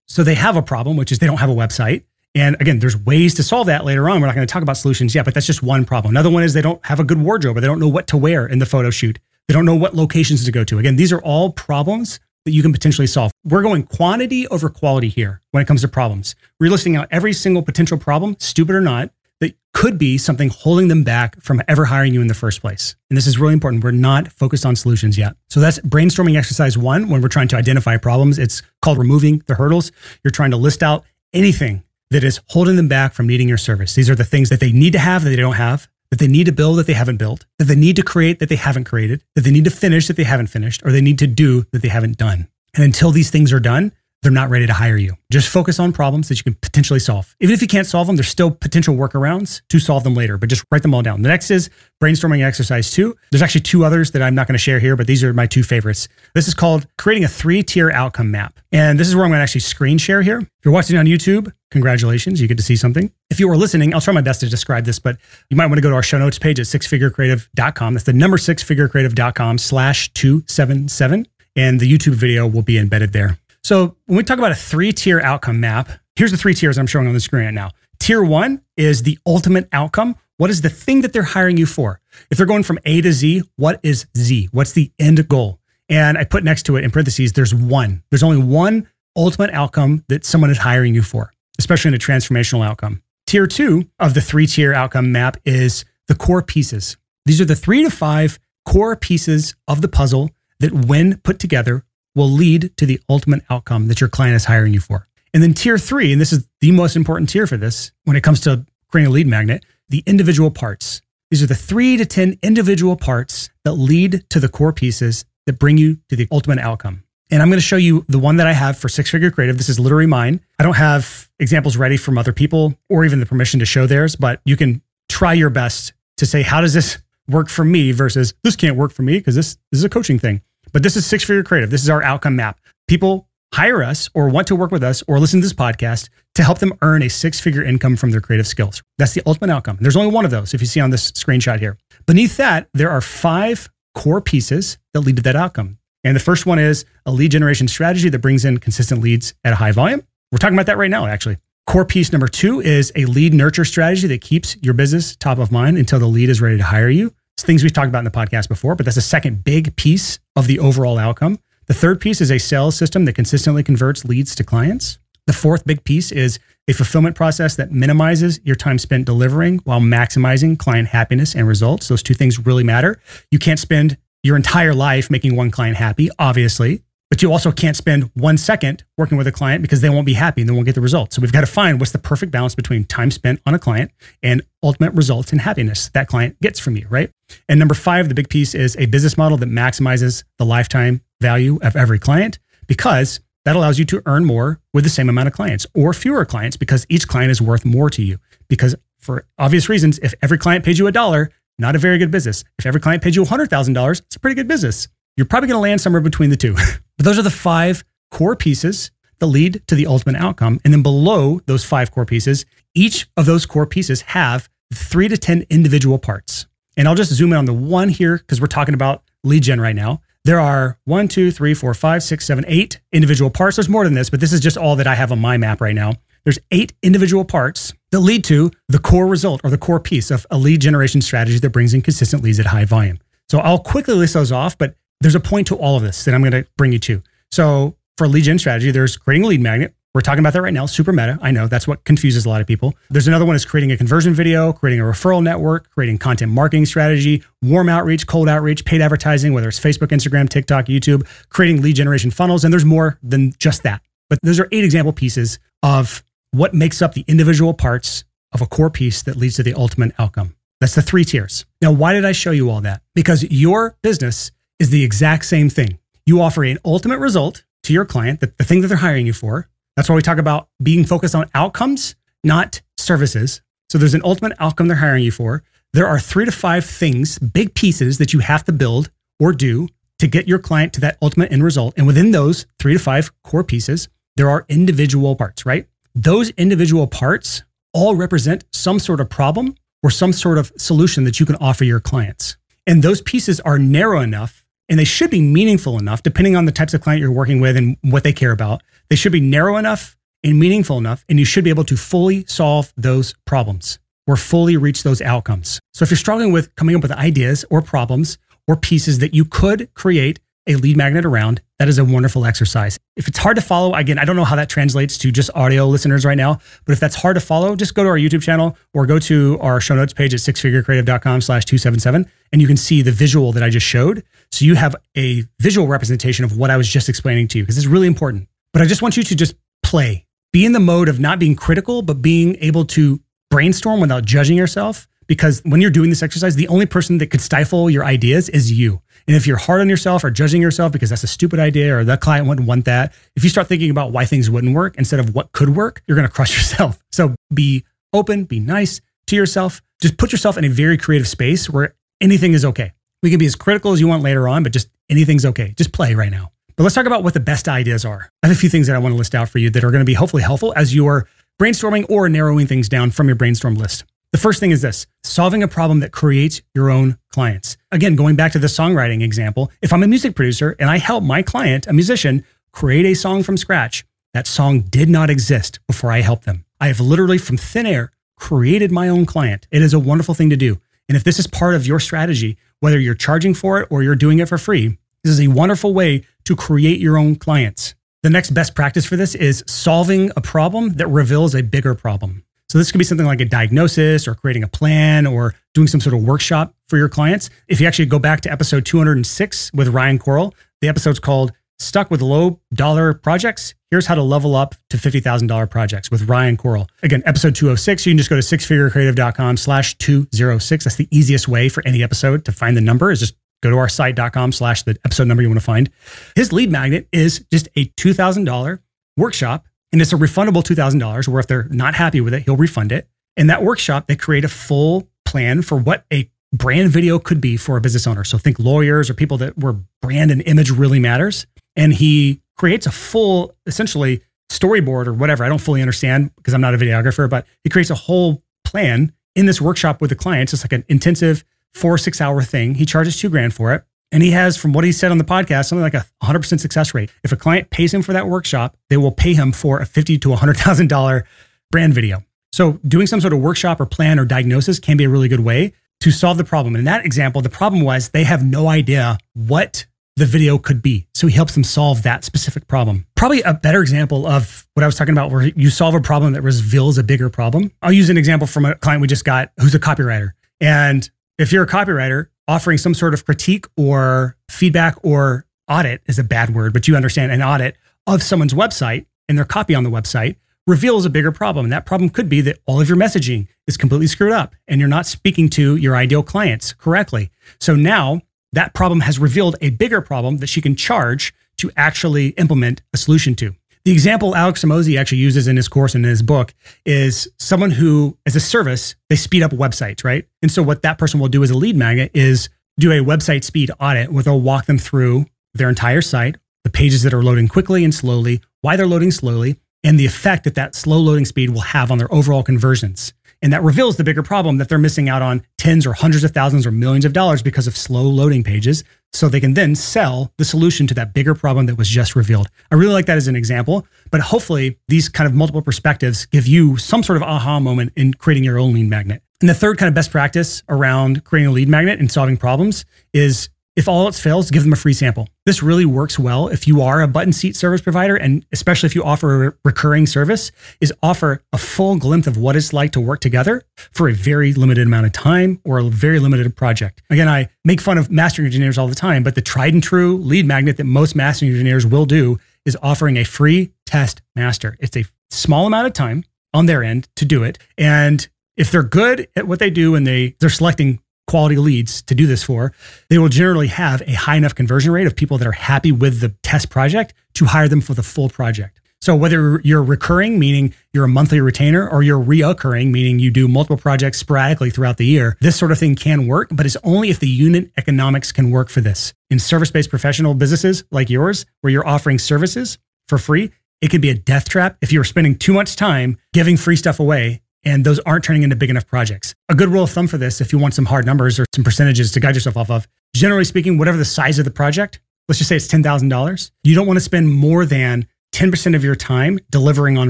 So 0.08 0.24
they 0.24 0.36
have 0.36 0.56
a 0.56 0.62
problem, 0.62 0.98
which 0.98 1.12
is 1.12 1.20
they 1.20 1.28
don't 1.28 1.38
have 1.38 1.50
a 1.50 1.56
website. 1.56 2.04
And 2.36 2.58
again, 2.60 2.80
there's 2.80 2.98
ways 2.98 3.34
to 3.36 3.44
solve 3.44 3.68
that 3.68 3.86
later 3.86 4.10
on. 4.10 4.20
We're 4.20 4.28
not 4.28 4.36
going 4.36 4.46
to 4.46 4.52
talk 4.52 4.62
about 4.62 4.76
solutions 4.78 5.16
yet, 5.16 5.24
but 5.24 5.34
that's 5.34 5.48
just 5.48 5.64
one 5.64 5.86
problem. 5.86 6.12
Another 6.12 6.30
one 6.30 6.44
is 6.44 6.54
they 6.54 6.62
don't 6.62 6.86
have 6.86 7.00
a 7.00 7.06
good 7.06 7.20
wardrobe 7.20 7.58
or 7.58 7.62
they 7.62 7.68
don't 7.68 7.80
know 7.80 7.88
what 7.88 8.08
to 8.08 8.18
wear 8.18 8.46
in 8.46 8.60
the 8.60 8.66
photo 8.66 8.90
shoot. 8.90 9.18
They 9.48 9.54
don't 9.54 9.66
know 9.66 9.76
what 9.76 9.96
locations 9.96 10.44
to 10.44 10.52
go 10.52 10.64
to. 10.66 10.78
Again, 10.78 10.98
these 10.98 11.14
are 11.14 11.22
all 11.22 11.52
problems 11.52 12.20
that 12.44 12.52
you 12.52 12.62
can 12.62 12.74
potentially 12.74 13.08
solve. 13.08 13.32
We're 13.44 13.62
going 13.62 13.84
quantity 13.84 14.48
over 14.50 14.70
quality 14.70 15.08
here 15.08 15.42
when 15.52 15.64
it 15.64 15.68
comes 15.68 15.82
to 15.82 15.88
problems. 15.88 16.36
We're 16.60 16.70
listing 16.70 16.96
out 16.96 17.08
every 17.10 17.34
single 17.34 17.64
potential 17.64 17.98
problem, 17.98 18.36
stupid 18.40 18.76
or 18.76 18.82
not, 18.82 19.12
that 19.40 19.56
could 19.74 19.98
be 19.98 20.18
something 20.18 20.50
holding 20.50 20.88
them 20.88 21.04
back 21.04 21.42
from 21.42 21.62
ever 21.68 21.86
hiring 21.86 22.14
you 22.14 22.22
in 22.22 22.28
the 22.28 22.34
first 22.34 22.62
place. 22.62 22.96
And 23.10 23.18
this 23.18 23.28
is 23.28 23.40
really 23.40 23.54
important. 23.54 23.84
We're 23.84 23.92
not 23.92 24.32
focused 24.32 24.66
on 24.66 24.76
solutions 24.76 25.18
yet. 25.18 25.36
So 25.50 25.60
that's 25.60 25.80
brainstorming 25.80 26.38
exercise 26.38 26.78
one 26.78 27.10
when 27.10 27.22
we're 27.22 27.28
trying 27.28 27.48
to 27.50 27.58
identify 27.58 27.98
problems. 27.98 28.40
It's 28.40 28.62
called 28.82 28.98
removing 28.98 29.44
the 29.48 29.56
hurdles. 29.56 29.92
You're 30.24 30.32
trying 30.32 30.52
to 30.52 30.58
list 30.58 30.84
out 30.84 31.04
anything 31.34 31.84
that 32.12 32.24
is 32.24 32.42
holding 32.50 32.76
them 32.76 32.88
back 32.88 33.14
from 33.14 33.28
needing 33.28 33.48
your 33.48 33.58
service. 33.58 33.96
These 33.96 34.10
are 34.10 34.16
the 34.16 34.24
things 34.24 34.50
that 34.50 34.60
they 34.60 34.72
need 34.72 34.94
to 34.94 35.00
have 35.00 35.24
that 35.24 35.30
they 35.30 35.36
don't 35.36 35.54
have, 35.54 35.88
that 36.12 36.20
they 36.20 36.28
need 36.28 36.46
to 36.46 36.52
build 36.52 36.78
that 36.78 36.88
they 36.88 36.94
haven't 36.94 37.18
built, 37.18 37.46
that 37.58 37.66
they 37.66 37.76
need 37.76 37.96
to 37.96 38.04
create 38.04 38.40
that 38.40 38.50
they 38.50 38.56
haven't 38.56 38.84
created, 38.86 39.24
that 39.36 39.42
they 39.42 39.52
need 39.52 39.66
to 39.66 39.72
finish 39.72 40.08
that 40.08 40.18
they 40.18 40.24
haven't 40.24 40.48
finished, 40.48 40.82
or 40.86 40.92
they 40.92 41.02
need 41.02 41.20
to 41.20 41.28
do 41.28 41.66
that 41.72 41.82
they 41.82 41.90
haven't 41.90 42.18
done. 42.18 42.48
And 42.74 42.84
until 42.84 43.12
these 43.12 43.32
things 43.32 43.52
are 43.52 43.60
done, 43.60 43.92
they're 44.26 44.32
not 44.32 44.50
ready 44.50 44.66
to 44.66 44.74
hire 44.74 44.98
you. 44.98 45.16
Just 45.32 45.50
focus 45.50 45.80
on 45.80 45.94
problems 45.94 46.30
that 46.30 46.40
you 46.40 46.44
can 46.44 46.56
potentially 46.56 47.00
solve. 47.00 47.36
Even 47.40 47.54
if 47.54 47.62
you 47.62 47.68
can't 47.68 47.86
solve 47.86 48.08
them, 48.08 48.16
there's 48.16 48.28
still 48.28 48.50
potential 48.50 48.96
workarounds 48.96 49.62
to 49.70 49.78
solve 49.78 50.04
them 50.04 50.16
later, 50.16 50.40
but 50.40 50.50
just 50.50 50.66
write 50.72 50.82
them 50.82 50.96
all 50.96 51.04
down. 51.04 51.22
The 51.22 51.30
next 51.30 51.52
is 51.52 51.70
brainstorming 52.02 52.44
exercise 52.44 52.90
two. 52.90 53.16
There's 53.30 53.44
actually 53.44 53.62
two 53.62 53.86
others 53.86 54.12
that 54.12 54.24
I'm 54.24 54.34
not 54.34 54.48
going 54.48 54.56
to 54.56 54.60
share 54.60 54.80
here, 54.80 54.96
but 54.96 55.06
these 55.06 55.24
are 55.24 55.32
my 55.32 55.46
two 55.46 55.62
favorites. 55.62 56.08
This 56.34 56.48
is 56.48 56.56
called 56.56 56.88
creating 56.98 57.24
a 57.24 57.28
three 57.28 57.62
tier 57.62 57.92
outcome 57.92 58.32
map. 58.32 58.60
And 58.72 59.00
this 59.00 59.08
is 59.08 59.16
where 59.16 59.26
I'm 59.26 59.30
going 59.30 59.38
to 59.38 59.44
actually 59.44 59.62
screen 59.62 60.00
share 60.00 60.24
here. 60.24 60.40
If 60.40 60.50
you're 60.66 60.74
watching 60.74 60.98
on 60.98 61.06
YouTube, 61.06 61.54
congratulations, 61.70 62.42
you 62.42 62.48
get 62.48 62.58
to 62.58 62.64
see 62.64 62.76
something. 62.76 63.12
If 63.30 63.40
you 63.40 63.48
are 63.52 63.58
listening, 63.58 63.94
I'll 63.94 64.02
try 64.02 64.14
my 64.14 64.22
best 64.22 64.40
to 64.40 64.50
describe 64.50 64.86
this, 64.86 64.98
but 64.98 65.18
you 65.52 65.58
might 65.58 65.68
want 65.68 65.78
to 65.78 65.82
go 65.82 65.90
to 65.90 65.96
our 65.96 66.04
show 66.04 66.18
notes 66.18 66.40
page 66.40 66.60
at 66.60 66.66
sixfigurecreative.com. 66.66 67.94
That's 67.94 68.06
the 68.06 68.14
number 68.14 68.38
sixfigurecreative.com 68.38 69.60
slash 69.60 70.12
277 70.14 71.28
and 71.56 71.80
the 71.80 71.92
YouTube 71.92 72.16
video 72.16 72.48
will 72.48 72.64
be 72.64 72.80
embedded 72.80 73.14
there. 73.14 73.38
So 73.66 73.98
when 74.06 74.18
we 74.18 74.24
talk 74.24 74.38
about 74.38 74.52
a 74.52 74.56
three 74.56 74.94
tier 74.94 75.20
outcome 75.20 75.60
map, 75.60 75.90
here's 76.16 76.30
the 76.30 76.38
three 76.38 76.54
tiers 76.54 76.78
I'm 76.78 76.86
showing 76.86 77.08
on 77.08 77.16
the 77.16 77.20
screen 77.20 77.46
right 77.46 77.52
now. 77.52 77.72
Tier 77.98 78.24
one 78.24 78.62
is 78.78 79.02
the 79.02 79.18
ultimate 79.26 79.68
outcome. 79.72 80.18
What 80.38 80.52
is 80.52 80.62
the 80.62 80.70
thing 80.70 81.02
that 81.02 81.14
they're 81.14 81.24
hiring 81.24 81.58
you 81.58 81.66
for? 81.66 82.00
If 82.30 82.38
they're 82.38 82.46
going 82.46 82.62
from 82.62 82.78
A 82.86 83.02
to 83.02 83.12
Z, 83.12 83.42
what 83.56 83.80
is 83.82 84.06
Z? 84.16 84.50
What's 84.52 84.74
the 84.74 84.92
end 85.00 85.28
goal? 85.28 85.60
And 85.90 86.16
I 86.16 86.26
put 86.26 86.44
next 86.44 86.68
to 86.68 86.76
it 86.76 86.84
in 86.84 86.92
parentheses, 86.92 87.34
there's 87.34 87.56
one. 87.56 88.04
There's 88.12 88.22
only 88.22 88.38
one 88.38 88.88
ultimate 89.16 89.50
outcome 89.50 90.06
that 90.10 90.26
someone 90.26 90.52
is 90.52 90.60
hiring 90.60 90.94
you 90.94 91.02
for, 91.02 91.34
especially 91.58 91.90
in 91.90 91.96
a 91.96 91.98
transformational 91.98 92.64
outcome. 92.64 93.02
Tier 93.26 93.48
two 93.48 93.90
of 93.98 94.14
the 94.14 94.22
three 94.22 94.46
tier 94.46 94.76
outcome 94.76 95.12
map 95.12 95.38
is 95.44 95.86
the 96.08 96.14
core 96.14 96.44
pieces. 96.44 96.98
These 97.26 97.42
are 97.42 97.46
the 97.46 97.56
three 97.56 97.84
to 97.84 97.90
five 97.90 98.38
core 98.64 98.96
pieces 98.96 99.56
of 99.68 99.82
the 99.82 99.88
puzzle 99.88 100.30
that, 100.60 100.72
when 100.72 101.18
put 101.18 101.40
together, 101.40 101.84
will 102.16 102.30
lead 102.30 102.76
to 102.78 102.86
the 102.86 103.00
ultimate 103.10 103.44
outcome 103.50 103.88
that 103.88 104.02
your 104.02 104.10
client 104.10 104.36
is 104.36 104.46
hiring 104.46 104.74
you 104.74 104.80
for. 104.80 105.08
And 105.34 105.44
then 105.44 105.54
tier 105.54 105.78
three, 105.78 106.14
and 106.14 106.22
this 106.22 106.32
is 106.32 106.48
the 106.62 106.72
most 106.72 106.96
important 106.96 107.30
tier 107.30 107.46
for 107.46 107.58
this 107.58 107.92
when 108.06 108.16
it 108.16 108.24
comes 108.24 108.40
to 108.42 108.66
creating 108.90 109.12
a 109.12 109.14
lead 109.14 109.28
magnet, 109.28 109.66
the 109.90 110.02
individual 110.08 110.50
parts. 110.50 111.02
These 111.30 111.44
are 111.44 111.48
the 111.48 111.56
three 111.56 111.98
to 111.98 112.06
10 112.06 112.40
individual 112.42 112.96
parts 112.96 113.50
that 113.66 113.74
lead 113.74 114.24
to 114.30 114.40
the 114.40 114.48
core 114.48 114.72
pieces 114.72 115.26
that 115.46 115.60
bring 115.60 115.78
you 115.78 115.98
to 116.10 116.16
the 116.16 116.28
ultimate 116.32 116.60
outcome. 116.60 117.04
And 117.32 117.42
I'm 117.42 117.50
going 117.50 117.58
to 117.58 117.66
show 117.66 117.76
you 117.76 118.06
the 118.08 118.20
one 118.20 118.38
that 118.38 118.48
I 118.48 118.54
have 118.54 118.78
for 118.78 118.88
Six 118.88 119.10
Figure 119.10 119.32
Creative. 119.32 119.58
This 119.58 119.70
is 119.70 119.80
literally 119.80 120.06
mine. 120.06 120.40
I 120.60 120.64
don't 120.64 120.76
have 120.76 121.30
examples 121.40 121.76
ready 121.76 121.98
from 121.98 122.18
other 122.18 122.32
people 122.32 122.76
or 122.90 123.04
even 123.04 123.20
the 123.20 123.26
permission 123.26 123.60
to 123.60 123.66
show 123.66 123.88
theirs, 123.88 124.16
but 124.16 124.42
you 124.46 124.56
can 124.56 124.82
try 125.10 125.34
your 125.34 125.50
best 125.50 125.94
to 126.18 126.26
say, 126.26 126.44
how 126.44 126.62
does 126.62 126.74
this 126.74 127.00
work 127.28 127.50
for 127.50 127.66
me 127.66 127.92
versus 127.92 128.34
this 128.44 128.56
can't 128.56 128.78
work 128.78 128.92
for 128.92 129.02
me 129.02 129.18
because 129.18 129.36
this, 129.36 129.58
this 129.72 129.80
is 129.80 129.84
a 129.84 129.90
coaching 129.90 130.20
thing. 130.20 130.42
But 130.76 130.84
this 130.84 130.98
is 130.98 131.06
Six 131.06 131.24
Figure 131.24 131.42
Creative. 131.42 131.70
This 131.70 131.84
is 131.84 131.90
our 131.90 132.04
outcome 132.04 132.36
map. 132.36 132.60
People 132.90 133.30
hire 133.54 133.82
us 133.82 134.10
or 134.14 134.28
want 134.28 134.46
to 134.48 134.58
work 134.58 134.72
with 134.72 134.84
us 134.84 135.02
or 135.08 135.20
listen 135.20 135.40
to 135.40 135.46
this 135.46 135.54
podcast 135.54 136.10
to 136.34 136.44
help 136.44 136.60
them 136.60 136.74
earn 136.82 137.02
a 137.02 137.10
six 137.10 137.40
figure 137.40 137.64
income 137.64 137.96
from 137.96 138.12
their 138.12 138.20
creative 138.20 138.46
skills. 138.46 138.84
That's 138.98 139.14
the 139.14 139.22
ultimate 139.26 139.54
outcome. 139.54 139.78
There's 139.80 139.96
only 139.96 140.12
one 140.12 140.26
of 140.26 140.32
those 140.32 140.54
if 140.54 140.60
you 140.60 140.68
see 140.68 140.82
on 140.82 140.90
this 140.90 141.14
screenshot 141.14 141.60
here. 141.60 141.78
Beneath 142.08 142.36
that, 142.36 142.68
there 142.74 142.92
are 142.92 143.00
five 143.00 143.70
core 143.94 144.20
pieces 144.20 144.78
that 144.94 145.00
lead 145.00 145.16
to 145.16 145.22
that 145.22 145.38
outcome. 145.38 145.78
And 146.04 146.14
the 146.14 146.20
first 146.20 146.46
one 146.46 146.60
is 146.60 146.84
a 147.06 147.12
lead 147.14 147.32
generation 147.32 147.70
strategy 147.70 148.10
that 148.10 148.20
brings 148.20 148.44
in 148.44 148.58
consistent 148.58 149.00
leads 149.00 149.34
at 149.46 149.54
a 149.54 149.56
high 149.56 149.72
volume. 149.72 150.04
We're 150.34 150.40
talking 150.40 150.58
about 150.58 150.66
that 150.66 150.78
right 150.78 150.92
now, 150.92 151.06
actually. 151.06 151.38
Core 151.68 151.86
piece 151.86 152.12
number 152.12 152.28
two 152.28 152.60
is 152.60 152.92
a 152.98 153.06
lead 153.06 153.34
nurture 153.34 153.64
strategy 153.64 154.08
that 154.08 154.20
keeps 154.20 154.58
your 154.62 154.74
business 154.74 155.16
top 155.16 155.38
of 155.38 155.54
mind 155.54 155.78
until 155.78 156.00
the 156.00 156.06
lead 156.06 156.28
is 156.28 156.42
ready 156.42 156.58
to 156.58 156.64
hire 156.64 156.90
you. 156.90 157.14
Things 157.46 157.62
we've 157.62 157.74
talked 157.74 157.90
about 157.90 158.00
in 158.00 158.06
the 158.06 158.12
podcast 158.12 158.50
before, 158.50 158.76
but 158.76 158.86
that's 158.86 158.98
a 158.98 159.02
second 159.02 159.44
big 159.44 159.76
piece 159.76 160.18
of 160.36 160.48
the 160.48 160.58
overall 160.60 160.98
outcome. 160.98 161.38
The 161.68 161.76
third 161.76 162.02
piece 162.02 162.20
is 162.20 162.32
a 162.32 162.40
sales 162.40 162.76
system 162.76 163.06
that 163.06 163.14
consistently 163.14 163.62
converts 163.62 164.04
leads 164.04 164.34
to 164.36 164.44
clients. 164.44 164.98
The 165.28 165.34
fourth 165.34 165.64
big 165.64 165.84
piece 165.84 166.12
is 166.12 166.40
a 166.68 166.74
fulfillment 166.74 167.16
process 167.16 167.56
that 167.58 167.72
minimizes 167.72 168.40
your 168.44 168.56
time 168.56 168.80
spent 168.80 169.06
delivering 169.06 169.60
while 169.60 169.80
maximizing 169.80 170.58
client 170.58 170.88
happiness 170.88 171.36
and 171.36 171.48
results. 171.48 171.88
Those 171.88 172.02
two 172.02 172.16
things 172.16 172.46
really 172.46 172.64
matter. 172.64 173.00
You 173.30 173.38
can't 173.38 173.60
spend 173.60 173.98
your 174.24 174.36
entire 174.36 174.74
life 174.74 175.12
making 175.12 175.36
one 175.36 175.52
client 175.52 175.78
happy, 175.78 176.10
obviously 176.18 176.82
but 177.10 177.22
you 177.22 177.32
also 177.32 177.52
can't 177.52 177.78
spend 177.78 178.10
one 178.16 178.38
second 178.38 178.84
working 178.98 179.18
with 179.18 179.28
a 179.28 179.32
client 179.32 179.62
because 179.62 179.82
they 179.82 179.90
won't 179.90 180.06
be 180.06 180.14
happy 180.14 180.42
and 180.42 180.50
they 180.50 180.54
won't 180.54 180.66
get 180.66 180.76
the 180.76 180.82
results. 180.82 181.16
So 181.16 181.22
we've 181.22 181.32
got 181.32 181.42
to 181.42 181.48
find 181.48 181.80
what's 181.80 181.92
the 181.92 182.00
perfect 182.00 182.32
balance 182.32 182.56
between 182.56 182.84
time 182.84 183.12
spent 183.12 183.42
on 183.46 183.54
a 183.54 183.60
client 183.60 183.92
and 184.24 184.42
ultimate 184.64 184.94
results 184.94 185.32
and 185.32 185.40
happiness 185.40 185.90
that 185.90 186.08
client 186.08 186.40
gets 186.42 186.60
from 186.60 186.76
you, 186.76 186.88
right? 186.90 187.12
And 187.50 187.60
number 187.60 187.74
five, 187.74 188.10
the 188.10 188.16
big 188.16 188.30
piece 188.30 188.54
is 188.56 188.76
a 188.78 188.86
business 188.86 189.18
model 189.18 189.38
that 189.38 189.50
maximizes 189.50 190.24
the 190.38 190.46
lifetime 190.46 191.02
value 191.22 191.60
of 191.62 191.76
every 191.76 192.00
client 192.00 192.40
because 192.68 193.20
that 193.46 193.56
allows 193.56 193.78
you 193.78 193.86
to 193.86 194.02
earn 194.06 194.26
more 194.26 194.60
with 194.74 194.84
the 194.84 194.90
same 194.90 195.10
amount 195.10 195.28
of 195.28 195.34
clients 195.34 195.68
or 195.74 195.94
fewer 195.94 196.26
clients 196.26 196.58
because 196.58 196.86
each 196.90 197.08
client 197.08 197.32
is 197.32 197.42
worth 197.42 197.66
more 197.66 197.90
to 197.92 198.04
you. 198.04 198.18
Because 198.48 198.76
for 199.00 199.26
obvious 199.38 199.70
reasons, 199.70 200.00
if 200.00 200.14
every 200.22 200.38
client 200.38 200.66
pays 200.66 200.80
you 200.80 200.88
a 200.88 200.92
dollar, 200.92 201.32
not 201.58 201.76
a 201.76 201.80
very 201.80 201.98
good 201.98 202.12
business. 202.12 202.44
If 202.58 202.66
every 202.66 202.82
client 202.82 203.04
pays 203.04 203.16
you 203.16 203.24
$100,000, 203.24 204.02
it's 204.02 204.16
a 204.16 204.20
pretty 204.20 204.36
good 204.36 204.48
business 204.48 204.88
you're 205.18 205.26
probably 205.26 205.48
going 205.48 205.58
to 205.58 205.62
land 205.62 205.82
somewhere 205.82 206.02
between 206.02 206.30
the 206.30 206.38
two. 206.38 206.54
but 206.98 207.06
those 207.06 207.18
are 207.18 207.24
the 207.24 207.30
five 207.30 207.84
core 208.12 208.36
pieces 208.36 208.92
that 209.20 209.28
lead 209.28 209.62
to 209.68 209.76
the 209.76 209.88
ultimate 209.88 210.20
outcome. 210.20 210.60
And 210.64 210.74
then 210.74 210.84
below 210.84 211.40
those 211.46 211.64
five 211.64 211.92
core 211.92 212.06
pieces, 212.06 212.46
each 212.74 213.08
of 213.16 213.26
those 213.26 213.46
core 213.46 213.66
pieces 213.66 214.02
have 214.02 214.50
three 214.74 215.08
to 215.08 215.18
10 215.18 215.46
individual 215.50 215.98
parts. 215.98 216.48
And 216.78 216.88
I'll 216.88 216.96
just 216.96 217.12
zoom 217.12 217.32
in 217.32 217.38
on 217.38 217.46
the 217.46 217.54
one 217.54 217.90
here 217.90 218.18
because 218.18 218.42
we're 218.42 218.48
talking 218.48 218.74
about 218.74 219.04
lead 219.24 219.44
gen 219.44 219.62
right 219.62 219.76
now. 219.76 220.02
There 220.26 220.40
are 220.40 220.80
one, 220.86 221.08
two, 221.08 221.32
three, 221.32 221.54
four, 221.54 221.74
five, 221.74 222.02
six, 222.02 222.26
seven, 222.26 222.44
eight 222.48 222.80
individual 222.92 223.30
parts. 223.30 223.58
There's 223.58 223.70
more 223.70 223.84
than 223.84 223.94
this, 223.94 224.10
but 224.10 224.20
this 224.20 224.34
is 224.34 224.40
just 224.40 224.58
all 224.58 224.76
that 224.76 224.88
I 224.88 224.96
have 224.96 225.12
on 225.12 225.20
my 225.20 225.38
map 225.38 225.62
right 225.62 225.76
now. 225.76 225.94
There's 226.24 226.40
eight 226.50 226.74
individual 226.82 227.24
parts 227.24 227.72
that 227.92 228.00
lead 228.00 228.24
to 228.26 228.50
the 228.68 228.80
core 228.80 229.06
result 229.06 229.42
or 229.44 229.52
the 229.52 229.60
core 229.60 229.80
piece 229.80 230.10
of 230.10 230.26
a 230.32 230.38
lead 230.40 230.62
generation 230.62 231.02
strategy 231.02 231.38
that 231.38 231.52
brings 231.52 231.76
in 231.76 231.84
consistent 231.84 232.24
leads 232.24 232.40
at 232.40 232.48
high 232.48 232.66
volume. 232.66 232.98
So 233.30 233.38
I'll 233.38 233.60
quickly 233.60 233.94
list 233.94 234.16
those 234.16 234.32
off, 234.32 234.58
but 234.58 234.76
there's 235.02 235.14
a 235.14 235.20
point 235.20 235.46
to 235.48 235.56
all 235.56 235.78
of 235.78 235.84
this 235.84 236.04
that 236.06 236.16
I'm 236.16 236.22
going 236.22 236.32
to 236.32 236.48
bring 236.58 236.72
you 236.72 236.80
to. 236.80 237.04
So 237.32 237.76
for 237.98 238.08
lead 238.08 238.24
gen 238.24 238.40
strategy, 238.40 238.72
there's 238.72 238.98
creating 238.98 239.26
a 239.26 239.28
lead 239.28 239.42
magnet. 239.42 239.75
We're 239.96 240.02
talking 240.02 240.20
about 240.20 240.34
that 240.34 240.42
right 240.42 240.54
now, 240.54 240.66
super 240.66 240.92
meta. 240.92 241.18
I 241.22 241.32
know 241.32 241.48
that's 241.48 241.70
what 241.70 241.86
confuses 241.86 242.26
a 242.26 242.30
lot 242.30 242.42
of 242.42 242.48
people. 242.48 242.76
There's 242.90 243.08
another 243.08 243.24
one 243.24 243.34
is 243.34 243.46
creating 243.46 243.72
a 243.72 243.78
conversion 243.78 244.14
video, 244.14 244.52
creating 244.52 244.82
a 244.82 244.84
referral 244.84 245.24
network, 245.24 245.70
creating 245.70 246.00
content 246.00 246.34
marketing 246.34 246.66
strategy, 246.66 247.24
warm 247.42 247.70
outreach, 247.70 248.06
cold 248.06 248.28
outreach, 248.28 248.66
paid 248.66 248.82
advertising, 248.82 249.32
whether 249.32 249.48
it's 249.48 249.58
Facebook, 249.58 249.88
Instagram, 249.88 250.28
TikTok, 250.28 250.66
YouTube, 250.66 251.08
creating 251.30 251.62
lead 251.62 251.78
generation 251.78 252.12
funnels. 252.12 252.44
And 252.44 252.52
there's 252.52 252.66
more 252.66 253.00
than 253.02 253.32
just 253.38 253.64
that. 253.64 253.82
But 254.10 254.20
those 254.22 254.38
are 254.38 254.50
eight 254.52 254.66
example 254.66 254.92
pieces 254.92 255.40
of 255.64 256.04
what 256.32 256.54
makes 256.54 256.82
up 256.82 256.94
the 256.94 257.06
individual 257.08 257.54
parts 257.54 258.04
of 258.34 258.42
a 258.42 258.46
core 258.48 258.70
piece 258.70 259.02
that 259.04 259.16
leads 259.16 259.38
to 259.38 259.44
the 259.44 259.54
ultimate 259.54 259.94
outcome. 259.98 260.36
That's 260.60 260.76
the 260.76 260.82
three 260.82 261.06
tiers. 261.06 261.46
Now, 261.62 261.72
why 261.72 261.94
did 261.94 262.04
I 262.04 262.12
show 262.12 262.32
you 262.32 262.50
all 262.50 262.60
that? 262.60 262.82
Because 262.96 263.24
your 263.32 263.78
business 263.82 264.34
is 264.60 264.72
the 264.72 264.84
exact 264.84 265.24
same 265.24 265.50
thing. 265.50 265.80
You 266.06 266.20
offer 266.20 266.44
an 266.44 266.58
ultimate 266.66 267.00
result 267.00 267.46
to 267.64 267.72
your 267.72 267.86
client, 267.86 268.20
the, 268.20 268.34
the 268.38 268.44
thing 268.44 268.60
that 268.60 268.68
they're 268.68 268.76
hiring 268.76 269.06
you 269.08 269.14
for. 269.14 269.48
That's 269.76 269.90
why 269.90 269.96
we 269.96 270.02
talk 270.02 270.18
about 270.18 270.48
being 270.64 270.86
focused 270.86 271.16
on 271.16 271.30
outcomes, 271.34 271.96
not 272.24 272.62
services. 272.78 273.42
So 273.70 273.78
there's 273.78 273.94
an 273.94 274.02
ultimate 274.06 274.34
outcome 274.40 274.68
they're 274.68 274.78
hiring 274.78 275.04
you 275.04 275.12
for. 275.12 275.44
There 275.74 275.88
are 275.88 276.00
three 276.00 276.24
to 276.24 276.32
five 276.32 276.66
things, 276.66 277.20
big 277.20 277.54
pieces 277.56 277.98
that 277.98 278.14
you 278.14 278.20
have 278.20 278.46
to 278.46 278.54
build 278.54 278.90
or 279.20 279.34
do 279.34 279.68
to 280.00 280.08
get 280.08 280.28
your 280.28 280.40
client 280.40 280.72
to 280.74 280.82
that 280.82 280.98
ultimate 281.02 281.32
end 281.32 281.44
result. 281.44 281.74
And 281.76 281.86
within 281.86 282.12
those 282.12 282.46
three 282.60 282.74
to 282.74 282.80
five 282.80 283.12
core 283.24 283.44
pieces, 283.44 283.90
there 284.16 284.30
are 284.30 284.46
individual 284.48 285.16
parts, 285.16 285.46
right? 285.46 285.68
Those 285.94 286.30
individual 286.32 286.88
parts 286.88 287.44
all 287.74 287.96
represent 287.96 288.46
some 288.54 288.80
sort 288.80 289.02
of 289.02 289.10
problem 289.10 289.56
or 289.84 289.90
some 289.90 290.14
sort 290.14 290.38
of 290.38 290.54
solution 290.58 291.04
that 291.04 291.20
you 291.20 291.26
can 291.26 291.36
offer 291.38 291.66
your 291.66 291.82
clients. 291.82 292.38
And 292.66 292.82
those 292.82 293.02
pieces 293.02 293.42
are 293.42 293.60
narrow 293.60 294.00
enough 294.00 294.45
and 294.70 294.80
they 294.80 294.84
should 294.84 295.10
be 295.10 295.22
meaningful 295.22 295.78
enough, 295.78 296.04
depending 296.04 296.36
on 296.36 296.46
the 296.46 296.52
types 296.52 296.74
of 296.74 296.82
client 296.82 297.02
you're 297.02 297.12
working 297.12 297.40
with 297.40 297.56
and 297.58 297.78
what 297.82 298.04
they 298.04 298.14
care 298.14 298.32
about. 298.32 298.62
They 298.90 298.96
should 298.96 299.12
be 299.12 299.20
narrow 299.20 299.58
enough 299.58 299.96
and 300.24 300.40
meaningful 300.40 300.78
enough, 300.78 301.06
and 301.08 301.20
you 301.20 301.26
should 301.26 301.44
be 301.44 301.50
able 301.50 301.64
to 301.66 301.78
fully 301.78 302.26
solve 302.26 302.74
those 302.76 303.14
problems 303.26 303.80
or 304.08 304.16
fully 304.16 304.58
reach 304.58 304.84
those 304.84 305.02
outcomes. 305.02 305.60
So 305.74 305.84
if 305.84 305.92
you're 305.92 305.98
struggling 305.98 306.32
with 306.32 306.54
coming 306.56 306.76
up 306.76 306.82
with 306.82 306.92
ideas 306.92 307.46
or 307.50 307.62
problems 307.62 308.18
or 308.48 308.56
pieces 308.56 309.00
that 309.00 309.14
you 309.14 309.26
could 309.26 309.74
create 309.74 310.20
a 310.48 310.56
lead 310.56 310.78
magnet 310.78 311.06
around, 311.06 311.42
that 311.60 311.68
is 311.68 311.78
a 311.78 311.86
wonderful 311.86 312.26
exercise. 312.26 312.78
If 312.96 313.08
it's 313.08 313.18
hard 313.18 313.36
to 313.36 313.42
follow, 313.42 313.74
again, 313.74 313.98
I 313.98 314.06
don't 314.06 314.16
know 314.16 314.24
how 314.24 314.36
that 314.36 314.50
translates 314.50 314.98
to 315.00 315.12
just 315.12 315.30
audio 315.36 315.68
listeners 315.68 316.06
right 316.06 316.18
now, 316.18 316.40
but 316.66 316.74
if 316.74 316.80
that's 316.80 316.96
hard 316.96 317.16
to 317.16 317.22
follow, 317.22 317.56
just 317.56 317.74
go 317.74 317.84
to 317.84 317.90
our 317.90 317.98
YouTube 317.98 318.22
channel 318.22 318.58
or 318.74 318.86
go 318.86 319.00
to 319.00 319.38
our 319.42 319.60
show 319.60 319.76
notes 319.76 319.94
page 319.94 320.14
at 320.14 320.20
sixfigurecreative.com 320.20 321.22
slash 321.22 321.46
277 321.46 322.10
and 322.32 322.42
you 322.42 322.48
can 322.48 322.58
see 322.58 322.82
the 322.82 322.92
visual 322.92 323.32
that 323.32 323.44
I 323.44 323.50
just 323.50 323.66
showed. 323.66 324.04
So 324.32 324.46
you 324.46 324.56
have 324.56 324.76
a 324.98 325.24
visual 325.40 325.68
representation 325.68 326.26
of 326.26 326.38
what 326.38 326.50
I 326.50 326.58
was 326.58 326.68
just 326.68 326.90
explaining 326.90 327.28
to 327.30 327.38
you 327.38 327.44
because 327.44 327.58
it's 327.58 327.68
really 327.68 327.88
important. 327.88 328.28
But 328.54 328.62
I 328.62 328.66
just 328.66 328.82
want 328.82 328.98
you 328.98 329.04
to 329.04 329.16
just 329.16 329.36
play, 329.64 330.06
be 330.32 330.46
in 330.46 330.52
the 330.52 330.60
mode 330.60 330.90
of 330.90 331.00
not 331.00 331.20
being 331.20 331.36
critical, 331.36 331.82
but 331.82 332.02
being 332.02 332.38
able 332.42 332.66
to 332.66 333.00
brainstorm 333.30 333.80
without 333.80 334.06
judging 334.06 334.38
yourself 334.38 334.88
because 335.08 335.42
when 335.46 335.62
you're 335.62 335.72
doing 335.72 335.90
this 335.90 336.04
exercise, 336.04 336.36
the 336.36 336.48
only 336.48 336.66
person 336.66 336.98
that 337.00 337.08
could 337.08 337.22
stifle 337.22 337.70
your 337.70 337.86
ideas 337.86 338.30
is 338.30 338.52
you. 338.52 338.82
And 339.08 339.16
if 339.16 339.28
you're 339.28 339.38
hard 339.38 339.62
on 339.62 339.70
yourself 339.70 340.04
or 340.04 340.10
judging 340.10 340.42
yourself 340.42 340.72
because 340.72 340.90
that's 340.90 341.04
a 341.04 341.08
stupid 341.08 341.40
idea 341.40 341.78
or 341.78 341.84
that 341.84 342.02
client 342.02 342.28
wouldn't 342.28 342.48
want 342.48 342.66
that, 342.66 342.94
if 343.16 343.24
you 343.24 343.30
start 343.30 343.48
thinking 343.48 343.70
about 343.70 343.92
why 343.92 344.06
things 344.06 344.30
wouldn't 344.30 344.56
work 344.56 344.76
instead 344.78 345.00
of 345.00 345.14
what 345.14 345.32
could 345.32 345.56
work, 345.56 345.82
you're 345.86 345.96
going 345.96 346.08
to 346.08 346.14
crush 346.14 346.36
yourself. 346.38 346.84
So 346.92 347.16
be 347.34 347.66
open, 347.94 348.24
be 348.24 348.40
nice 348.40 348.82
to 349.08 349.16
yourself. 349.16 349.62
Just 349.82 349.98
put 349.98 350.12
yourself 350.12 350.38
in 350.38 350.46
a 350.46 350.50
very 350.50 350.78
creative 350.78 351.08
space 351.08 351.50
where 351.50 351.76
anything 352.02 352.34
is 352.34 352.44
okay. 352.46 352.72
We 353.04 353.10
can 353.10 353.20
be 353.20 353.26
as 353.26 353.36
critical 353.36 353.72
as 353.72 353.80
you 353.80 353.88
want 353.88 354.04
later 354.04 354.28
on, 354.28 354.42
but 354.42 354.52
just 354.52 354.70
anything's 354.90 355.26
okay. 355.26 355.54
Just 355.56 355.72
play 355.72 355.94
right 355.94 356.12
now. 356.12 356.32
But 356.56 356.64
let's 356.64 356.74
talk 356.74 356.86
about 356.86 357.04
what 357.04 357.14
the 357.14 357.20
best 357.20 357.48
ideas 357.48 357.84
are. 357.86 358.10
I 358.24 358.28
have 358.28 358.36
a 358.36 358.40
few 358.40 358.50
things 358.50 358.68
that 358.68 358.76
I 358.76 358.80
want 358.80 358.94
to 358.94 358.98
list 358.98 359.14
out 359.14 359.30
for 359.30 359.40
you 359.40 359.50
that 359.52 359.64
are 359.64 359.72
going 359.72 359.82
to 359.82 359.86
be 359.86 359.94
hopefully 359.94 360.24
helpful 360.24 360.54
as 360.56 360.74
you 360.74 360.88
are 360.88 361.08
brainstorming 361.40 361.86
or 361.90 362.08
narrowing 362.08 362.48
things 362.48 362.70
down 362.70 362.92
from 362.92 363.08
your 363.08 363.16
brainstorm 363.16 363.56
list. 363.56 363.84
The 364.16 364.22
first 364.22 364.40
thing 364.40 364.52
is 364.52 364.62
this 364.62 364.88
solving 365.04 365.44
a 365.44 365.48
problem 365.50 365.82
that 365.82 365.92
creates 365.92 366.42
your 366.54 366.70
own 366.70 366.98
clients. 367.12 367.58
Again, 367.74 367.98
going 367.98 368.16
back 368.16 368.32
to 368.32 368.40
the 368.40 368.48
songwriting 368.48 369.02
example, 369.04 369.52
if 369.62 369.74
I'm 369.74 369.84
a 369.84 369.90
music 369.90 370.16
producer 370.16 370.56
and 370.58 370.70
I 370.70 370.78
help 370.78 371.04
my 371.04 371.22
client, 371.22 371.68
a 371.68 371.74
musician, 371.74 372.24
create 372.54 372.86
a 372.86 372.94
song 372.94 373.24
from 373.24 373.36
scratch, 373.36 373.84
that 374.14 374.26
song 374.26 374.62
did 374.62 374.88
not 374.88 375.10
exist 375.10 375.60
before 375.68 375.92
I 375.92 376.00
helped 376.00 376.24
them. 376.24 376.46
I 376.62 376.68
have 376.68 376.80
literally 376.80 377.18
from 377.18 377.36
thin 377.36 377.66
air 377.66 377.92
created 378.16 378.72
my 378.72 378.88
own 378.88 379.06
client. 379.06 379.50
It 379.52 379.62
is 379.62 379.74
a 379.74 379.80
wonderful 379.80 380.16
thing 380.16 380.30
to 380.30 380.38
do. 380.38 380.62
And 380.88 380.96
if 380.96 381.04
this 381.04 381.20
is 381.20 381.28
part 381.28 381.54
of 381.54 381.68
your 381.68 381.82
strategy, 381.82 382.38
whether 382.62 382.80
you're 382.80 382.96
charging 382.96 383.34
for 383.34 383.60
it 383.60 383.68
or 383.70 383.84
you're 383.84 383.96
doing 383.98 384.20
it 384.20 384.30
for 384.30 384.38
free, 384.38 384.78
this 385.04 385.12
is 385.12 385.20
a 385.20 385.28
wonderful 385.28 385.74
way 385.74 386.06
to 386.24 386.38
create 386.38 386.80
your 386.80 386.98
own 386.98 387.18
clients. 387.18 387.76
The 388.02 388.10
next 388.10 388.30
best 388.30 388.56
practice 388.56 388.86
for 388.86 388.96
this 388.96 389.14
is 389.14 389.44
solving 389.46 390.10
a 390.16 390.22
problem 390.22 390.76
that 390.76 390.88
reveals 390.88 391.36
a 391.36 391.44
bigger 391.44 391.76
problem. 391.76 392.24
So 392.56 392.60
this 392.60 392.72
could 392.72 392.78
be 392.78 392.86
something 392.86 393.06
like 393.06 393.20
a 393.20 393.26
diagnosis 393.26 394.08
or 394.08 394.16
creating 394.16 394.42
a 394.42 394.48
plan 394.48 395.06
or 395.06 395.36
doing 395.54 395.68
some 395.68 395.82
sort 395.82 395.94
of 395.94 396.06
workshop 396.06 396.56
for 396.70 396.78
your 396.78 396.88
clients. 396.88 397.30
If 397.50 397.60
you 397.60 397.68
actually 397.68 397.88
go 397.88 398.00
back 398.00 398.22
to 398.22 398.32
episode 398.32 398.66
206 398.66 399.52
with 399.54 399.68
Ryan 399.68 400.00
Coral, 400.00 400.34
the 400.62 400.70
episode's 400.70 400.98
called 400.98 401.34
Stuck 401.60 401.92
with 401.92 402.02
Low 402.02 402.40
Dollar 402.54 402.94
Projects. 402.94 403.56
Here's 403.72 403.88
how 403.88 403.96
to 403.96 404.02
level 404.02 404.38
up 404.38 404.56
to 404.70 404.78
$50,000 404.78 405.50
projects 405.50 405.92
with 405.92 406.08
Ryan 406.08 406.38
Coral. 406.38 406.70
Again, 406.82 407.04
episode 407.06 407.36
206, 407.36 407.86
you 407.86 407.92
can 407.92 407.98
just 407.98 408.10
go 408.10 408.16
to 408.16 408.22
sixfigurecreative.com 408.22 409.36
slash 409.36 409.78
206. 409.78 410.64
That's 410.64 410.78
the 410.78 410.88
easiest 410.92 411.28
way 411.28 411.50
for 411.50 411.62
any 411.68 411.84
episode 411.84 412.24
to 412.24 412.32
find 412.32 412.56
the 412.56 412.62
number 412.62 412.90
is 412.90 413.02
just 413.02 413.18
go 413.44 413.50
to 413.50 413.58
our 413.58 413.68
site.com 413.68 414.32
slash 414.32 414.64
the 414.64 414.78
episode 414.86 415.10
number 415.10 415.22
you 415.22 415.28
want 415.28 415.42
to 415.42 415.46
find. 415.46 415.70
His 416.16 416.32
lead 416.32 416.54
magnet 416.54 416.88
is 416.94 417.26
just 417.34 417.50
a 417.58 417.66
$2,000 417.66 418.60
workshop 418.96 419.46
and 419.76 419.82
it's 419.82 419.92
a 419.92 419.98
refundable 419.98 420.42
$2,000 420.42 421.06
where 421.06 421.20
if 421.20 421.28
they're 421.28 421.50
not 421.50 421.76
happy 421.76 422.00
with 422.00 422.14
it, 422.14 422.24
he'll 422.24 422.38
refund 422.38 422.72
it. 422.72 422.88
In 423.18 423.28
that 423.28 423.44
workshop, 423.44 423.88
they 423.88 423.98
create 423.98 424.24
a 424.24 424.30
full 424.30 424.88
plan 425.04 425.42
for 425.42 425.58
what 425.58 425.84
a 425.92 426.10
brand 426.32 426.70
video 426.70 426.98
could 426.98 427.20
be 427.20 427.36
for 427.36 427.58
a 427.58 427.62
business 427.62 427.86
owner. 427.86 428.06
So 428.06 428.18
think 428.18 428.40
lawyers 428.40 428.90
or 428.90 428.94
people 428.94 429.18
that 429.18 429.38
where 429.38 429.58
brand 429.82 430.12
and 430.12 430.22
image 430.22 430.50
really 430.50 430.80
matters. 430.80 431.28
And 431.58 431.74
he 431.74 432.22
creates 432.38 432.66
a 432.66 432.72
full, 432.72 433.36
essentially, 433.48 434.02
storyboard 434.32 434.88
or 434.88 434.94
whatever. 434.94 435.26
I 435.26 435.28
don't 435.28 435.42
fully 435.42 435.60
understand 435.60 436.16
because 436.16 436.34
I'm 436.34 436.40
not 436.40 436.54
a 436.54 436.58
videographer, 436.58 437.10
but 437.10 437.28
he 437.44 437.50
creates 437.50 437.70
a 437.70 437.76
whole 437.76 438.24
plan 438.46 438.94
in 439.14 439.26
this 439.26 439.42
workshop 439.42 439.82
with 439.82 439.90
the 439.90 439.98
clients. 439.98 440.32
It's 440.32 440.46
like 440.46 440.54
an 440.54 440.64
intensive 440.70 441.26
four, 441.54 441.78
six 441.78 442.00
hour 442.00 442.22
thing. 442.22 442.56
He 442.56 442.66
charges 442.66 442.98
two 442.98 443.10
grand 443.10 443.34
for 443.34 443.54
it. 443.54 443.66
And 443.92 444.04
he 444.04 444.12
has, 444.12 444.36
from 444.36 444.52
what 444.52 444.64
he 444.64 444.72
said 444.72 444.92
on 444.92 444.98
the 444.98 445.04
podcast, 445.04 445.46
something 445.46 445.64
like 445.64 445.74
a 445.74 445.86
100% 446.04 446.40
success 446.40 446.74
rate. 446.74 446.92
If 447.04 447.12
a 447.12 447.16
client 447.16 447.50
pays 447.50 447.74
him 447.74 447.82
for 447.82 447.94
that 447.94 448.08
workshop, 448.08 448.58
they 448.70 448.78
will 448.78 448.92
pay 448.92 449.14
him 449.14 449.32
for 449.32 449.60
a 449.60 449.66
fifty 449.66 449.98
to 450.00 450.10
$100,000 450.10 451.04
brand 451.52 451.74
video. 451.74 452.04
So 452.34 452.54
doing 452.68 452.88
some 452.88 453.00
sort 453.00 453.14
of 453.14 453.20
workshop 453.20 453.62
or 453.62 453.66
plan 453.66 454.00
or 454.00 454.06
diagnosis 454.06 454.60
can 454.60 454.76
be 454.76 454.84
a 454.84 454.90
really 454.90 455.08
good 455.08 455.22
way 455.22 455.54
to 455.82 455.92
solve 455.92 456.18
the 456.18 456.24
problem. 456.24 456.56
And 456.56 456.60
in 456.60 456.66
that 456.66 456.86
example, 456.86 457.22
the 457.22 457.30
problem 457.30 457.62
was 457.62 457.90
they 457.90 458.04
have 458.04 458.26
no 458.26 458.48
idea 458.48 458.98
what 459.14 459.66
the 459.96 460.06
video 460.06 460.38
could 460.38 460.62
be. 460.62 460.88
So 460.94 461.08
he 461.08 461.16
helps 461.16 461.34
them 461.34 461.44
solve 461.44 461.84
that 461.84 462.04
specific 462.04 462.48
problem. 462.48 462.86
Probably 462.96 463.22
a 463.22 463.34
better 463.34 463.62
example 463.62 464.06
of 464.06 464.46
what 464.54 464.64
I 464.64 464.66
was 464.66 464.76
talking 464.76 464.94
about, 464.94 465.12
where 465.12 465.24
you 465.24 465.50
solve 465.50 465.74
a 465.76 465.80
problem 465.80 466.14
that 466.14 466.22
reveals 466.22 466.78
a 466.78 466.84
bigger 466.84 467.10
problem. 467.10 467.52
I'll 467.62 467.72
use 467.72 467.90
an 467.90 467.98
example 467.98 468.28
from 468.28 468.46
a 468.46 468.56
client 468.56 468.82
we 468.82 468.88
just 468.88 469.06
got 469.06 469.32
who's 469.40 469.56
a 469.56 469.60
copywriter. 469.60 470.12
And 470.42 470.90
if 471.18 471.32
you're 471.32 471.44
a 471.44 471.48
copywriter, 471.48 472.08
offering 472.28 472.58
some 472.58 472.74
sort 472.74 472.94
of 472.94 473.06
critique 473.06 473.46
or 473.56 474.16
feedback 474.30 474.76
or 474.84 475.26
audit 475.48 475.82
is 475.86 476.00
a 476.00 476.04
bad 476.04 476.34
word, 476.34 476.54
but 476.54 476.68
you 476.68 476.76
understand 476.76 477.12
an 477.12 477.22
audit 477.22 477.56
of 477.88 478.02
someone's 478.02 478.34
website 478.34 478.86
and 479.08 479.18
their 479.18 479.26
copy 479.26 479.54
on 479.54 479.64
the 479.64 479.70
website 479.70 480.16
reveals 480.48 480.86
a 480.86 480.90
bigger 480.90 481.12
problem. 481.12 481.46
And 481.46 481.54
that 481.54 481.66
problem 481.66 481.90
could 481.90 482.10
be 482.10 482.22
that 482.22 482.40
all 482.46 482.62
of 482.62 482.68
your 482.68 482.78
messaging 482.78 483.28
is 483.48 483.58
completely 483.58 483.88
screwed 483.88 484.12
up 484.12 484.36
and 484.48 484.60
you're 484.60 484.70
not 484.70 484.86
speaking 484.86 485.30
to 485.32 485.56
your 485.56 485.76
ideal 485.76 486.04
clients 486.04 486.54
correctly. 486.54 487.12
So 487.40 487.56
now 487.56 488.02
that 488.32 488.54
problem 488.54 488.82
has 488.82 489.00
revealed 489.00 489.36
a 489.42 489.52
bigger 489.52 489.82
problem 489.82 490.18
that 490.18 490.28
she 490.28 490.42
can 490.42 490.56
charge 490.56 491.14
to 491.38 491.52
actually 491.58 492.10
implement 492.10 492.62
a 492.74 492.78
solution 492.78 493.16
to. 493.16 493.36
The 493.66 493.72
example 493.72 494.16
Alex 494.16 494.44
Hormozi 494.44 494.80
actually 494.80 495.00
uses 495.00 495.28
in 495.28 495.38
his 495.38 495.48
course 495.48 495.74
and 495.74 495.84
in 495.84 495.90
his 495.90 496.04
book 496.04 496.36
is 496.68 497.08
someone 497.18 497.50
who, 497.50 497.98
as 498.06 498.16
a 498.16 498.20
service, 498.20 498.76
they 498.90 498.96
speed 498.96 499.24
up 499.24 499.32
websites, 499.32 499.84
right? 499.84 500.08
And 500.22 500.32
so 500.32 500.44
what 500.44 500.62
that 500.62 500.78
person 500.78 501.00
will 501.00 501.08
do 501.08 501.24
as 501.24 501.32
a 501.32 501.38
lead 501.38 501.56
magnet 501.56 501.90
is 501.96 502.30
do 502.60 502.72
a 502.72 502.86
website 502.86 503.24
speed 503.24 503.50
audit 503.60 503.92
where 503.92 504.04
they'll 504.04 504.22
walk 504.22 504.46
them 504.46 504.60
through 504.60 505.08
their 505.34 505.50
entire 505.50 505.82
site, 505.82 506.18
the 506.44 506.52
pages 506.52 506.84
that 506.84 506.94
are 506.94 507.02
loading 507.02 507.28
quickly 507.28 507.64
and 507.64 507.74
slowly, 507.74 508.22
why 508.42 508.56
they're 508.56 508.68
loading 508.68 508.92
slowly, 508.92 509.40
and 509.64 509.80
the 509.80 509.88
effect 509.88 510.26
that 510.26 510.36
that 510.36 510.54
slow 510.54 510.78
loading 510.78 511.06
speed 511.06 511.32
will 511.32 511.42
have 511.42 511.72
on 511.72 511.80
their 511.80 511.92
overall 511.92 512.22
conversions. 512.22 512.94
And 513.26 513.34
that 513.34 513.42
reveals 513.42 513.78
the 513.78 513.84
bigger 513.84 514.04
problem 514.04 514.38
that 514.38 514.50
they're 514.50 514.60
missing 514.60 514.88
out 514.88 515.02
on 515.02 515.24
tens 515.40 515.66
or 515.66 515.74
hundreds 515.74 516.04
of 516.04 516.12
thousands 516.12 516.46
or 516.46 516.52
millions 516.52 516.86
of 516.86 516.94
dollars 516.94 517.24
because 517.24 517.48
of 517.48 517.58
slow 517.58 517.82
loading 517.82 518.24
pages. 518.24 518.64
So 518.94 519.10
they 519.10 519.20
can 519.20 519.34
then 519.34 519.56
sell 519.56 520.14
the 520.20 520.26
solution 520.26 520.68
to 520.68 520.76
that 520.76 520.94
bigger 520.94 521.16
problem 521.16 521.48
that 521.48 521.58
was 521.58 521.68
just 521.68 521.96
revealed. 521.96 522.28
I 522.52 522.56
really 522.56 522.74
like 522.74 522.86
that 522.86 522.98
as 522.98 523.08
an 523.08 523.16
example, 523.16 523.66
but 523.90 524.00
hopefully 524.00 524.60
these 524.68 524.90
kind 524.90 525.08
of 525.08 525.16
multiple 525.16 525.42
perspectives 525.42 526.06
give 526.06 526.28
you 526.28 526.58
some 526.58 526.84
sort 526.84 526.98
of 526.98 527.02
aha 527.02 527.40
moment 527.40 527.74
in 527.76 527.96
creating 527.96 528.24
your 528.24 528.38
own 528.38 528.54
lead 528.54 528.70
magnet. 528.70 529.02
And 529.22 529.28
the 529.28 529.34
third 529.34 529.58
kind 529.58 529.70
of 529.70 529.74
best 529.74 529.90
practice 529.90 530.44
around 530.48 531.04
creating 531.04 531.30
a 531.30 531.34
lead 531.34 531.50
magnet 531.50 531.80
and 531.80 531.92
solving 531.92 532.18
problems 532.18 532.64
is 532.94 533.30
if 533.56 533.68
all 533.68 533.86
else 533.86 534.00
fails, 534.00 534.32
give 534.32 534.44
them 534.44 534.54
a 534.54 534.58
free 534.58 534.74
sample. 534.74 535.08
This 535.26 535.42
really 535.42 535.66
works 535.66 535.98
well 535.98 536.28
if 536.28 536.48
you 536.48 536.62
are 536.62 536.82
a 536.82 536.88
button 536.88 537.14
seat 537.14 537.36
service 537.36 537.62
provider, 537.62 537.96
and 537.96 538.26
especially 538.32 538.68
if 538.68 538.76
you 538.76 538.84
offer 538.84 539.28
a 539.28 539.34
recurring 539.46 539.86
service, 539.86 540.32
is 540.60 540.74
offer 540.84 541.24
a 541.32 541.38
full 541.38 541.78
glimpse 541.78 542.08
of 542.08 542.18
what 542.18 542.36
it's 542.36 542.54
like 542.54 542.72
to 542.74 542.82
work 542.82 543.00
together 543.00 543.44
for 543.72 543.88
a 543.88 543.94
very 543.94 544.34
limited 544.34 544.68
amount 544.68 544.86
of 544.86 544.92
time 544.92 545.40
or 545.46 545.58
a 545.58 545.64
very 545.64 546.00
limited 546.00 546.36
project. 546.36 546.82
Again, 546.90 547.08
I 547.08 547.30
make 547.44 547.62
fun 547.62 547.78
of 547.78 547.90
mastering 547.90 548.26
engineers 548.26 548.58
all 548.58 548.68
the 548.68 548.76
time, 548.76 549.04
but 549.04 549.16
the 549.16 549.22
tried 549.22 549.54
and 549.54 549.64
true 549.64 549.98
lead 549.98 550.26
magnet 550.26 550.58
that 550.58 550.66
most 550.66 550.96
mastering 550.96 551.32
engineers 551.32 551.66
will 551.66 551.86
do 551.86 552.20
is 552.46 552.58
offering 552.62 552.98
a 552.98 553.04
free 553.04 553.52
test 553.66 554.02
master. 554.16 554.58
It's 554.60 554.76
a 554.78 554.86
small 555.10 555.48
amount 555.48 555.68
of 555.68 555.74
time 555.74 556.04
on 556.34 556.46
their 556.46 556.64
end 556.64 556.90
to 556.98 557.06
do 557.06 557.24
it. 557.24 557.40
And 557.58 558.08
If 558.38 558.52
they're 558.52 558.64
good 558.64 559.08
at 559.16 559.28
what 559.28 559.40
they 559.40 559.50
do 559.50 559.76
and 559.76 559.88
they 559.88 560.16
they're 560.20 560.30
selecting 560.30 560.80
quality 561.08 561.38
leads 561.38 561.82
to 561.84 561.96
do 561.96 562.08
this 562.08 562.24
for, 562.24 562.54
they 562.90 562.98
will 562.98 563.10
generally 563.10 563.48
have 563.48 563.82
a 563.82 563.94
high 563.94 564.16
enough 564.16 564.36
conversion 564.36 564.72
rate 564.72 564.88
of 564.88 564.96
people 564.96 565.18
that 565.18 565.28
are 565.28 565.32
happy 565.32 565.72
with 565.72 566.02
the 566.02 566.10
test 566.24 566.50
project 566.50 566.94
to 567.16 567.26
hire 567.26 567.48
them 567.48 567.62
for 567.62 567.74
the 567.74 567.84
full 567.84 568.10
project. 568.10 568.60
So 568.82 568.96
whether 568.96 569.42
you're 569.44 569.64
recurring, 569.64 570.20
meaning 570.20 570.54
you're 570.72 570.86
a 570.86 570.90
monthly 570.90 571.20
retainer, 571.20 571.68
or 571.68 571.82
you're 571.82 572.04
reoccurring, 572.04 572.70
meaning 572.70 573.00
you 573.00 573.10
do 573.10 573.28
multiple 573.28 573.58
projects 573.58 573.98
sporadically 573.98 574.52
throughout 574.52 574.78
the 574.78 574.86
year, 574.86 575.18
this 575.22 575.36
sort 575.36 575.52
of 575.52 575.58
thing 575.58 575.76
can 575.76 576.06
work, 576.06 576.30
but 576.32 576.46
it's 576.46 576.58
only 576.64 576.90
if 576.90 577.00
the 577.00 577.08
unit 577.08 577.52
economics 577.58 578.12
can 578.12 578.30
work 578.30 578.50
for 578.50 578.62
this. 578.62 578.94
In 579.10 579.18
service-based 579.18 579.72
professional 579.72 580.14
businesses 580.14 580.66
like 580.70 580.92
yours, 580.92 581.26
where 581.42 581.52
you're 581.52 581.68
offering 581.68 581.98
services 581.98 582.60
for 582.88 583.00
free, 583.00 583.32
it 583.62 583.70
could 583.70 583.82
be 583.82 583.90
a 583.90 583.96
death 583.96 584.30
trap 584.30 584.58
if 584.62 584.72
you're 584.72 584.84
spending 584.84 585.18
too 585.18 585.34
much 585.34 585.56
time 585.56 585.98
giving 586.14 586.38
free 586.38 586.56
stuff 586.56 586.80
away 586.80 587.22
and 587.46 587.64
those 587.64 587.80
aren't 587.80 588.04
turning 588.04 588.24
into 588.24 588.36
big 588.36 588.50
enough 588.50 588.68
projects. 588.68 589.14
A 589.30 589.36
good 589.36 589.50
rule 589.50 589.64
of 589.64 589.70
thumb 589.70 589.88
for 589.88 589.98
this, 589.98 590.20
if 590.20 590.34
you 590.34 590.40
want 590.40 590.54
some 590.54 590.66
hard 590.66 590.86
numbers 590.86 591.20
or 591.20 591.26
some 591.34 591.44
percentages 591.44 591.92
to 591.94 592.00
guide 592.00 592.16
yourself 592.16 592.36
off 592.36 592.50
of, 592.50 592.68
generally 592.96 593.24
speaking, 593.24 593.58
whatever 593.58 593.78
the 593.78 593.86
size 593.86 594.20
of 594.20 594.26
the 594.26 594.32
project, 594.32 594.80
let's 595.08 595.20
just 595.20 595.30
say 595.30 595.36
it's 595.36 595.48
$10,000, 595.48 596.32
you 596.44 596.56
don't 596.56 596.68
want 596.68 596.78
to 596.78 596.82
spend 596.82 597.10
more 597.10 597.46
than 597.46 597.88
10% 598.14 598.56
of 598.56 598.64
your 598.64 598.76
time 598.76 599.20
delivering 599.30 599.78
on 599.78 599.90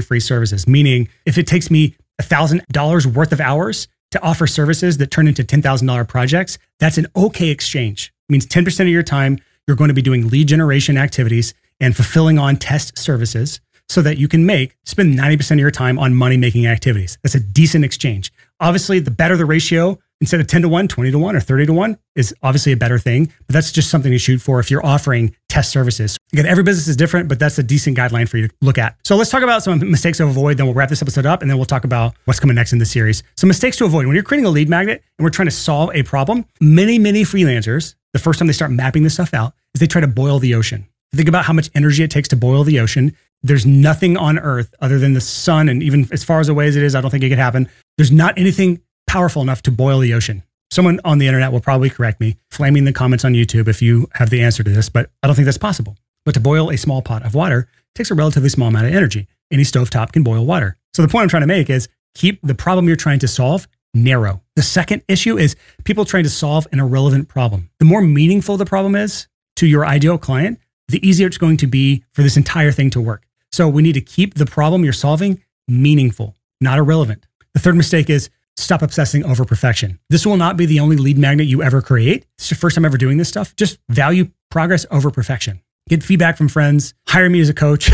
free 0.00 0.20
services. 0.20 0.66
Meaning, 0.66 1.08
if 1.24 1.38
it 1.38 1.46
takes 1.46 1.70
me 1.70 1.96
$1,000 2.20 3.06
worth 3.06 3.32
of 3.32 3.40
hours 3.40 3.88
to 4.10 4.22
offer 4.22 4.46
services 4.46 4.98
that 4.98 5.10
turn 5.10 5.28
into 5.28 5.44
$10,000 5.44 6.08
projects, 6.08 6.58
that's 6.78 6.98
an 6.98 7.06
okay 7.16 7.48
exchange. 7.48 8.12
It 8.28 8.32
means 8.32 8.46
10% 8.46 8.80
of 8.80 8.88
your 8.88 9.02
time, 9.02 9.38
you're 9.66 9.76
going 9.76 9.88
to 9.88 9.94
be 9.94 10.02
doing 10.02 10.28
lead 10.28 10.48
generation 10.48 10.96
activities 10.96 11.54
and 11.80 11.94
fulfilling 11.94 12.38
on 12.38 12.56
test 12.56 12.98
services 12.98 13.60
so 13.88 14.02
that 14.02 14.18
you 14.18 14.28
can 14.28 14.46
make 14.46 14.76
spend 14.84 15.18
90% 15.18 15.52
of 15.52 15.58
your 15.58 15.70
time 15.70 15.98
on 15.98 16.14
money 16.14 16.36
making 16.36 16.66
activities. 16.66 17.18
That's 17.22 17.34
a 17.34 17.40
decent 17.40 17.84
exchange. 17.84 18.32
Obviously, 18.60 18.98
the 18.98 19.10
better 19.10 19.36
the 19.36 19.44
ratio, 19.44 19.98
instead 20.20 20.40
of 20.40 20.46
10 20.46 20.62
to 20.62 20.68
1, 20.68 20.88
20 20.88 21.10
to 21.10 21.18
1, 21.18 21.36
or 21.36 21.40
30 21.40 21.66
to 21.66 21.72
1 21.72 21.98
is 22.14 22.34
obviously 22.42 22.72
a 22.72 22.76
better 22.76 22.98
thing, 22.98 23.30
but 23.46 23.52
that's 23.52 23.70
just 23.70 23.90
something 23.90 24.10
to 24.10 24.18
shoot 24.18 24.40
for 24.40 24.60
if 24.60 24.70
you're 24.70 24.84
offering 24.84 25.34
test 25.48 25.70
services. 25.70 26.16
Again, 26.32 26.46
every 26.46 26.64
business 26.64 26.88
is 26.88 26.96
different, 26.96 27.28
but 27.28 27.38
that's 27.38 27.58
a 27.58 27.62
decent 27.62 27.98
guideline 27.98 28.28
for 28.28 28.38
you 28.38 28.48
to 28.48 28.54
look 28.62 28.78
at. 28.78 28.96
So 29.04 29.16
let's 29.16 29.30
talk 29.30 29.42
about 29.42 29.62
some 29.62 29.78
mistakes 29.90 30.18
to 30.18 30.24
avoid, 30.24 30.56
then 30.56 30.66
we'll 30.66 30.74
wrap 30.74 30.88
this 30.88 31.02
episode 31.02 31.26
up, 31.26 31.42
and 31.42 31.50
then 31.50 31.58
we'll 31.58 31.66
talk 31.66 31.84
about 31.84 32.14
what's 32.24 32.40
coming 32.40 32.54
next 32.54 32.72
in 32.72 32.78
the 32.78 32.86
series. 32.86 33.22
Some 33.36 33.48
mistakes 33.48 33.76
to 33.78 33.84
avoid 33.84 34.06
when 34.06 34.14
you're 34.14 34.24
creating 34.24 34.46
a 34.46 34.50
lead 34.50 34.70
magnet 34.70 35.02
and 35.18 35.24
we're 35.24 35.30
trying 35.30 35.48
to 35.48 35.54
solve 35.54 35.90
a 35.94 36.02
problem, 36.02 36.46
many, 36.60 36.98
many 36.98 37.22
freelancers, 37.22 37.94
the 38.14 38.18
first 38.18 38.38
time 38.38 38.46
they 38.46 38.54
start 38.54 38.70
mapping 38.70 39.02
this 39.02 39.14
stuff 39.14 39.34
out 39.34 39.52
is 39.74 39.80
they 39.80 39.86
try 39.86 40.00
to 40.00 40.06
boil 40.06 40.38
the 40.38 40.54
ocean. 40.54 40.88
Think 41.14 41.28
about 41.28 41.44
how 41.44 41.52
much 41.52 41.70
energy 41.74 42.02
it 42.02 42.10
takes 42.10 42.28
to 42.28 42.36
boil 42.36 42.64
the 42.64 42.80
ocean. 42.80 43.16
There's 43.42 43.66
nothing 43.66 44.16
on 44.16 44.38
earth 44.38 44.74
other 44.80 44.98
than 44.98 45.12
the 45.12 45.20
sun. 45.20 45.68
And 45.68 45.82
even 45.82 46.08
as 46.12 46.24
far 46.24 46.40
as 46.40 46.48
away 46.48 46.66
as 46.66 46.76
it 46.76 46.82
is, 46.82 46.94
I 46.94 47.00
don't 47.00 47.10
think 47.10 47.22
it 47.22 47.28
could 47.28 47.38
happen. 47.38 47.68
There's 47.96 48.12
not 48.12 48.38
anything 48.38 48.80
powerful 49.06 49.42
enough 49.42 49.62
to 49.62 49.70
boil 49.70 50.00
the 50.00 50.14
ocean. 50.14 50.42
Someone 50.70 51.00
on 51.04 51.18
the 51.18 51.28
internet 51.28 51.52
will 51.52 51.60
probably 51.60 51.88
correct 51.88 52.20
me, 52.20 52.36
flaming 52.50 52.84
the 52.84 52.92
comments 52.92 53.24
on 53.24 53.34
YouTube 53.34 53.68
if 53.68 53.80
you 53.80 54.08
have 54.14 54.30
the 54.30 54.42
answer 54.42 54.64
to 54.64 54.70
this, 54.70 54.88
but 54.88 55.10
I 55.22 55.28
don't 55.28 55.36
think 55.36 55.46
that's 55.46 55.58
possible. 55.58 55.96
But 56.24 56.34
to 56.34 56.40
boil 56.40 56.70
a 56.70 56.76
small 56.76 57.02
pot 57.02 57.24
of 57.24 57.34
water 57.34 57.68
takes 57.94 58.10
a 58.10 58.14
relatively 58.14 58.48
small 58.48 58.68
amount 58.68 58.86
of 58.86 58.94
energy. 58.94 59.28
Any 59.52 59.62
stovetop 59.62 60.12
can 60.12 60.24
boil 60.24 60.44
water. 60.44 60.76
So 60.92 61.02
the 61.02 61.08
point 61.08 61.22
I'm 61.22 61.28
trying 61.28 61.42
to 61.42 61.46
make 61.46 61.70
is 61.70 61.88
keep 62.14 62.40
the 62.42 62.54
problem 62.54 62.88
you're 62.88 62.96
trying 62.96 63.20
to 63.20 63.28
solve 63.28 63.68
narrow. 63.94 64.42
The 64.56 64.62
second 64.62 65.02
issue 65.08 65.38
is 65.38 65.56
people 65.84 66.04
trying 66.04 66.24
to 66.24 66.30
solve 66.30 66.66
an 66.72 66.80
irrelevant 66.80 67.28
problem. 67.28 67.70
The 67.78 67.84
more 67.84 68.02
meaningful 68.02 68.56
the 68.56 68.66
problem 68.66 68.96
is 68.96 69.28
to 69.56 69.66
your 69.66 69.86
ideal 69.86 70.18
client, 70.18 70.58
the 70.88 71.06
easier 71.06 71.26
it's 71.26 71.38
going 71.38 71.56
to 71.58 71.66
be 71.66 72.04
for 72.12 72.22
this 72.22 72.36
entire 72.36 72.72
thing 72.72 72.90
to 72.90 73.00
work. 73.00 73.26
So 73.52 73.68
we 73.68 73.82
need 73.82 73.94
to 73.94 74.00
keep 74.00 74.34
the 74.34 74.46
problem 74.46 74.84
you're 74.84 74.92
solving 74.92 75.42
meaningful, 75.68 76.36
not 76.60 76.78
irrelevant. 76.78 77.26
The 77.54 77.60
third 77.60 77.76
mistake 77.76 78.10
is 78.10 78.30
stop 78.56 78.82
obsessing 78.82 79.24
over 79.24 79.44
perfection. 79.44 79.98
This 80.10 80.26
will 80.26 80.36
not 80.36 80.56
be 80.56 80.66
the 80.66 80.80
only 80.80 80.96
lead 80.96 81.18
magnet 81.18 81.46
you 81.46 81.62
ever 81.62 81.82
create. 81.82 82.26
It's 82.38 82.50
your 82.50 82.58
first 82.58 82.76
time 82.76 82.84
ever 82.84 82.96
doing 82.96 83.18
this 83.18 83.28
stuff. 83.28 83.54
Just 83.56 83.78
value 83.88 84.30
progress 84.50 84.86
over 84.90 85.10
perfection. 85.10 85.60
Get 85.88 86.02
feedback 86.02 86.36
from 86.36 86.48
friends. 86.48 86.94
Hire 87.06 87.30
me 87.30 87.40
as 87.40 87.48
a 87.48 87.54
coach 87.54 87.88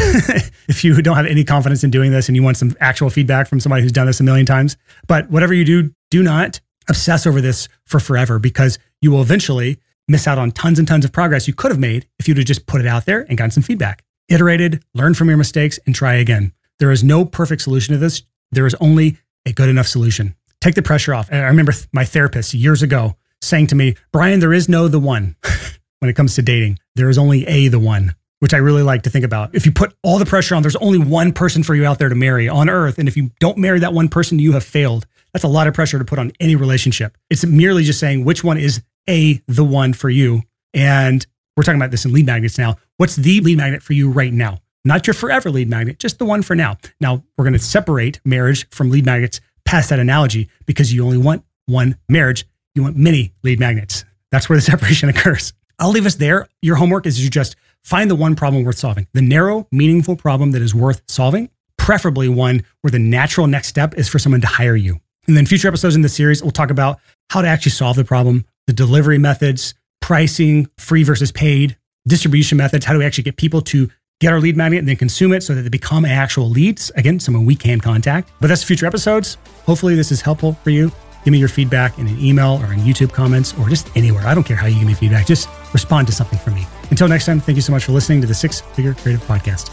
if 0.69 0.83
you 0.83 1.01
don't 1.03 1.17
have 1.17 1.27
any 1.27 1.45
confidence 1.45 1.85
in 1.85 1.91
doing 1.91 2.11
this 2.11 2.29
and 2.29 2.37
you 2.37 2.43
want 2.43 2.57
some 2.57 2.75
actual 2.81 3.11
feedback 3.11 3.49
from 3.49 3.61
somebody 3.61 3.83
who's 3.83 3.93
done 3.93 4.07
this 4.07 4.21
a 4.21 4.23
million 4.23 4.47
times. 4.47 4.77
But 5.07 5.29
whatever 5.31 5.53
you 5.53 5.65
do, 5.65 5.95
do 6.11 6.23
not 6.23 6.61
obsess 6.89 7.27
over 7.27 7.41
this 7.41 7.69
for 7.85 8.01
forever 8.01 8.39
because 8.39 8.79
you 9.01 9.11
will 9.11 9.21
eventually 9.21 9.79
miss 10.09 10.27
out 10.27 10.39
on 10.39 10.51
tons 10.51 10.79
and 10.79 10.87
tons 10.87 11.05
of 11.05 11.13
progress 11.13 11.47
you 11.47 11.55
could 11.55 11.71
have 11.71 11.81
made 11.81 12.07
if 12.19 12.29
you'd 12.29 12.37
have 12.37 12.47
just 12.47 12.67
put 12.67 12.81
it 12.81 12.87
out 12.87 13.07
there 13.07 13.27
and 13.29 13.39
gotten 13.39 13.51
some 13.51 13.63
feedback. 13.63 14.05
Iterated, 14.29 14.83
learn 14.95 15.15
from 15.15 15.29
your 15.29 15.37
mistakes, 15.37 15.79
and 15.87 15.95
try 15.95 16.15
again. 16.15 16.53
There 16.79 16.91
is 16.91 17.05
no 17.05 17.25
perfect 17.25 17.63
solution 17.63 17.93
to 17.93 17.99
this. 17.99 18.23
There 18.51 18.67
is 18.67 18.75
only 18.77 19.19
a 19.47 19.53
good 19.53 19.69
enough 19.69 19.87
solution. 19.87 20.35
Take 20.61 20.75
the 20.75 20.83
pressure 20.83 21.15
off. 21.15 21.33
I 21.33 21.39
remember 21.41 21.73
my 21.93 22.05
therapist 22.05 22.55
years 22.55 22.83
ago 22.83 23.17
saying 23.41 23.69
to 23.69 23.75
me, 23.75 23.97
Brian, 24.13 24.41
there 24.41 24.53
is 24.53 24.69
no 24.69 24.89
the 24.89 25.01
one 25.01 25.37
when 25.99 26.09
it 26.09 26.15
comes 26.15 26.35
to 26.37 26.43
dating. 26.43 26.79
There 26.95 27.11
is 27.11 27.19
only 27.19 27.47
a 27.47 27.69
the 27.69 27.79
one, 27.79 28.15
which 28.39 28.55
I 28.55 28.59
really 28.59 28.83
like 28.83 29.03
to 29.03 29.11
think 29.11 29.25
about. 29.25 29.55
If 29.55 29.67
you 29.67 29.73
put 29.73 29.95
all 30.03 30.19
the 30.19 30.27
pressure 30.27 30.55
on, 30.55 30.63
there's 30.63 30.77
only 30.77 30.99
one 30.99 31.33
person 31.33 31.63
for 31.63 31.75
you 31.75 31.85
out 31.85 31.99
there 31.99 32.09
to 32.09 32.15
marry 32.15 32.49
on 32.49 32.69
earth. 32.69 32.99
And 32.99 33.09
if 33.09 33.17
you 33.17 33.31
don't 33.41 33.59
marry 33.59 33.81
that 33.81 33.93
one 33.93 34.09
person, 34.09 34.39
you 34.39 34.53
have 34.53 34.65
failed. 34.65 35.07
That's 35.33 35.45
a 35.45 35.49
lot 35.49 35.67
of 35.67 35.75
pressure 35.75 35.99
to 35.99 36.05
put 36.05 36.19
on 36.19 36.33
any 36.41 36.57
relationship. 36.57 37.17
It's 37.31 37.45
merely 37.45 37.85
just 37.85 37.99
saying 37.99 38.25
which 38.25 38.45
one 38.45 38.59
is 38.59 38.83
a 39.09 39.43
the 39.49 39.65
one 39.65 39.93
for 39.93 40.11
you. 40.11 40.43
And 40.75 41.27
we're 41.57 41.63
talking 41.63 41.81
about 41.81 41.91
this 41.91 42.05
in 42.05 42.13
lead 42.13 42.27
magnets 42.27 42.59
now. 42.59 42.77
What's 42.97 43.17
the 43.17 43.41
lead 43.41 43.59
magnet 43.59 43.83
for 43.83 43.93
you 43.93 44.11
right 44.11 44.33
now? 44.33 44.59
Not 44.85 45.07
your 45.07 45.15
forever 45.15 45.51
lead 45.51 45.69
magnet, 45.69 45.99
just 45.99 46.19
the 46.19 46.25
one 46.25 46.43
for 46.43 46.57
now. 46.57 46.77
Now, 47.01 47.23
we're 47.37 47.45
going 47.45 47.53
to 47.53 47.59
separate 47.59 48.21
marriage 48.25 48.69
from 48.71 48.91
lead 48.91 49.07
magnets 49.07 49.41
past 49.65 49.91
that 49.91 50.01
analogy 50.01 50.49
because 50.67 50.93
you 50.93 51.05
only 51.05 51.19
want 51.19 51.45
one 51.67 51.97
marriage. 52.09 52.47
You 52.75 52.83
want 52.83 52.97
many 52.97 53.33
lead 53.43 53.61
magnets. 53.61 54.05
That's 54.31 54.49
where 54.49 54.57
the 54.57 54.63
separation 54.73 55.09
occurs. 55.09 55.53
I'll 55.79 55.91
leave 55.91 56.07
us 56.07 56.17
there. 56.17 56.49
Your 56.63 56.77
homework 56.77 57.07
is 57.07 57.23
you 57.23 57.31
just 57.31 57.57
find 57.85 58.11
the 58.11 58.17
one 58.17 58.35
problem 58.35 58.65
worth 58.65 58.79
solving, 58.79 59.07
the 59.13 59.23
narrow, 59.23 59.67
meaningful 59.73 60.17
problem 60.17 60.53
that 60.53 60.63
is 60.63 60.75
worth 60.75 61.03
solving, 61.09 61.51
preferably 61.77 62.29
one 62.29 62.63
where 62.81 62.91
the 62.91 62.99
natural 62.99 63.47
next 63.47 63.69
step 63.69 63.95
is 63.95 64.09
for 64.09 64.19
someone 64.19 64.41
to 64.41 64.47
hire 64.47 64.77
you. 64.77 65.01
And 65.27 65.37
then 65.37 65.47
future 65.47 65.69
episodes 65.69 65.95
in 65.95 66.03
the 66.03 66.09
series, 66.09 66.43
we'll 66.43 66.51
talk 66.51 66.71
about 66.71 66.99
how 67.31 67.43
to 67.43 67.49
actually 67.49 67.73
solve 67.73 67.97
the 67.97 68.05
problem, 68.05 68.45
the 68.67 68.73
delivery 68.73 69.19
methods, 69.19 69.75
pricing, 70.01 70.69
free 70.79 71.03
versus 71.03 71.33
paid, 71.33 71.77
distribution 72.07 72.59
methods. 72.59 72.85
How 72.85 72.93
do 72.93 72.99
we 72.99 73.05
actually 73.05 73.25
get 73.25 73.37
people 73.37 73.61
to 73.63 73.91
get 74.21 74.33
our 74.33 74.41
lead 74.41 74.57
magnet 74.57 74.81
and 74.81 74.89
then 74.89 74.97
consume 74.97 75.33
it 75.33 75.43
so 75.43 75.55
that 75.55 75.63
they 75.63 75.69
become 75.69 76.05
actual 76.05 76.49
leads? 76.49 76.91
Again, 76.97 77.21
someone 77.21 77.45
we 77.45 77.57
can 77.57 77.81
contact. 77.81 78.31
But 78.41 78.49
that's 78.49 78.65
future 78.65 78.87
episodes. 78.87 79.37
Hopefully, 79.67 79.95
this 79.95 80.13
is 80.13 80.21
helpful 80.21 80.55
for 80.65 80.71
you. 80.71 80.91
Give 81.25 81.33
me 81.33 81.39
your 81.39 81.49
feedback 81.49 81.99
in 81.99 82.09
an 82.09 82.19
email 82.19 82.61
or 82.63 82.73
in 82.73 82.81
YouTube 82.81 83.13
comments 83.13 83.55
or 83.59 83.69
just 83.69 83.89
anywhere. 83.97 84.27
I 84.27 84.35
don't 84.35 84.45
care 84.45 84.57
how 84.57 84.67
you 84.67 84.77
give 84.77 84.89
me 84.89 84.95
feedback. 84.95 85.27
Just 85.27 85.49
respond 85.73 86.09
to 86.09 86.13
something 86.13 86.39
from 86.39 86.55
me. 86.55 86.67
Until 86.91 87.07
next 87.07 87.27
time, 87.27 87.41
thank 87.41 87.57
you 87.57 87.63
so 87.63 87.73
much 87.73 87.85
for 87.85 87.93
listening 87.93 88.21
to 88.23 88.27
the 88.27 88.35
Six 88.35 88.61
Figure 88.61 88.95
Creative 88.95 89.23
Podcast. 89.25 89.71